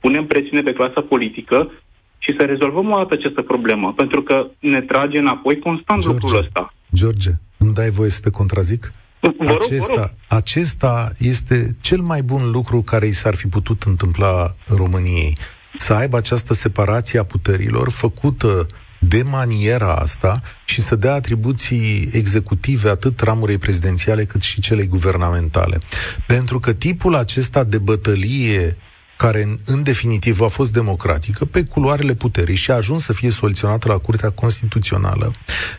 punem 0.00 0.26
presiune 0.26 0.62
pe 0.62 0.72
clasa 0.72 1.00
politică 1.00 1.70
și 2.18 2.34
să 2.38 2.44
rezolvăm 2.44 2.90
o 2.90 2.96
dată 2.96 3.14
această 3.14 3.42
problemă, 3.42 3.92
pentru 3.92 4.22
că 4.22 4.46
ne 4.58 4.80
trage 4.82 5.18
înapoi 5.18 5.58
constant 5.58 6.02
George, 6.02 6.20
lucrul 6.20 6.40
ăsta. 6.42 6.74
George, 6.94 7.30
îmi 7.58 7.74
dai 7.74 7.90
voie 7.90 8.10
să 8.10 8.20
te 8.20 8.30
contrazic? 8.30 8.92
Vă 9.20 9.32
rog, 9.38 9.62
acesta, 9.62 9.92
vă 9.94 10.00
rog. 10.00 10.10
acesta 10.28 11.12
este 11.18 11.76
cel 11.80 12.00
mai 12.00 12.22
bun 12.22 12.50
lucru 12.50 12.82
care 12.82 13.06
i 13.06 13.12
s-ar 13.12 13.34
fi 13.34 13.46
putut 13.46 13.82
întâmpla 13.82 14.54
României. 14.76 15.36
Să 15.76 15.92
aibă 15.92 16.16
această 16.16 16.54
separație 16.54 17.18
a 17.18 17.24
puterilor 17.24 17.90
făcută 17.90 18.66
de 19.08 19.22
maniera 19.22 19.94
asta 19.94 20.42
și 20.64 20.80
să 20.80 20.96
dea 20.96 21.14
atribuții 21.14 22.08
executive 22.12 22.88
atât 22.88 23.20
ramurei 23.20 23.58
prezidențiale 23.58 24.24
cât 24.24 24.42
și 24.42 24.60
celei 24.60 24.86
guvernamentale. 24.86 25.78
Pentru 26.26 26.58
că 26.58 26.72
tipul 26.72 27.14
acesta 27.14 27.64
de 27.64 27.78
bătălie 27.78 28.76
care 29.16 29.42
în, 29.42 29.58
în 29.64 29.82
definitiv 29.82 30.40
a 30.40 30.48
fost 30.48 30.72
democratică, 30.72 31.44
pe 31.44 31.64
culoarele 31.64 32.14
puterii 32.14 32.56
și 32.56 32.70
a 32.70 32.74
ajuns 32.74 33.02
să 33.02 33.12
fie 33.12 33.30
soluționată 33.30 33.88
la 33.88 33.98
Curtea 33.98 34.30
Constituțională, 34.30 35.32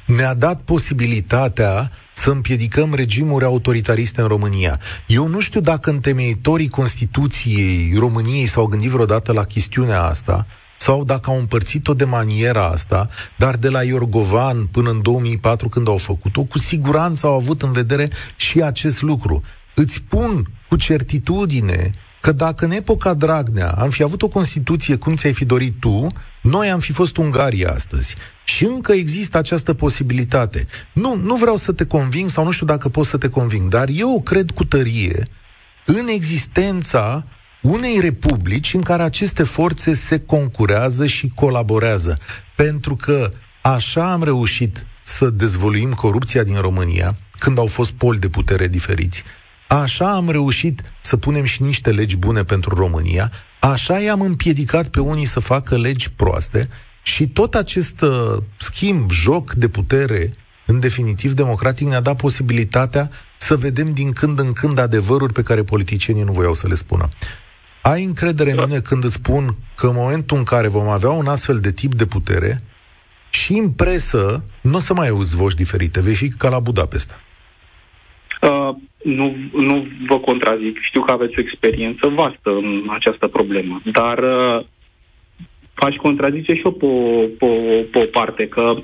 ne-a 0.05 0.33
dat 0.33 0.61
posibilitatea 0.61 1.91
să 2.13 2.29
împiedicăm 2.29 2.93
regimuri 2.93 3.45
autoritariste 3.45 4.21
în 4.21 4.27
România. 4.27 4.79
Eu 5.07 5.27
nu 5.27 5.39
știu 5.39 5.59
dacă 5.59 5.89
întemeitorii 5.89 6.69
Constituției 6.69 7.93
României 7.97 8.45
s-au 8.45 8.65
gândit 8.65 8.89
vreodată 8.89 9.31
la 9.31 9.43
chestiunea 9.43 10.01
asta, 10.01 10.45
sau 10.77 11.03
dacă 11.03 11.29
au 11.29 11.37
împărțit-o 11.37 11.93
de 11.93 12.05
maniera 12.05 12.65
asta, 12.65 13.09
dar 13.37 13.55
de 13.55 13.69
la 13.69 13.83
Iorgovan 13.83 14.65
până 14.65 14.89
în 14.89 15.01
2004 15.01 15.69
când 15.69 15.87
au 15.87 15.97
făcut-o, 15.97 16.43
cu 16.43 16.57
siguranță 16.59 17.27
au 17.27 17.33
avut 17.33 17.61
în 17.61 17.71
vedere 17.71 18.09
și 18.35 18.61
acest 18.61 19.01
lucru. 19.01 19.43
Îți 19.75 19.93
spun 19.93 20.51
cu 20.69 20.75
certitudine 20.75 21.91
că 22.21 22.31
dacă 22.31 22.65
în 22.65 22.71
epoca 22.71 23.13
Dragnea 23.13 23.69
am 23.69 23.89
fi 23.89 24.03
avut 24.03 24.21
o 24.21 24.27
Constituție 24.27 24.95
cum 24.95 25.15
ți-ai 25.15 25.33
fi 25.33 25.45
dorit 25.45 25.79
tu, 25.79 26.07
noi 26.41 26.69
am 26.69 26.79
fi 26.79 26.91
fost 26.91 27.17
Ungaria 27.17 27.71
astăzi. 27.71 28.15
Și 28.45 28.65
încă 28.65 28.91
există 28.91 29.37
această 29.37 29.73
posibilitate. 29.73 30.67
Nu, 30.93 31.15
nu 31.15 31.35
vreau 31.35 31.55
să 31.55 31.71
te 31.71 31.85
conving 31.85 32.29
sau 32.29 32.43
nu 32.43 32.51
știu 32.51 32.65
dacă 32.65 32.89
pot 32.89 33.05
să 33.05 33.17
te 33.17 33.29
conving, 33.29 33.69
dar 33.69 33.87
eu 33.91 34.21
cred 34.21 34.51
cu 34.51 34.65
tărie 34.65 35.27
în 35.85 36.07
existența 36.07 37.25
unei 37.69 37.99
republici 37.99 38.73
în 38.73 38.82
care 38.82 39.03
aceste 39.03 39.43
forțe 39.43 39.93
se 39.93 40.19
concurează 40.19 41.06
și 41.06 41.32
colaborează. 41.36 42.17
Pentru 42.56 42.95
că 42.95 43.32
așa 43.62 44.12
am 44.12 44.23
reușit 44.23 44.86
să 45.03 45.30
dezvoluim 45.30 45.93
corupția 45.93 46.43
din 46.43 46.56
România, 46.56 47.17
când 47.39 47.58
au 47.58 47.65
fost 47.65 47.91
poli 47.91 48.19
de 48.19 48.30
putere 48.30 48.67
diferiți. 48.67 49.23
Așa 49.67 50.13
am 50.13 50.30
reușit 50.30 50.82
să 51.01 51.17
punem 51.17 51.43
și 51.43 51.62
niște 51.62 51.91
legi 51.91 52.17
bune 52.17 52.43
pentru 52.43 52.75
România, 52.75 53.32
așa 53.60 53.99
i-am 53.99 54.21
împiedicat 54.21 54.88
pe 54.88 54.99
unii 54.99 55.25
să 55.25 55.39
facă 55.39 55.77
legi 55.77 56.12
proaste 56.12 56.69
și 57.03 57.27
tot 57.27 57.56
acest 57.56 58.01
uh, 58.01 58.38
schimb, 58.58 59.12
joc 59.12 59.53
de 59.53 59.67
putere, 59.67 60.34
în 60.65 60.80
definitiv 60.80 61.34
democratic, 61.34 61.88
ne-a 61.88 62.01
dat 62.01 62.15
posibilitatea 62.15 63.10
să 63.38 63.56
vedem 63.56 63.93
din 63.93 64.12
când 64.12 64.39
în 64.39 64.51
când 64.51 64.77
adevăruri 64.77 65.34
pe 65.34 65.41
care 65.41 65.63
politicienii 65.63 66.23
nu 66.23 66.32
voiau 66.32 66.53
să 66.53 66.67
le 66.67 66.75
spună. 66.75 67.10
Ai 67.93 68.04
încredere 68.04 68.52
în 68.52 68.63
mine 68.67 68.80
când 68.80 69.04
îți 69.04 69.19
spun 69.21 69.43
că 69.76 69.88
în 69.88 69.93
momentul 69.95 70.38
în 70.38 70.43
care 70.43 70.67
vom 70.67 70.88
avea 70.88 71.10
un 71.10 71.28
astfel 71.28 71.58
de 71.60 71.71
tip 71.71 71.93
de 71.93 72.06
putere, 72.06 72.58
și 73.30 73.54
în 73.54 73.69
presă 73.71 74.43
nu 74.62 74.76
o 74.76 74.80
să 74.80 74.93
mai 74.93 75.08
auzi 75.08 75.36
voci 75.36 75.54
diferite, 75.54 76.02
vei 76.02 76.15
fi 76.15 76.30
ca 76.30 76.50
la 76.50 76.60
Budapesta. 76.60 77.15
Uh, 78.41 78.76
nu, 79.04 79.36
nu 79.52 79.88
vă 80.08 80.19
contrazic. 80.19 80.78
Știu 80.82 81.02
că 81.02 81.12
aveți 81.12 81.38
o 81.38 81.41
experiență 81.41 82.08
vastă 82.08 82.50
în 82.50 82.88
această 82.89 83.28
problemă, 83.28 83.82
dar 83.91 84.17
uh, 84.17 84.65
aș 85.73 85.95
contrazice 85.95 86.54
și 86.54 86.62
eu 86.65 86.71
pe, 86.71 86.88
pe, 87.39 87.47
pe 87.91 88.00
o 88.00 88.06
parte, 88.19 88.47
că 88.47 88.76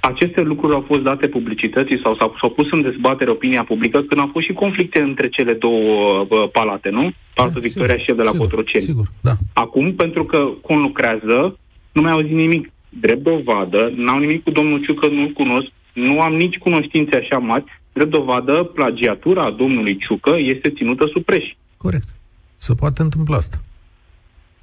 aceste 0.00 0.40
lucruri 0.40 0.74
au 0.74 0.84
fost 0.86 1.02
date 1.02 1.26
publicității 1.28 2.00
sau 2.02 2.16
s-au, 2.16 2.36
s-au 2.40 2.50
pus 2.50 2.70
în 2.70 2.82
dezbatere 2.82 3.30
opinia 3.30 3.64
publică 3.64 3.98
când 4.00 4.20
au 4.20 4.28
fost 4.32 4.46
și 4.46 4.52
conflicte 4.52 5.00
între 5.00 5.28
cele 5.28 5.52
două 5.52 6.20
uh, 6.20 6.50
palate, 6.52 6.88
nu? 6.88 7.12
Palatul 7.34 7.60
da, 7.60 7.66
Victoria 7.66 7.96
sigur, 7.98 8.08
și 8.08 8.16
de 8.16 8.22
la 8.22 8.30
sigur, 8.30 8.46
Cotroceni. 8.46 8.84
Sigur, 8.84 9.06
da. 9.20 9.34
Acum, 9.52 9.94
pentru 9.94 10.24
că 10.24 10.38
conlucrează, 10.62 11.58
nu 11.92 12.02
mai 12.02 12.12
auzit 12.12 12.32
nimic. 12.32 12.72
Drept 12.88 13.22
dovadă, 13.22 13.92
n-au 13.96 14.18
nimic 14.18 14.42
cu 14.42 14.50
domnul 14.50 14.82
Ciucă, 14.84 15.08
nu-l 15.08 15.32
cunosc, 15.32 15.68
nu 15.92 16.20
am 16.20 16.34
nici 16.34 16.56
cunoștințe 16.56 17.16
așa 17.16 17.38
mari, 17.38 17.64
drept 17.92 18.10
dovadă, 18.10 18.70
plagiatura 18.74 19.50
domnului 19.50 19.96
Ciucă 19.96 20.34
este 20.38 20.70
ținută 20.70 21.04
sub 21.12 21.24
preș. 21.24 21.44
Corect. 21.76 22.08
Se 22.56 22.74
poate 22.74 23.02
întâmpla 23.02 23.36
asta. 23.36 23.56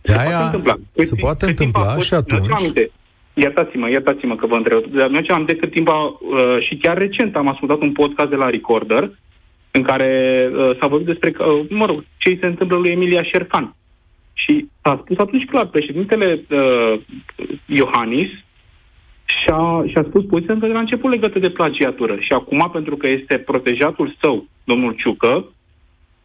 Se 0.02 0.12
aia 0.12 0.30
poate 0.30 0.46
întâmpla. 0.46 0.76
Se 0.96 1.16
poate 1.16 1.46
întâmpla 1.46 2.00
și 2.00 2.14
atunci... 2.14 2.50
Aminte, 2.50 2.92
iertați-mă, 3.34 3.90
iertați-mă 3.90 4.36
că 4.36 4.46
vă 4.46 4.56
întreb. 4.56 4.86
Dar 4.86 5.10
mi 5.10 5.28
am 5.28 5.46
de 5.46 5.56
cât 5.56 5.72
timp, 5.72 5.88
a, 5.88 6.18
uh, 6.20 6.58
și 6.68 6.76
chiar 6.76 6.98
recent 6.98 7.36
am 7.36 7.48
ascultat 7.48 7.82
un 7.82 7.92
podcast 7.92 8.30
de 8.30 8.36
la 8.36 8.50
Recorder, 8.50 9.12
în 9.72 9.82
care 9.82 10.50
uh, 10.54 10.78
s-a 10.80 10.88
vorbit 10.88 11.08
despre, 11.08 11.34
uh, 11.40 11.66
mă 11.70 11.86
rog, 11.86 12.04
ce 12.18 12.30
îi 12.30 12.38
se 12.40 12.46
întâmplă 12.46 12.78
lui 12.78 12.92
Emilia 12.92 13.24
Șercan. 13.24 13.76
Și 14.34 14.68
a 14.82 15.00
spus 15.04 15.18
atunci 15.18 15.46
clar, 15.46 15.66
președintele 15.68 16.46
uh, 16.50 17.00
Iohannis 17.66 18.30
și-a, 19.26 19.84
și-a 19.88 20.04
spus 20.08 20.24
poziția 20.24 20.54
încă 20.54 20.66
de 20.66 20.74
la 20.74 20.80
început 20.80 21.10
legată 21.10 21.40
de 21.40 21.50
plagiatură. 21.50 22.16
Și 22.20 22.32
acum, 22.32 22.70
pentru 22.74 22.96
că 22.96 23.08
este 23.08 23.38
protejatul 23.38 24.16
său, 24.22 24.46
domnul 24.64 24.96
Ciucă, 24.96 25.46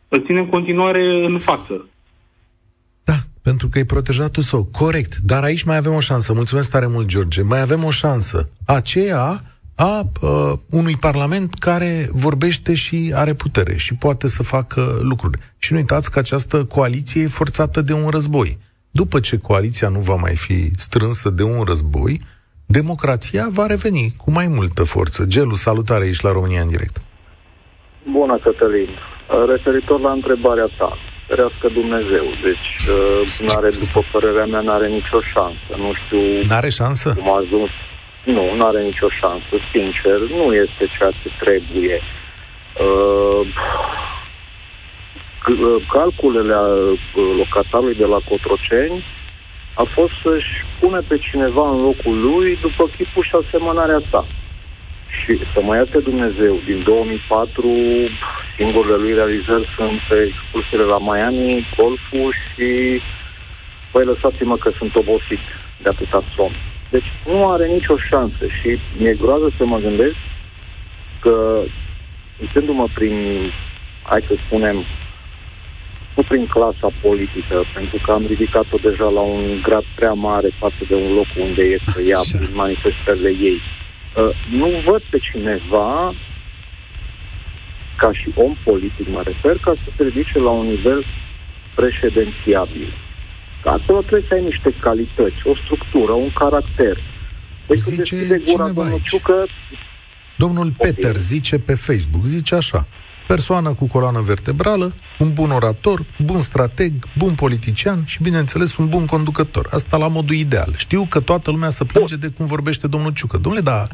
îl 0.09 0.25
ține 0.25 0.39
în 0.39 0.49
continuare 0.49 1.25
în 1.25 1.39
față. 1.39 1.89
Da, 3.47 3.51
pentru 3.51 3.69
că 3.69 3.79
e 3.79 3.85
protejatul 3.85 4.43
său. 4.43 4.69
Corect. 4.73 5.17
Dar 5.17 5.43
aici 5.43 5.63
mai 5.63 5.77
avem 5.77 5.95
o 5.95 6.01
șansă. 6.01 6.33
Mulțumesc 6.33 6.71
tare 6.71 6.87
mult, 6.87 7.07
George. 7.07 7.43
Mai 7.43 7.61
avem 7.61 7.85
o 7.85 7.91
șansă. 7.91 8.49
Aceea 8.67 9.43
a 9.77 10.01
uh, 10.23 10.53
unui 10.71 10.97
parlament 10.97 11.55
care 11.55 12.09
vorbește 12.13 12.75
și 12.75 13.13
are 13.15 13.35
putere 13.35 13.77
și 13.77 13.95
poate 13.95 14.29
să 14.29 14.43
facă 14.43 14.99
lucruri. 15.03 15.39
Și 15.59 15.73
nu 15.73 15.79
uitați 15.79 16.11
că 16.11 16.19
această 16.19 16.65
coaliție 16.65 17.23
e 17.23 17.27
forțată 17.27 17.81
de 17.83 17.93
un 17.93 18.09
război. 18.09 18.59
După 18.91 19.21
ce 19.21 19.39
coaliția 19.39 19.89
nu 19.89 19.99
va 20.01 20.15
mai 20.15 20.37
fi 20.37 20.71
strânsă 20.77 21.31
de 21.31 21.43
un 21.43 21.63
război, 21.63 22.21
democrația 22.67 23.49
va 23.51 23.67
reveni 23.67 24.15
cu 24.17 24.31
mai 24.31 24.47
multă 24.49 24.85
forță. 24.85 25.25
Gelu, 25.25 25.55
salutare 25.55 26.05
aici 26.05 26.21
la 26.21 26.33
România 26.33 26.61
în 26.61 26.69
direct. 26.69 26.97
Bună, 28.13 28.39
Cătălin. 28.43 28.89
Referitor 29.49 30.01
la 30.01 30.13
întrebarea 30.13 30.69
ta, 30.79 30.99
ferească 31.27 31.67
Dumnezeu. 31.69 32.27
Deci, 32.49 32.71
uh, 32.97 33.21
n-are, 33.47 33.71
după 33.85 34.01
părerea 34.13 34.47
mea, 34.53 34.61
n-are 34.61 34.89
nicio 34.89 35.21
șansă. 35.33 35.71
Nu 35.85 35.91
știu... 36.01 36.23
N-are 36.49 36.71
șansă? 36.81 37.15
Cum 37.15 37.31
a 37.31 37.37
ajuns. 37.45 37.71
Nu, 38.25 38.55
n-are 38.59 38.83
nicio 38.83 39.09
șansă. 39.21 39.53
Sincer, 39.73 40.19
nu 40.39 40.55
este 40.65 40.83
ceea 40.97 41.13
ce 41.21 41.29
trebuie. 41.43 42.01
Uh, 42.87 43.47
calculele 45.93 46.55
locatarului 47.37 47.95
de 47.95 48.05
la 48.05 48.19
Cotroceni 48.29 49.05
a 49.75 49.85
fost 49.95 50.13
să-și 50.23 50.53
pune 50.81 51.01
pe 51.09 51.19
cineva 51.19 51.71
în 51.71 51.81
locul 51.81 52.21
lui 52.21 52.59
după 52.61 52.85
chipul 52.97 53.23
și 53.23 53.35
asemănarea 53.43 54.03
sa. 54.11 54.27
Și 55.21 55.39
să 55.53 55.61
mai 55.63 55.77
ierte 55.77 55.99
Dumnezeu, 55.99 56.61
din 56.65 56.83
2004 56.83 57.71
singurele 58.57 58.97
lui 58.97 59.15
realizări 59.15 59.69
sunt 59.77 60.01
excursiile 60.27 60.83
la 60.83 60.99
Miami, 60.99 61.67
golful 61.77 62.35
și 62.47 63.01
păi 63.93 64.05
lăsați-mă 64.05 64.57
că 64.57 64.71
sunt 64.79 64.97
obosit 64.97 65.45
de 65.83 65.89
atâta 65.89 66.23
somn. 66.37 66.55
Deci 66.91 67.09
nu 67.27 67.49
are 67.49 67.67
nicio 67.67 67.97
șansă 68.11 68.45
și 68.61 68.79
mi-e 68.99 69.15
groază 69.15 69.49
să 69.59 69.65
mă 69.65 69.79
gândesc 69.79 70.17
că 71.21 71.63
uitându-mă 72.41 72.87
prin, 72.95 73.17
hai 74.03 74.25
să 74.29 74.35
spunem, 74.47 74.85
nu 76.17 76.23
prin 76.23 76.47
clasa 76.47 76.89
politică, 77.03 77.65
pentru 77.75 77.99
că 78.05 78.13
am 78.13 78.27
ridicat-o 78.27 78.77
deja 78.83 79.09
la 79.09 79.21
un 79.21 79.61
grad 79.63 79.85
prea 79.95 80.13
mare 80.13 80.49
față 80.59 80.83
de 80.89 80.95
un 80.95 81.15
loc 81.15 81.27
unde 81.41 81.63
e 81.63 81.79
să 81.85 82.03
ia 82.03 82.21
prin 82.33 82.55
manifestările 82.55 83.29
ei. 83.29 83.61
Uh, 84.17 84.31
nu 84.51 84.83
văd 84.87 85.03
pe 85.11 85.19
cineva, 85.19 86.15
ca 87.99 88.13
și 88.13 88.33
om 88.35 88.57
politic 88.65 89.09
mă 89.09 89.23
refer, 89.23 89.59
ca 89.59 89.75
să 89.85 89.91
se 89.97 90.03
ridice 90.03 90.39
la 90.39 90.51
un 90.51 90.67
nivel 90.67 91.05
președințiabil. 91.75 92.93
Acolo 93.65 94.01
trebuie 94.01 94.25
să 94.29 94.35
ai 94.35 94.43
niște 94.43 94.75
calități, 94.81 95.41
o 95.45 95.55
structură, 95.65 96.13
un 96.13 96.31
caracter. 96.33 96.99
Deci 97.67 97.79
zice 97.79 98.25
de 98.25 98.43
gura 98.45 98.69
domnul 98.69 99.01
Ciucă, 99.05 99.47
Domnul 100.37 100.73
Peter 100.79 101.17
zice 101.17 101.59
pe 101.59 101.75
Facebook, 101.75 102.25
zice 102.25 102.55
așa, 102.55 102.87
persoană 103.27 103.75
cu 103.75 103.87
coloană 103.87 104.21
vertebrală, 104.21 104.95
un 105.19 105.33
bun 105.33 105.51
orator, 105.51 106.07
bun 106.25 106.41
strateg, 106.41 106.93
bun 107.19 107.35
politician 107.35 108.03
și, 108.05 108.23
bineînțeles, 108.23 108.77
un 108.77 108.87
bun 108.89 109.07
conducător. 109.07 109.69
Asta 109.71 109.97
la 109.97 110.09
modul 110.09 110.35
ideal. 110.35 110.73
Știu 110.77 111.07
că 111.09 111.21
toată 111.21 111.51
lumea 111.51 111.69
să 111.69 111.85
plânge 111.85 112.17
de 112.17 112.29
cum 112.37 112.47
vorbește 112.47 112.87
domnul 112.87 113.13
Ciucă. 113.13 113.37
Domnule, 113.37 113.65
dar 113.65 113.89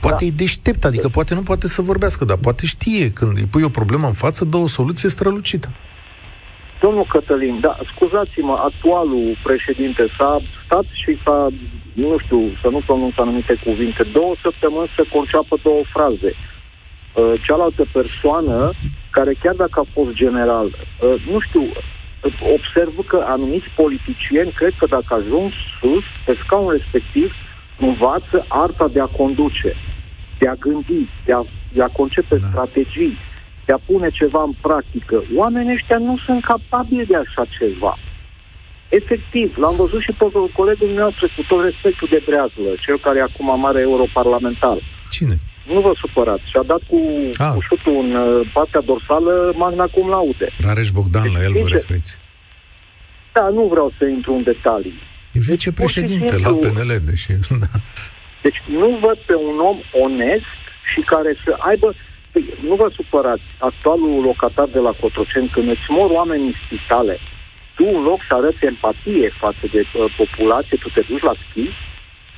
poate 0.00 0.24
da. 0.24 0.30
e 0.30 0.30
deștept, 0.36 0.84
adică 0.84 1.08
poate 1.08 1.34
nu 1.34 1.42
poate 1.42 1.68
să 1.68 1.82
vorbească, 1.82 2.24
dar 2.24 2.36
poate 2.36 2.66
știe 2.66 3.10
când 3.10 3.36
îi 3.36 3.48
pui 3.50 3.62
o 3.62 3.68
problemă 3.68 4.06
în 4.06 4.12
față, 4.12 4.44
dă 4.44 4.56
o 4.56 4.66
soluție 4.66 5.08
strălucită. 5.08 5.68
Domnul 6.80 7.06
Cătălin, 7.12 7.60
da, 7.60 7.78
scuzați-mă, 7.92 8.56
actualul 8.70 9.38
președinte 9.42 10.02
s-a 10.18 10.40
stat 10.64 10.86
și 11.02 11.12
s-a, 11.24 11.48
nu 11.92 12.18
știu, 12.24 12.42
să 12.62 12.68
nu 12.74 12.80
pronunț 12.86 13.14
anumite 13.16 13.54
cuvinte, 13.64 14.02
două 14.12 14.34
săptămâni 14.42 14.94
să 14.96 15.02
conceapă 15.14 15.54
două 15.62 15.82
fraze. 15.94 16.30
Uh, 17.14 17.32
cealaltă 17.46 17.84
persoană, 17.92 18.72
care 19.10 19.32
chiar 19.42 19.54
dacă 19.54 19.80
a 19.80 19.90
fost 19.92 20.12
general, 20.12 20.66
uh, 20.66 21.24
nu 21.30 21.40
știu, 21.40 21.64
observ 22.56 23.06
că 23.06 23.24
anumiți 23.28 23.68
politicieni 23.76 24.52
cred 24.52 24.72
că 24.78 24.86
dacă 24.86 25.14
ajung 25.14 25.52
sus, 25.80 26.04
pe 26.24 26.38
scaunul 26.44 26.72
respectiv, 26.72 27.32
învață 27.78 28.44
arta 28.48 28.88
de 28.88 29.00
a 29.00 29.04
conduce, 29.04 29.74
de 30.38 30.48
a 30.48 30.54
gândi, 30.54 31.08
de 31.24 31.32
a, 31.32 31.42
de 31.72 31.82
a 31.82 31.86
concepe 31.86 32.36
da. 32.36 32.46
strategii, 32.46 33.18
de 33.64 33.72
a 33.72 33.80
pune 33.86 34.10
ceva 34.10 34.42
în 34.42 34.54
practică. 34.60 35.22
Oamenii 35.36 35.72
ăștia 35.72 35.98
nu 35.98 36.18
sunt 36.26 36.44
capabili 36.44 37.06
de 37.06 37.16
așa 37.16 37.44
ceva. 37.58 37.98
Efectiv, 38.88 39.56
l-am 39.56 39.74
văzut 39.76 40.00
și 40.00 40.12
pe 40.12 40.26
colegul 40.52 40.88
meu 40.88 41.10
cu 41.36 41.42
tot 41.48 41.64
respectul 41.64 42.08
de 42.10 42.22
breazlă, 42.26 42.70
cel 42.80 42.98
care 42.98 43.18
e 43.18 43.22
acum 43.22 43.60
mare 43.60 43.80
europarlamentar. 43.80 44.78
Cine? 45.10 45.36
Nu 45.74 45.80
vă 45.80 45.92
supărați. 46.00 46.50
Și-a 46.50 46.62
dat 46.62 46.82
cu, 46.90 47.00
ah. 47.36 47.52
cu 47.54 47.60
șutul 47.68 47.96
în 48.04 48.14
uh, 48.14 48.50
partea 48.52 48.80
dorsală 48.80 49.52
magna 49.56 49.86
cum 49.86 50.08
laude. 50.08 50.48
Rareș 50.66 50.90
Bogdan, 50.90 51.22
deci, 51.22 51.32
la 51.32 51.42
el 51.42 51.52
vă 51.52 51.68
referiți. 51.68 52.18
Da, 53.32 53.48
nu 53.48 53.62
vreau 53.72 53.92
să 53.98 54.04
intru 54.04 54.32
în 54.34 54.42
detalii. 54.42 54.98
E 55.32 55.38
vicepreședinte 55.52 56.34
deci, 56.34 56.44
la 56.44 56.52
PNL, 56.54 56.92
deși... 57.04 57.32
Da. 57.62 57.72
Deci 58.42 58.60
nu 58.80 58.98
văd 59.04 59.18
pe 59.26 59.34
un 59.34 59.58
om 59.70 59.78
onest 60.04 60.52
și 60.92 61.00
care 61.00 61.36
să 61.44 61.56
aibă 61.58 61.94
Păi, 62.32 62.44
nu 62.68 62.74
vă 62.74 62.88
supărați, 62.94 63.48
actualul 63.58 64.22
locatar 64.22 64.68
de 64.76 64.78
la 64.78 64.92
Cotroceni, 65.00 65.52
când 65.54 65.68
îți 65.68 65.86
mor 65.88 66.10
oameni 66.10 66.46
în 66.46 66.54
spitale, 66.64 67.18
tu 67.76 67.84
în 67.96 68.02
loc 68.02 68.20
să 68.28 68.34
arăți 68.34 68.64
empatie 68.64 69.28
față 69.42 69.64
de 69.72 69.80
uh, 69.80 70.14
populație, 70.16 70.76
tu 70.76 70.88
te 70.94 71.02
duci 71.08 71.28
la 71.28 71.34
schi? 71.42 71.68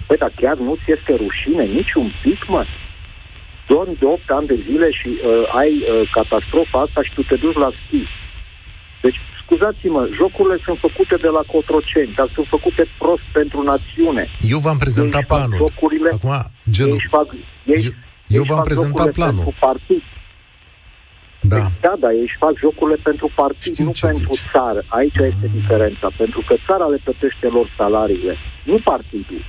Păi, 0.06 0.16
dar 0.16 0.32
chiar 0.40 0.56
nu 0.56 0.78
ți 0.84 0.92
este 0.96 1.12
rușine 1.22 1.64
nici 1.64 1.92
un 2.02 2.10
pic, 2.22 2.46
mă? 2.48 2.64
Dormi 3.68 3.96
de 4.00 4.06
8 4.06 4.30
ani 4.38 4.46
de 4.46 4.58
zile 4.68 4.88
și 4.98 5.08
uh, 5.08 5.58
ai 5.60 5.72
uh, 5.80 6.10
catastrofa 6.16 6.78
asta 6.80 7.00
și 7.02 7.12
tu 7.14 7.22
te 7.22 7.36
duci 7.36 7.62
la 7.64 7.70
schi. 7.80 8.02
Deci, 9.04 9.18
scuzați-mă, 9.42 10.02
jocurile 10.20 10.58
sunt 10.64 10.78
făcute 10.86 11.16
de 11.24 11.30
la 11.36 11.42
Cotroceni, 11.52 12.12
dar 12.18 12.28
sunt 12.34 12.46
făcute 12.46 12.82
prost 12.98 13.26
pentru 13.32 13.62
națiune. 13.62 14.24
Eu 14.54 14.58
v-am 14.58 14.78
prezentat 14.84 15.20
ei 15.20 15.26
planul. 15.26 15.56
Jocurile, 15.56 16.10
Acum, 16.12 16.34
genul... 16.70 16.92
Ei 16.92 17.06
fac, 17.10 17.28
ei, 17.64 17.84
eu 17.84 17.92
eu 18.38 18.42
v-am 18.42 18.62
prezentat 18.62 19.10
planul. 19.18 19.42
Pentru 19.44 19.56
partid. 19.60 20.02
Da. 21.40 21.56
Deci, 21.56 21.72
da, 21.80 21.94
da, 22.02 22.12
ei 22.12 22.24
își 22.28 22.36
fac 22.44 22.54
jocurile 22.58 22.98
pentru 23.02 23.26
partid, 23.34 23.72
Știu 23.72 23.84
nu 23.84 23.92
pentru 24.00 24.32
zici. 24.32 24.50
țară. 24.52 24.80
Aici 24.86 25.18
ah. 25.18 25.26
este 25.32 25.46
diferența. 25.58 26.08
Pentru 26.16 26.40
că 26.46 26.54
țara 26.66 26.86
le 26.86 27.00
plătește 27.04 27.46
lor 27.46 27.74
salariile, 27.76 28.36
nu 28.64 28.78
partidul. 28.84 29.42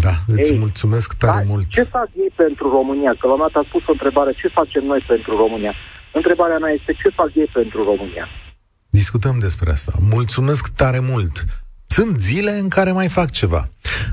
Da, 0.00 0.14
îți 0.26 0.52
ei, 0.52 0.58
mulțumesc 0.58 1.14
tare 1.14 1.42
da, 1.44 1.50
mult. 1.52 1.66
Ce 1.68 1.82
fac 1.82 2.08
ei 2.16 2.32
pentru 2.36 2.70
România? 2.70 3.12
Că 3.20 3.26
la 3.26 3.32
un 3.32 3.40
a 3.40 3.64
spus 3.68 3.82
o 3.86 3.92
întrebare, 3.92 4.32
ce 4.40 4.48
facem 4.48 4.84
noi 4.84 5.04
pentru 5.06 5.36
România? 5.36 5.74
Întrebarea 6.12 6.58
mea 6.58 6.72
este 6.78 6.92
ce 7.02 7.08
fac 7.08 7.30
ei 7.34 7.50
pentru 7.52 7.84
România? 7.84 8.26
Discutăm 8.90 9.38
despre 9.38 9.70
asta. 9.70 9.92
Mulțumesc 10.00 10.68
tare 10.68 10.98
mult. 10.98 11.44
Sunt 11.86 12.20
zile 12.20 12.50
în 12.50 12.68
care 12.68 12.92
mai 12.92 13.08
fac 13.08 13.30
ceva. 13.30 13.68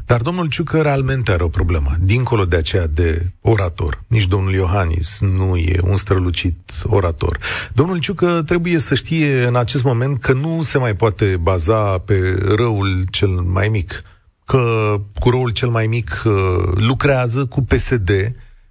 Dar 0.05 0.21
domnul 0.21 0.47
Ciucă 0.47 0.81
realmente 0.81 1.31
are 1.31 1.43
o 1.43 1.47
problemă. 1.47 1.91
Dincolo 1.99 2.45
de 2.45 2.55
aceea 2.55 2.88
de 2.88 3.25
orator. 3.41 4.03
Nici 4.07 4.27
domnul 4.27 4.53
Iohannis 4.53 5.19
nu 5.19 5.55
e 5.55 5.79
un 5.84 5.95
strălucit 5.95 6.71
orator. 6.84 7.39
Domnul 7.73 7.99
Ciucă 7.99 8.41
trebuie 8.45 8.77
să 8.77 8.95
știe 8.95 9.45
în 9.45 9.55
acest 9.55 9.84
moment 9.84 10.19
că 10.19 10.34
nu 10.34 10.61
se 10.61 10.77
mai 10.77 10.95
poate 10.95 11.38
baza 11.41 11.97
pe 11.97 12.38
răul 12.55 13.03
cel 13.09 13.29
mai 13.29 13.67
mic. 13.67 14.03
Că 14.45 14.95
cu 15.19 15.29
răul 15.29 15.49
cel 15.49 15.69
mai 15.69 15.87
mic 15.87 16.21
uh, 16.25 16.33
lucrează 16.75 17.45
cu 17.45 17.61
PSD 17.63 18.11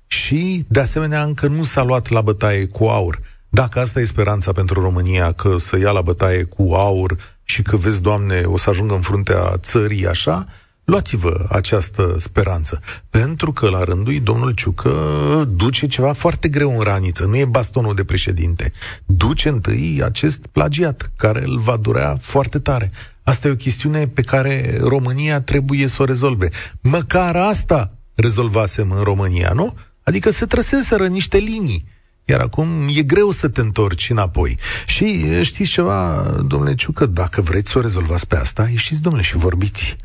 și, 0.07 0.65
de 0.69 0.81
asemenea, 0.81 1.23
încă 1.23 1.47
nu 1.47 1.63
s-a 1.63 1.83
luat 1.83 2.09
la 2.09 2.21
bătaie 2.21 2.67
cu 2.67 2.85
aur. 2.85 3.21
Dacă 3.49 3.81
asta 3.81 4.01
e 4.01 4.05
speranța 4.05 4.53
pentru 4.53 4.81
România, 4.81 5.33
că 5.33 5.59
să 5.59 5.79
ia 5.79 5.91
la 5.91 6.01
bătaie 6.01 6.43
cu 6.43 6.73
aur 6.73 7.17
și 7.45 7.63
că, 7.63 7.77
vezi, 7.77 8.03
Doamne, 8.03 8.43
o 8.45 8.57
să 8.57 8.71
ajungă 8.71 8.95
în 8.95 9.01
fruntea 9.01 9.57
țării 9.57 10.07
așa, 10.07 10.47
luați-vă 10.85 11.47
această 11.49 12.17
speranță. 12.19 12.81
Pentru 13.11 13.53
că, 13.53 13.69
la 13.69 13.85
rândul 13.85 14.21
domnul 14.23 14.53
Ciucă 14.53 14.95
duce 15.57 15.87
ceva 15.87 16.13
foarte 16.13 16.49
greu 16.49 16.77
în 16.79 16.81
raniță. 16.81 17.25
Nu 17.25 17.37
e 17.37 17.45
bastonul 17.45 17.95
de 17.95 18.05
președinte. 18.05 18.73
Duce 19.07 19.49
întâi 19.49 20.01
acest 20.05 20.47
plagiat, 20.47 21.11
care 21.17 21.43
îl 21.45 21.59
va 21.59 21.77
durea 21.77 22.17
foarte 22.21 22.59
tare. 22.59 22.91
Asta 23.23 23.49
e 23.49 23.51
o 23.51 23.57
chestiune 23.57 24.09
pe 24.09 24.23
care 24.23 24.79
România 24.81 25.41
trebuie 25.41 25.87
să 25.87 26.03
o 26.03 26.05
rezolve. 26.05 26.49
Măcar 26.81 27.37
asta 27.37 27.93
rezolvasem 28.15 28.91
în 28.91 29.03
România, 29.03 29.53
nu? 29.55 29.77
Adică 30.03 30.31
se 30.31 30.47
trăseseră 30.47 31.07
niște 31.07 31.39
linii 31.39 31.85
iar 32.25 32.41
acum 32.41 32.69
e 32.89 33.03
greu 33.03 33.31
să 33.31 33.49
te 33.49 33.61
întorci 33.61 34.11
înapoi. 34.11 34.59
Și 34.87 35.25
știți 35.43 35.71
ceva, 35.71 36.23
domnule 36.47 36.75
Ciucă, 36.75 37.07
dacă 37.07 37.41
vreți 37.41 37.71
să 37.71 37.79
o 37.79 37.81
rezolvați 37.81 38.27
pe 38.27 38.37
asta, 38.37 38.69
ieșiți, 38.69 39.03
domnule, 39.03 39.25
și 39.25 39.37
vorbiți. 39.37 39.97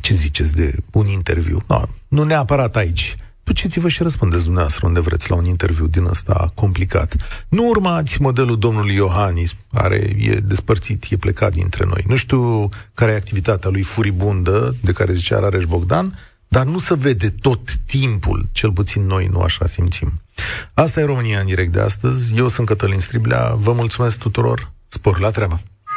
Ce 0.00 0.14
ziceți 0.14 0.54
de 0.54 0.74
un 0.92 1.06
interviu? 1.06 1.62
No, 1.66 1.82
nu 2.08 2.24
neapărat 2.24 2.76
aici. 2.76 3.16
Duceți-vă 3.50 3.88
și 3.88 4.02
răspundeți 4.02 4.44
dumneavoastră 4.44 4.86
unde 4.86 5.00
vreți 5.00 5.30
la 5.30 5.36
un 5.36 5.44
interviu 5.44 5.86
din 5.86 6.04
ăsta 6.04 6.52
complicat. 6.54 7.16
Nu 7.48 7.68
urmați 7.68 8.20
modelul 8.20 8.58
domnului 8.58 8.94
Iohannis, 8.94 9.54
care 9.72 10.16
e 10.18 10.34
despărțit, 10.34 11.06
e 11.10 11.16
plecat 11.16 11.52
dintre 11.52 11.84
noi. 11.84 12.04
Nu 12.06 12.16
știu 12.16 12.68
care 12.94 13.12
e 13.12 13.14
activitatea 13.14 13.70
lui 13.70 13.82
furibundă, 13.82 14.74
de 14.80 14.92
care 14.92 15.12
zicea 15.12 15.38
Rareș 15.38 15.64
Bogdan, 15.64 16.18
dar 16.48 16.64
nu 16.66 16.78
se 16.78 16.94
vede 16.94 17.30
tot 17.30 17.74
timpul, 17.86 18.48
cel 18.52 18.72
puțin 18.72 19.06
noi 19.06 19.26
nu 19.26 19.40
așa 19.40 19.66
simțim. 19.66 20.20
Asta 20.74 21.00
e 21.00 21.04
România 21.04 21.40
în 21.40 21.46
direct 21.46 21.72
de 21.72 21.80
astăzi. 21.80 22.34
Eu 22.36 22.48
sunt 22.48 22.66
Cătălin 22.66 23.00
Striblea. 23.00 23.54
Vă 23.54 23.72
mulțumesc 23.72 24.18
tuturor. 24.18 24.72
Spor 24.88 25.18
la 25.18 25.30
treabă! 25.30 25.60